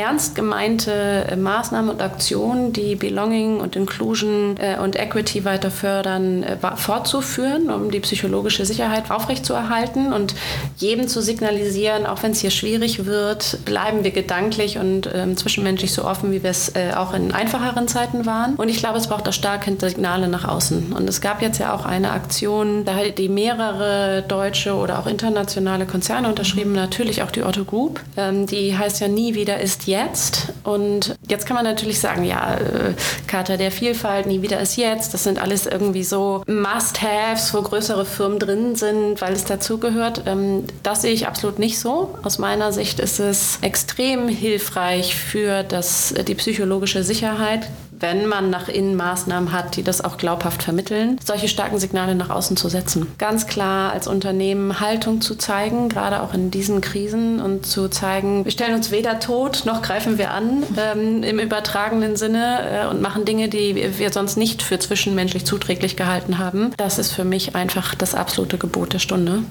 ernst 0.00 0.34
gemeinte 0.34 0.92
äh, 1.30 1.36
Maßnahmen 1.36 1.90
und 1.90 2.00
Aktionen, 2.00 2.72
die 2.72 2.94
Belonging 2.94 3.60
und 3.60 3.76
Inclusion 3.76 4.56
äh, 4.58 4.78
und 4.82 4.96
Equity 4.96 5.44
weiter 5.44 5.70
fördern, 5.70 6.42
äh, 6.42 6.56
fortzuführen, 6.76 7.70
um 7.70 7.90
die 7.90 8.00
psychologische 8.00 8.64
Sicherheit 8.64 9.10
aufrechtzuerhalten 9.10 10.14
und 10.14 10.34
jedem 10.78 11.06
zu 11.06 11.20
signalisieren, 11.20 12.06
auch 12.06 12.22
wenn 12.22 12.32
es 12.32 12.40
hier 12.40 12.50
schwierig 12.50 13.04
wird, 13.04 13.58
bleiben 13.66 14.02
wir 14.02 14.10
gedanklich 14.10 14.78
und 14.78 15.10
ähm, 15.12 15.36
zwischenmenschlich 15.36 15.92
so 15.92 16.04
offen, 16.04 16.32
wie 16.32 16.42
wir 16.42 16.50
es 16.50 16.74
äh, 16.74 16.92
auch 16.96 17.12
in 17.12 17.32
einfacheren 17.32 17.86
Zeiten 17.86 18.24
waren. 18.24 18.54
Und 18.54 18.70
ich 18.70 18.78
glaube, 18.78 18.96
es 18.96 19.06
braucht 19.06 19.28
auch 19.28 19.34
starke 19.34 19.70
Signale 19.78 20.28
nach 20.28 20.48
außen. 20.48 20.94
Und 20.94 21.08
es 21.08 21.20
gab 21.20 21.42
jetzt 21.42 21.58
ja 21.58 21.74
auch 21.74 21.84
eine 21.84 22.12
Aktion, 22.12 22.86
da 22.86 22.96
die 23.16 23.28
mehrere 23.28 24.24
deutsche 24.26 24.74
oder 24.74 24.98
auch 24.98 25.06
internationale 25.06 25.84
Konzerne 25.84 26.28
unterschrieben, 26.28 26.72
natürlich 26.72 27.22
auch 27.22 27.30
die 27.30 27.42
Otto 27.42 27.64
Group. 27.64 28.00
Ähm, 28.16 28.46
die 28.46 28.76
heißt 28.76 29.00
ja 29.00 29.08
nie 29.08 29.34
wieder 29.34 29.60
ist 29.60 29.89
jetzt. 29.90 30.52
Und 30.64 31.16
jetzt 31.28 31.46
kann 31.46 31.56
man 31.56 31.64
natürlich 31.64 32.00
sagen, 32.00 32.24
ja, 32.24 32.54
äh, 32.54 32.94
Charta 33.26 33.56
der 33.56 33.70
Vielfalt, 33.70 34.26
nie 34.26 34.42
wieder 34.42 34.60
ist 34.60 34.76
jetzt. 34.76 35.12
Das 35.12 35.24
sind 35.24 35.40
alles 35.40 35.66
irgendwie 35.66 36.04
so 36.04 36.42
Must-Haves, 36.46 37.52
wo 37.52 37.62
größere 37.62 38.06
Firmen 38.06 38.38
drin 38.38 38.76
sind, 38.76 39.20
weil 39.20 39.34
es 39.34 39.44
dazugehört. 39.44 40.22
Ähm, 40.26 40.64
das 40.82 41.02
sehe 41.02 41.12
ich 41.12 41.26
absolut 41.26 41.58
nicht 41.58 41.78
so. 41.78 42.14
Aus 42.22 42.38
meiner 42.38 42.72
Sicht 42.72 43.00
ist 43.00 43.20
es 43.20 43.58
extrem 43.60 44.28
hilfreich 44.28 45.14
für 45.14 45.62
das, 45.62 46.14
die 46.26 46.34
psychologische 46.34 47.02
Sicherheit 47.02 47.68
wenn 48.00 48.26
man 48.26 48.50
nach 48.50 48.68
innen 48.68 48.96
Maßnahmen 48.96 49.52
hat, 49.52 49.76
die 49.76 49.82
das 49.82 50.02
auch 50.02 50.16
glaubhaft 50.16 50.62
vermitteln, 50.62 51.18
solche 51.24 51.48
starken 51.48 51.78
Signale 51.78 52.14
nach 52.14 52.30
außen 52.30 52.56
zu 52.56 52.68
setzen. 52.68 53.06
Ganz 53.18 53.46
klar 53.46 53.92
als 53.92 54.06
Unternehmen 54.06 54.80
Haltung 54.80 55.20
zu 55.20 55.36
zeigen, 55.36 55.88
gerade 55.88 56.22
auch 56.22 56.34
in 56.34 56.50
diesen 56.50 56.80
Krisen 56.80 57.40
und 57.40 57.66
zu 57.66 57.88
zeigen, 57.88 58.44
wir 58.44 58.52
stellen 58.52 58.74
uns 58.74 58.90
weder 58.90 59.20
tot 59.20 59.62
noch 59.66 59.82
greifen 59.82 60.18
wir 60.18 60.30
an 60.30 60.62
ähm, 60.76 61.22
im 61.22 61.38
übertragenen 61.38 62.16
Sinne 62.16 62.84
äh, 62.84 62.86
und 62.86 63.00
machen 63.00 63.24
Dinge, 63.24 63.48
die 63.48 63.98
wir 63.98 64.12
sonst 64.12 64.36
nicht 64.36 64.62
für 64.62 64.78
zwischenmenschlich 64.78 65.44
zuträglich 65.44 65.96
gehalten 65.96 66.38
haben. 66.38 66.72
Das 66.76 66.98
ist 66.98 67.12
für 67.12 67.24
mich 67.24 67.54
einfach 67.54 67.94
das 67.94 68.14
absolute 68.14 68.58
Gebot 68.58 68.92
der 68.92 68.98
Stunde, 68.98 69.42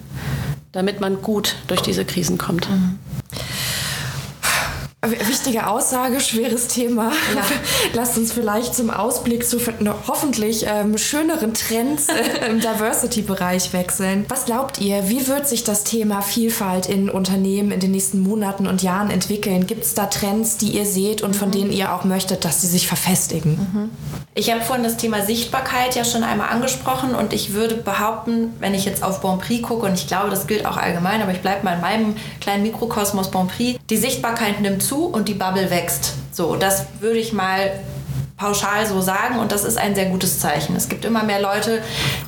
damit 0.71 0.99
man 0.99 1.21
gut 1.21 1.55
durch 1.67 1.81
diese 1.81 2.05
Krisen 2.05 2.37
kommt. 2.37 2.69
Mhm. 2.69 2.99
Wichtige 5.07 5.67
Aussage, 5.67 6.19
schweres 6.19 6.67
Thema. 6.67 7.13
Ja. 7.33 7.41
Lasst 7.93 8.17
uns 8.17 8.33
vielleicht 8.33 8.75
zum 8.75 8.89
Ausblick 8.89 9.47
zu 9.47 9.57
hoffentlich 10.07 10.65
ähm, 10.67 10.97
schöneren 10.97 11.53
Trends 11.53 12.09
äh, 12.09 12.47
im 12.49 12.59
Diversity-Bereich 12.59 13.71
wechseln. 13.71 14.25
Was 14.27 14.43
glaubt 14.43 14.81
ihr, 14.81 15.07
wie 15.07 15.25
wird 15.29 15.47
sich 15.47 15.63
das 15.63 15.85
Thema 15.85 16.21
Vielfalt 16.21 16.87
in 16.87 17.09
Unternehmen 17.09 17.71
in 17.71 17.79
den 17.79 17.91
nächsten 17.91 18.19
Monaten 18.19 18.67
und 18.67 18.83
Jahren 18.83 19.09
entwickeln? 19.09 19.67
Gibt 19.67 19.85
es 19.85 19.93
da 19.93 20.07
Trends, 20.07 20.57
die 20.57 20.71
ihr 20.71 20.85
seht 20.85 21.21
und 21.21 21.33
von 21.33 21.47
mhm. 21.47 21.53
denen 21.53 21.71
ihr 21.71 21.93
auch 21.93 22.03
möchtet, 22.03 22.43
dass 22.43 22.61
sie 22.61 22.67
sich 22.67 22.85
verfestigen? 22.85 23.51
Mhm. 23.53 23.89
Ich 24.35 24.51
habe 24.51 24.61
vorhin 24.61 24.83
das 24.83 24.97
Thema 24.97 25.21
Sichtbarkeit 25.21 25.95
ja 25.95 26.03
schon 26.03 26.23
einmal 26.23 26.49
angesprochen 26.49 27.15
und 27.15 27.31
ich 27.31 27.53
würde 27.53 27.75
behaupten, 27.75 28.53
wenn 28.59 28.73
ich 28.73 28.83
jetzt 28.83 29.01
auf 29.03 29.21
Bonprix 29.21 29.63
gucke, 29.63 29.85
und 29.85 29.93
ich 29.93 30.07
glaube, 30.07 30.29
das 30.29 30.45
gilt 30.45 30.65
auch 30.65 30.77
allgemein, 30.77 31.21
aber 31.21 31.31
ich 31.31 31.41
bleibe 31.41 31.63
mal 31.63 31.75
in 31.75 31.81
meinem 31.81 32.15
kleinen 32.41 32.63
Mikrokosmos 32.63 33.31
Bonprix, 33.31 33.79
die 33.89 33.97
Sichtbarkeit 33.97 34.59
nimmt 34.59 34.83
zu 34.83 34.88
und 34.97 35.27
die 35.27 35.33
Bubble 35.33 35.69
wächst. 35.69 36.13
So, 36.31 36.55
das 36.55 36.85
würde 36.99 37.19
ich 37.19 37.33
mal 37.33 37.71
pauschal 38.39 38.87
so 38.87 39.01
sagen 39.01 39.37
und 39.39 39.51
das 39.51 39.65
ist 39.65 39.77
ein 39.77 39.93
sehr 39.95 40.05
gutes 40.05 40.39
Zeichen. 40.39 40.75
Es 40.75 40.87
gibt 40.87 41.03
immer 41.03 41.23
mehr 41.23 41.41
Leute, 41.41 41.81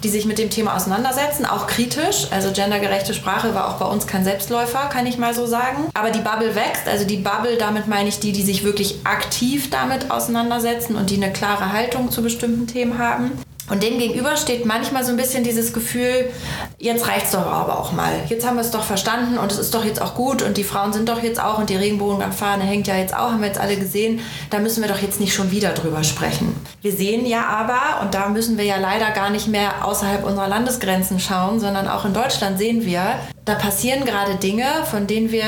die 0.04 0.10
sich 0.10 0.26
mit 0.26 0.38
dem 0.38 0.50
Thema 0.50 0.76
auseinandersetzen, 0.76 1.45
auch 1.45 1.67
kritisch. 1.67 2.28
Also 2.32 2.52
gendergerechte 2.52 3.13
Sprache 3.13 3.56
war 3.56 3.69
auch 3.69 3.78
bei 3.78 3.86
uns 3.86 4.06
kein 4.08 4.26
Selbstläufer, 4.26 4.89
kann 4.89 5.06
ich 5.06 5.17
mal 5.17 5.34
so 5.34 5.45
sagen. 5.45 5.89
Aber 5.93 6.12
die 6.12 6.19
Bubble 6.19 6.54
wächst, 6.54 6.88
also 6.88 7.06
die 7.06 7.17
Bubble, 7.17 7.58
damit 7.58 7.88
meine 7.88 8.10
ich 8.10 8.19
die, 8.19 8.34
die 8.34 8.43
sich 8.43 8.63
wirklich 8.65 9.00
aktiv 9.06 9.69
damit 9.69 10.12
auseinandersetzen 10.12 10.95
und 10.95 11.10
die 11.10 11.15
eine 11.15 11.32
klare 11.32 11.71
Haltung 11.71 12.12
zu 12.12 12.21
bestimmten 12.21 12.67
Themen 12.67 12.97
haben. 12.97 13.32
Und 13.71 13.84
dem 13.84 13.99
gegenüber 13.99 14.36
steht 14.36 14.65
manchmal 14.65 15.05
so 15.05 15.12
ein 15.12 15.17
bisschen 15.17 15.45
dieses 15.45 15.71
Gefühl, 15.71 16.29
jetzt 16.77 17.07
reicht 17.07 17.27
es 17.27 17.31
doch 17.31 17.45
aber 17.45 17.79
auch 17.79 17.93
mal. 17.93 18.12
Jetzt 18.27 18.45
haben 18.45 18.57
wir 18.57 18.62
es 18.62 18.71
doch 18.71 18.84
verstanden 18.84 19.38
und 19.38 19.49
es 19.49 19.57
ist 19.57 19.73
doch 19.73 19.86
jetzt 19.86 20.01
auch 20.01 20.13
gut 20.13 20.41
und 20.41 20.57
die 20.57 20.65
Frauen 20.65 20.91
sind 20.91 21.07
doch 21.07 21.23
jetzt 21.23 21.41
auch 21.41 21.57
und 21.57 21.69
die 21.69 21.77
Regenbogenfahne 21.77 22.65
hängt 22.65 22.88
ja 22.88 22.97
jetzt 22.97 23.15
auch, 23.15 23.31
haben 23.31 23.39
wir 23.39 23.47
jetzt 23.47 23.62
alle 23.62 23.77
gesehen. 23.77 24.19
Da 24.49 24.60
müssen 24.60 24.81
wir 24.81 24.89
doch 24.89 25.01
jetzt 25.01 25.21
nicht 25.21 25.34
schon 25.34 25.51
wieder 25.51 25.69
drüber 25.69 26.03
sprechen. 26.03 26.53
Wir 26.81 26.91
sehen 26.91 27.25
ja 27.25 27.45
aber, 27.45 28.01
und 28.01 28.13
da 28.13 28.27
müssen 28.27 28.57
wir 28.57 28.65
ja 28.65 28.75
leider 28.75 29.10
gar 29.12 29.29
nicht 29.29 29.47
mehr 29.47 29.86
außerhalb 29.86 30.25
unserer 30.25 30.49
Landesgrenzen 30.49 31.21
schauen, 31.21 31.62
sondern 31.62 31.88
auch 31.88 32.03
in 32.03 32.13
Deutschland 32.13 32.57
sehen 32.57 32.86
wir, 32.86 33.15
da 33.45 33.55
passieren 33.55 34.03
gerade 34.03 34.36
Dinge, 34.36 34.65
von 34.84 35.07
denen 35.07 35.31
wir 35.31 35.45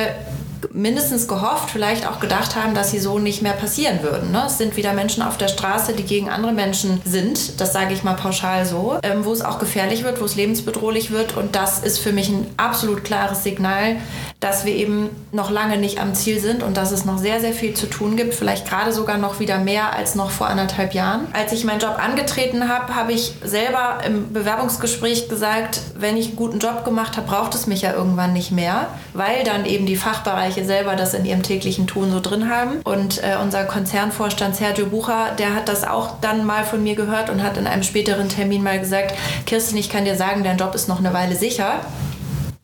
mindestens 0.71 1.27
gehofft, 1.27 1.69
vielleicht 1.69 2.07
auch 2.07 2.19
gedacht 2.19 2.55
haben, 2.55 2.73
dass 2.73 2.91
sie 2.91 2.99
so 2.99 3.19
nicht 3.19 3.41
mehr 3.41 3.53
passieren 3.53 4.01
würden. 4.01 4.31
Ne? 4.31 4.43
Es 4.47 4.57
sind 4.57 4.77
wieder 4.77 4.93
Menschen 4.93 5.23
auf 5.23 5.37
der 5.37 5.47
Straße, 5.47 5.93
die 5.93 6.03
gegen 6.03 6.29
andere 6.29 6.53
Menschen 6.53 7.01
sind, 7.05 7.59
das 7.59 7.73
sage 7.73 7.93
ich 7.93 8.03
mal 8.03 8.13
pauschal 8.13 8.65
so, 8.65 8.97
ähm, 9.03 9.25
wo 9.25 9.31
es 9.31 9.41
auch 9.41 9.59
gefährlich 9.59 10.03
wird, 10.03 10.21
wo 10.21 10.25
es 10.25 10.35
lebensbedrohlich 10.35 11.11
wird. 11.11 11.35
Und 11.37 11.55
das 11.55 11.79
ist 11.79 11.99
für 11.99 12.11
mich 12.11 12.29
ein 12.29 12.45
absolut 12.57 13.03
klares 13.03 13.43
Signal, 13.43 13.97
dass 14.43 14.65
wir 14.65 14.75
eben 14.75 15.09
noch 15.31 15.49
lange 15.49 15.77
nicht 15.77 16.01
am 16.01 16.13
Ziel 16.13 16.37
sind 16.37 16.63
und 16.63 16.75
dass 16.75 16.91
es 16.91 17.05
noch 17.05 17.17
sehr, 17.17 17.39
sehr 17.39 17.53
viel 17.53 17.73
zu 17.75 17.85
tun 17.85 18.17
gibt. 18.17 18.33
Vielleicht 18.33 18.67
gerade 18.67 18.91
sogar 18.91 19.17
noch 19.17 19.39
wieder 19.39 19.57
mehr 19.57 19.95
als 19.95 20.15
noch 20.15 20.31
vor 20.31 20.47
anderthalb 20.47 20.93
Jahren. 20.93 21.27
Als 21.31 21.53
ich 21.53 21.63
meinen 21.63 21.79
Job 21.79 21.97
angetreten 21.97 22.67
habe, 22.67 22.93
habe 22.93 23.13
ich 23.13 23.35
selber 23.41 23.99
im 24.05 24.33
Bewerbungsgespräch 24.33 25.29
gesagt, 25.29 25.79
wenn 25.95 26.17
ich 26.17 26.27
einen 26.27 26.35
guten 26.35 26.59
Job 26.59 26.83
gemacht 26.83 27.15
habe, 27.15 27.25
braucht 27.25 27.55
es 27.55 27.67
mich 27.67 27.83
ja 27.83 27.93
irgendwann 27.93 28.33
nicht 28.33 28.51
mehr, 28.51 28.87
weil 29.13 29.45
dann 29.45 29.65
eben 29.65 29.85
die 29.85 29.95
Fachbereiche 29.95 30.65
selber 30.65 30.97
das 30.97 31.13
in 31.13 31.23
ihrem 31.23 31.43
täglichen 31.43 31.87
Tun 31.87 32.11
so 32.11 32.19
drin 32.19 32.49
haben. 32.49 32.81
Und 32.83 33.23
äh, 33.23 33.37
unser 33.41 33.63
Konzernvorstand 33.63 34.57
Sergio 34.57 34.87
Bucher, 34.87 35.31
der 35.39 35.55
hat 35.55 35.69
das 35.69 35.85
auch 35.85 36.19
dann 36.19 36.45
mal 36.45 36.65
von 36.65 36.83
mir 36.83 36.95
gehört 36.95 37.29
und 37.29 37.41
hat 37.41 37.55
in 37.55 37.65
einem 37.65 37.83
späteren 37.83 38.27
Termin 38.27 38.61
mal 38.61 38.79
gesagt, 38.79 39.13
Kirsten, 39.45 39.77
ich 39.77 39.89
kann 39.89 40.03
dir 40.03 40.15
sagen, 40.17 40.43
dein 40.43 40.57
Job 40.57 40.75
ist 40.75 40.89
noch 40.89 40.99
eine 40.99 41.13
Weile 41.13 41.37
sicher. 41.37 41.79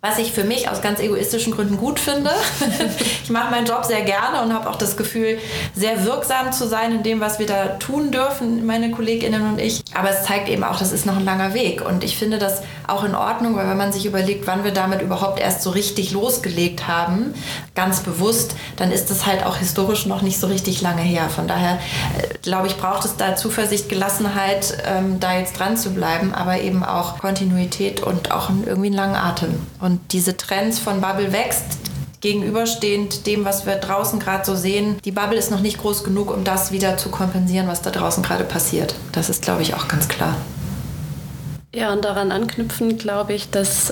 Was 0.01 0.17
ich 0.17 0.31
für 0.31 0.45
mich 0.45 0.69
aus 0.69 0.81
ganz 0.81 1.01
egoistischen 1.01 1.51
Gründen 1.51 1.75
gut 1.75 1.99
finde. 1.99 2.29
ich 3.23 3.29
mache 3.29 3.51
meinen 3.51 3.65
Job 3.65 3.83
sehr 3.83 4.01
gerne 4.03 4.41
und 4.41 4.53
habe 4.53 4.69
auch 4.69 4.77
das 4.77 4.95
Gefühl, 4.95 5.39
sehr 5.75 6.05
wirksam 6.05 6.53
zu 6.53 6.69
sein 6.69 6.93
in 6.95 7.03
dem, 7.03 7.19
was 7.19 7.37
wir 7.37 7.45
da 7.45 7.67
tun 7.79 8.09
dürfen, 8.09 8.65
meine 8.65 8.91
Kolleginnen 8.91 9.45
und 9.45 9.59
ich. 9.59 9.83
Aber 9.93 10.09
es 10.09 10.23
zeigt 10.23 10.47
eben 10.47 10.63
auch, 10.63 10.79
das 10.79 10.93
ist 10.93 11.05
noch 11.05 11.17
ein 11.17 11.25
langer 11.25 11.53
Weg. 11.53 11.85
Und 11.85 12.05
ich 12.05 12.15
finde 12.15 12.37
das 12.37 12.61
auch 12.87 13.03
in 13.03 13.13
Ordnung, 13.13 13.57
weil 13.57 13.67
wenn 13.67 13.75
man 13.75 13.91
sich 13.91 14.05
überlegt, 14.05 14.47
wann 14.47 14.63
wir 14.63 14.71
damit 14.71 15.01
überhaupt 15.01 15.37
erst 15.37 15.63
so 15.63 15.69
richtig 15.69 16.11
losgelegt 16.11 16.87
haben, 16.87 17.33
ganz 17.75 17.99
bewusst, 17.99 18.55
dann 18.77 18.93
ist 18.93 19.09
das 19.09 19.25
halt 19.25 19.45
auch 19.45 19.57
historisch 19.57 20.05
noch 20.05 20.21
nicht 20.21 20.39
so 20.39 20.47
richtig 20.47 20.81
lange 20.81 21.01
her. 21.01 21.27
Von 21.27 21.49
daher 21.49 21.73
äh, 22.17 22.37
glaube 22.41 22.67
ich, 22.67 22.77
braucht 22.77 23.03
es 23.03 23.17
da 23.17 23.35
Zuversicht, 23.35 23.89
Gelassenheit, 23.89 24.77
ähm, 24.85 25.19
da 25.19 25.37
jetzt 25.37 25.59
dran 25.59 25.75
zu 25.75 25.89
bleiben, 25.89 26.33
aber 26.33 26.61
eben 26.61 26.85
auch 26.85 27.19
Kontinuität 27.19 28.01
und 28.01 28.31
auch 28.31 28.49
irgendwie 28.65 28.87
einen 28.87 28.95
langen 28.95 29.15
Atem. 29.15 29.67
Und 29.81 29.88
und 29.89 30.13
diese 30.13 30.37
Trends 30.37 30.77
von 30.77 31.01
Bubble 31.01 31.31
wächst, 31.31 31.79
gegenüberstehend 32.21 33.25
dem, 33.25 33.43
was 33.43 33.65
wir 33.65 33.75
draußen 33.75 34.19
gerade 34.19 34.45
so 34.45 34.55
sehen. 34.55 34.99
Die 35.03 35.11
Bubble 35.11 35.37
ist 35.37 35.49
noch 35.49 35.61
nicht 35.61 35.79
groß 35.79 36.03
genug, 36.03 36.31
um 36.31 36.43
das 36.43 36.71
wieder 36.71 36.97
zu 36.97 37.09
kompensieren, 37.09 37.67
was 37.67 37.81
da 37.81 37.89
draußen 37.89 38.21
gerade 38.21 38.43
passiert. 38.43 38.93
Das 39.13 39.29
ist, 39.29 39.41
glaube 39.41 39.63
ich, 39.63 39.73
auch 39.73 39.87
ganz 39.87 40.07
klar. 40.07 40.35
Ja, 41.73 41.91
und 41.91 42.05
daran 42.05 42.31
anknüpfend 42.31 42.99
glaube 42.99 43.33
ich, 43.33 43.49
dass 43.49 43.91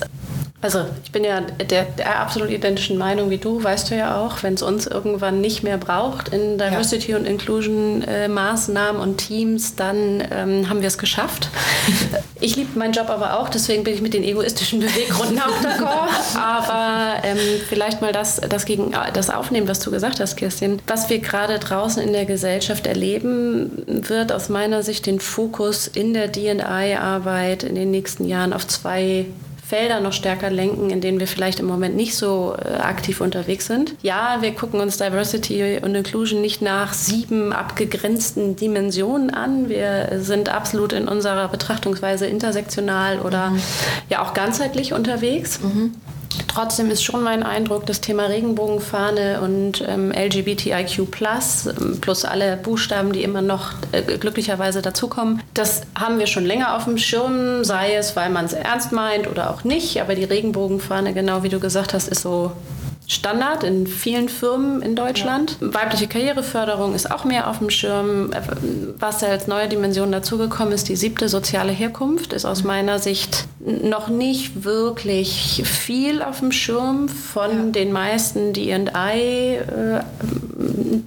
also 0.60 0.86
ich 1.04 1.12
bin 1.12 1.24
ja 1.24 1.42
der, 1.42 1.84
der 1.84 2.20
absolut 2.20 2.50
identischen 2.50 2.98
Meinung 2.98 3.30
wie 3.30 3.38
du, 3.38 3.64
weißt 3.64 3.92
du 3.92 3.96
ja 3.96 4.20
auch, 4.20 4.42
wenn 4.42 4.56
es 4.56 4.64
uns 4.64 4.88
irgendwann 4.88 5.40
nicht 5.40 5.62
mehr 5.62 5.78
braucht 5.78 6.30
in 6.30 6.58
Diversity 6.58 7.12
ja. 7.12 7.18
und 7.18 7.26
Inclusion 7.26 8.02
äh, 8.02 8.28
Maßnahmen 8.28 9.00
und 9.00 9.18
Teams, 9.18 9.76
dann 9.76 10.24
ähm, 10.32 10.68
haben 10.68 10.82
wir 10.82 10.88
es 10.88 10.98
geschafft. 10.98 11.50
ich 12.42 12.56
liebe 12.56 12.78
meinen 12.78 12.94
Job 12.94 13.12
aber 13.12 13.40
auch, 13.40 13.50
deswegen 13.50 13.84
bin 13.84 13.94
ich 13.94 14.02
mit 14.02 14.16
den 14.16 14.24
egoistischen 14.24 14.80
Beweggründen 14.80 15.40
auch 15.40 15.62
d'accord. 15.62 16.36
Aber 16.36 17.24
ähm, 17.24 17.38
vielleicht 17.70 18.02
mal 18.02 18.12
das, 18.12 18.42
das, 18.42 18.66
gegen, 18.66 18.96
das 19.14 19.30
aufnehmen, 19.30 19.68
was 19.68 19.80
du 19.80 19.92
gesagt 19.92 20.20
hast, 20.20 20.38
Kirstin. 20.38 20.82
Was 20.88 21.08
wir 21.12 21.20
gerade 21.20 21.60
draußen 21.60 22.02
in 22.02 22.14
der 22.14 22.26
Gesellschaft 22.26 22.88
erleben, 22.88 23.84
wird 23.86 24.32
aus 24.32 24.50
meiner 24.50 24.82
Sicht 24.82 25.06
den 25.06 25.20
Fokus 25.20 25.86
in 25.86 26.16
der 26.16 26.30
D&I-Arbeit 26.30 27.62
in 27.62 27.76
den 27.76 27.92
nächsten 27.92 28.26
Jahren 28.26 28.54
auf 28.54 28.66
zwei 28.66 29.28
Felder 29.68 30.00
noch 30.00 30.14
stärker 30.14 30.50
lenken, 30.50 30.90
in 30.90 31.02
denen 31.02 31.20
wir 31.20 31.28
vielleicht 31.28 31.60
im 31.60 31.66
Moment 31.66 31.96
nicht 31.96 32.16
so 32.16 32.56
äh, 32.58 32.76
aktiv 32.76 33.20
unterwegs 33.20 33.68
sind. 33.68 33.96
Ja, 34.02 34.38
wir 34.40 34.54
gucken 34.54 34.80
uns 34.80 34.98
Diversity 34.98 35.80
und 35.82 35.94
Inclusion 35.94 36.40
nicht 36.40 36.62
nach 36.62 36.94
sieben 36.94 37.52
abgegrenzten 37.52 38.56
Dimensionen 38.56 39.30
an. 39.30 39.68
Wir 39.68 40.20
sind 40.22 40.48
absolut 40.48 40.94
in 40.94 41.10
unserer 41.10 41.50
Betrachtungsweise 41.50 42.28
intersektional 42.28 43.20
oder 43.20 43.50
mhm. 43.50 43.62
ja 44.10 44.24
auch 44.24 44.34
ganzheitlich 44.34 44.94
unterwegs. 44.94 45.60
Mhm. 45.62 45.96
Trotzdem 46.48 46.90
ist 46.90 47.04
schon 47.04 47.24
mein 47.24 47.44
Eindruck, 47.44 47.86
das 47.86 48.02
Thema 48.02 48.26
Regenbogenfahne 48.26 49.42
und 49.42 49.84
ähm, 49.88 50.12
LGBTIQ 50.12 51.00
ähm, 51.00 52.02
plus 52.02 52.26
alle 52.26 52.58
Buchstaben, 52.58 53.12
die 53.12 53.24
immer 53.24 53.42
noch 53.42 53.74
äh, 53.92 54.02
glücklicherweise 54.18 54.82
dazukommen, 54.82 55.42
das 55.54 55.82
haben 55.98 56.20
wir 56.20 56.28
schon 56.28 56.46
länger 56.46 56.76
auf 56.76 56.86
dem 56.86 56.98
Schirm, 56.98 57.64
sei 57.64 57.96
es, 57.96 58.16
weil 58.16 58.30
man 58.30 58.46
es 58.46 58.54
ernst 58.54 58.92
meint 58.92 59.28
oder 59.28 59.52
auch 59.52 59.64
nicht. 59.64 60.02
Aber 60.02 60.16
die 60.16 60.24
Regenbogenfahne, 60.24 61.14
genau 61.14 61.44
wie 61.44 61.50
du 61.50 61.60
gesagt 61.60 61.94
hast, 61.94 62.08
ist 62.08 62.22
so 62.22 62.52
Standard 63.08 63.64
in 63.64 63.88
vielen 63.88 64.28
Firmen 64.28 64.82
in 64.82 64.96
Deutschland. 64.96 65.58
Ja. 65.62 65.74
Weibliche 65.74 66.08
Karriereförderung 66.08 66.94
ist 66.94 67.10
auch 67.10 67.24
mehr 67.24 67.50
auf 67.50 67.60
dem 67.60 67.70
Schirm. 67.70 68.32
Was 69.00 69.24
als 69.24 69.48
neue 69.48 69.70
Dimension 69.70 70.12
dazugekommen 70.12 70.74
ist, 70.74 70.90
die 70.90 70.98
siebte 70.98 71.30
soziale 71.30 71.72
Herkunft, 71.72 72.34
ist 72.34 72.46
aus 72.46 72.66
meiner 72.66 73.00
Sicht 73.00 73.48
noch 73.68 74.08
nicht 74.08 74.64
wirklich 74.64 75.62
viel 75.66 76.22
auf 76.22 76.40
dem 76.40 76.52
Schirm 76.52 77.10
von 77.10 77.52
ja. 77.52 77.72
den 77.72 77.92
meisten 77.92 78.54
DI 78.54 78.72
äh, 78.72 80.00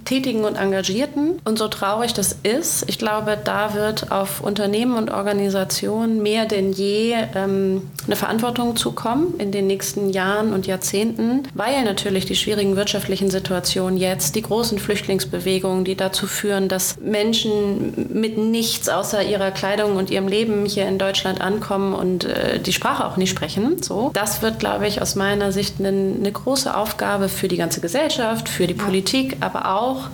Tätigen 0.05 0.43
und 0.43 0.55
Engagierten. 0.55 1.39
Und 1.45 1.57
so 1.57 1.67
traurig 1.67 2.13
das 2.13 2.35
ist, 2.43 2.85
ich 2.87 2.97
glaube, 2.97 3.37
da 3.43 3.73
wird 3.73 4.11
auf 4.11 4.41
Unternehmen 4.41 4.95
und 4.95 5.09
Organisationen 5.09 6.21
mehr 6.21 6.45
denn 6.45 6.71
je 6.71 7.15
ähm, 7.35 7.83
eine 8.05 8.15
Verantwortung 8.15 8.75
zukommen 8.75 9.35
in 9.37 9.51
den 9.51 9.67
nächsten 9.67 10.09
Jahren 10.09 10.53
und 10.53 10.67
Jahrzehnten, 10.67 11.43
weil 11.53 11.83
natürlich 11.83 12.25
die 12.25 12.35
schwierigen 12.35 12.75
wirtschaftlichen 12.75 13.29
Situationen 13.29 13.97
jetzt, 13.97 14.35
die 14.35 14.41
großen 14.41 14.79
Flüchtlingsbewegungen, 14.79 15.85
die 15.85 15.95
dazu 15.95 16.27
führen, 16.27 16.67
dass 16.67 16.97
Menschen 16.99 18.09
mit 18.11 18.37
nichts 18.37 18.89
außer 18.89 19.23
ihrer 19.23 19.51
Kleidung 19.51 19.95
und 19.97 20.09
ihrem 20.09 20.27
Leben 20.27 20.65
hier 20.65 20.87
in 20.87 20.97
Deutschland 20.97 21.41
ankommen 21.41 21.93
und 21.93 22.25
äh, 22.25 22.50
die 22.59 22.73
Sprache 22.73 23.05
auch 23.05 23.15
nicht 23.15 23.29
sprechen. 23.29 23.81
So, 23.81 24.11
das 24.13 24.41
wird, 24.41 24.59
glaube 24.59 24.87
ich, 24.87 25.01
aus 25.01 25.15
meiner 25.15 25.51
Sicht 25.51 25.75
eine, 25.79 25.89
eine 25.89 26.31
große 26.31 26.75
Aufgabe 26.75 27.29
für 27.29 27.47
die 27.47 27.57
ganze 27.57 27.79
Gesellschaft, 27.79 28.49
für 28.49 28.67
die. 28.67 28.81
Politik, 28.81 29.37
aber 29.39 29.73
auch 29.73 30.09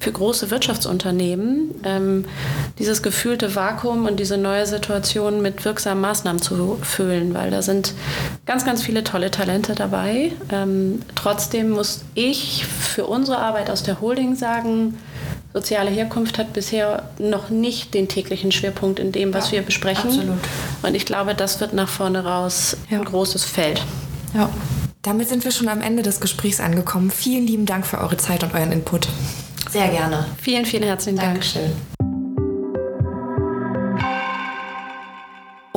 für 0.00 0.12
große 0.12 0.50
Wirtschaftsunternehmen, 0.50 1.74
ähm, 1.84 2.24
dieses 2.78 3.02
gefühlte 3.02 3.54
Vakuum 3.54 4.06
und 4.06 4.20
diese 4.20 4.36
neue 4.36 4.66
Situation 4.66 5.40
mit 5.40 5.64
wirksamen 5.64 6.00
Maßnahmen 6.00 6.42
zu 6.42 6.78
füllen, 6.82 7.34
weil 7.34 7.50
da 7.50 7.62
sind 7.62 7.94
ganz, 8.46 8.64
ganz 8.64 8.82
viele 8.82 9.04
tolle 9.04 9.30
Talente 9.30 9.74
dabei. 9.74 10.32
Ähm, 10.50 11.02
Trotzdem 11.14 11.70
muss 11.70 12.02
ich 12.14 12.66
für 12.66 13.06
unsere 13.06 13.38
Arbeit 13.38 13.70
aus 13.70 13.82
der 13.82 14.00
Holding 14.00 14.34
sagen, 14.34 14.98
soziale 15.52 15.90
Herkunft 15.90 16.38
hat 16.38 16.52
bisher 16.52 17.10
noch 17.18 17.50
nicht 17.50 17.94
den 17.94 18.08
täglichen 18.08 18.52
Schwerpunkt 18.52 18.98
in 18.98 19.12
dem, 19.12 19.34
was 19.34 19.46
ja, 19.46 19.58
wir 19.58 19.62
besprechen. 19.62 20.10
Absolut. 20.10 20.38
Und 20.82 20.94
ich 20.94 21.06
glaube, 21.06 21.34
das 21.34 21.60
wird 21.60 21.72
nach 21.72 21.88
vorne 21.88 22.24
raus 22.24 22.76
ja. 22.90 22.98
ein 22.98 23.04
großes 23.04 23.44
Feld. 23.44 23.82
Ja. 24.34 24.48
Damit 25.02 25.28
sind 25.28 25.44
wir 25.44 25.52
schon 25.52 25.68
am 25.68 25.80
Ende 25.80 26.02
des 26.02 26.20
Gesprächs 26.20 26.60
angekommen. 26.60 27.10
Vielen 27.10 27.46
lieben 27.46 27.66
Dank 27.66 27.86
für 27.86 27.98
eure 27.98 28.16
Zeit 28.16 28.42
und 28.42 28.54
euren 28.54 28.72
Input. 28.72 29.08
Sehr 29.70 29.88
gerne. 29.88 30.26
Vielen, 30.40 30.66
vielen 30.66 30.82
herzlichen 30.82 31.16
Dank. 31.16 31.34
Dankeschön. 31.34 31.72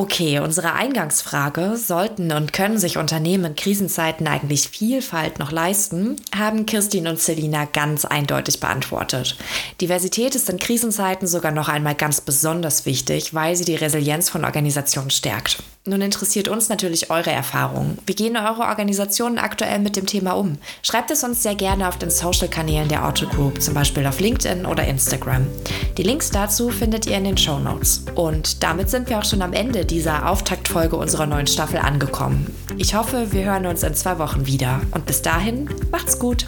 Okay, 0.01 0.39
unsere 0.39 0.73
Eingangsfrage, 0.73 1.77
sollten 1.77 2.31
und 2.31 2.53
können 2.53 2.79
sich 2.79 2.97
Unternehmen 2.97 3.45
in 3.45 3.55
Krisenzeiten 3.55 4.25
eigentlich 4.25 4.67
Vielfalt 4.67 5.37
noch 5.37 5.51
leisten, 5.51 6.15
haben 6.35 6.65
Kirstin 6.65 7.05
und 7.05 7.19
Selina 7.19 7.65
ganz 7.65 8.03
eindeutig 8.05 8.59
beantwortet. 8.59 9.37
Diversität 9.79 10.33
ist 10.33 10.49
in 10.49 10.57
Krisenzeiten 10.57 11.27
sogar 11.27 11.51
noch 11.51 11.69
einmal 11.69 11.93
ganz 11.93 12.19
besonders 12.19 12.87
wichtig, 12.87 13.35
weil 13.35 13.55
sie 13.55 13.63
die 13.63 13.75
Resilienz 13.75 14.27
von 14.27 14.43
Organisationen 14.43 15.11
stärkt. 15.11 15.61
Nun 15.83 16.01
interessiert 16.01 16.47
uns 16.47 16.69
natürlich 16.69 17.09
eure 17.09 17.31
Erfahrungen. 17.31 17.97
Wie 18.05 18.13
gehen 18.13 18.37
eure 18.37 18.61
Organisationen 18.61 19.39
aktuell 19.39 19.79
mit 19.79 19.95
dem 19.95 20.05
Thema 20.05 20.33
um? 20.33 20.59
Schreibt 20.83 21.09
es 21.09 21.23
uns 21.23 21.41
sehr 21.41 21.55
gerne 21.55 21.87
auf 21.87 21.97
den 21.97 22.11
Social-Kanälen 22.11 22.87
der 22.87 23.03
Auto 23.07 23.25
Group, 23.25 23.59
zum 23.59 23.73
Beispiel 23.73 24.05
auf 24.05 24.19
LinkedIn 24.19 24.67
oder 24.67 24.85
Instagram. 24.85 25.47
Die 25.97 26.03
Links 26.03 26.29
dazu 26.29 26.69
findet 26.69 27.07
ihr 27.07 27.17
in 27.17 27.23
den 27.23 27.37
Show 27.37 27.57
Notes. 27.57 28.05
Und 28.13 28.61
damit 28.61 28.91
sind 28.91 29.09
wir 29.09 29.17
auch 29.17 29.25
schon 29.25 29.41
am 29.41 29.53
Ende 29.53 29.83
dieser 29.83 30.29
Auftaktfolge 30.29 30.95
unserer 30.95 31.25
neuen 31.25 31.47
Staffel 31.47 31.79
angekommen. 31.79 32.55
Ich 32.77 32.93
hoffe, 32.93 33.31
wir 33.31 33.45
hören 33.45 33.65
uns 33.65 33.81
in 33.81 33.95
zwei 33.95 34.19
Wochen 34.19 34.45
wieder. 34.45 34.81
Und 34.91 35.07
bis 35.07 35.23
dahin, 35.23 35.67
macht's 35.89 36.19
gut! 36.19 36.45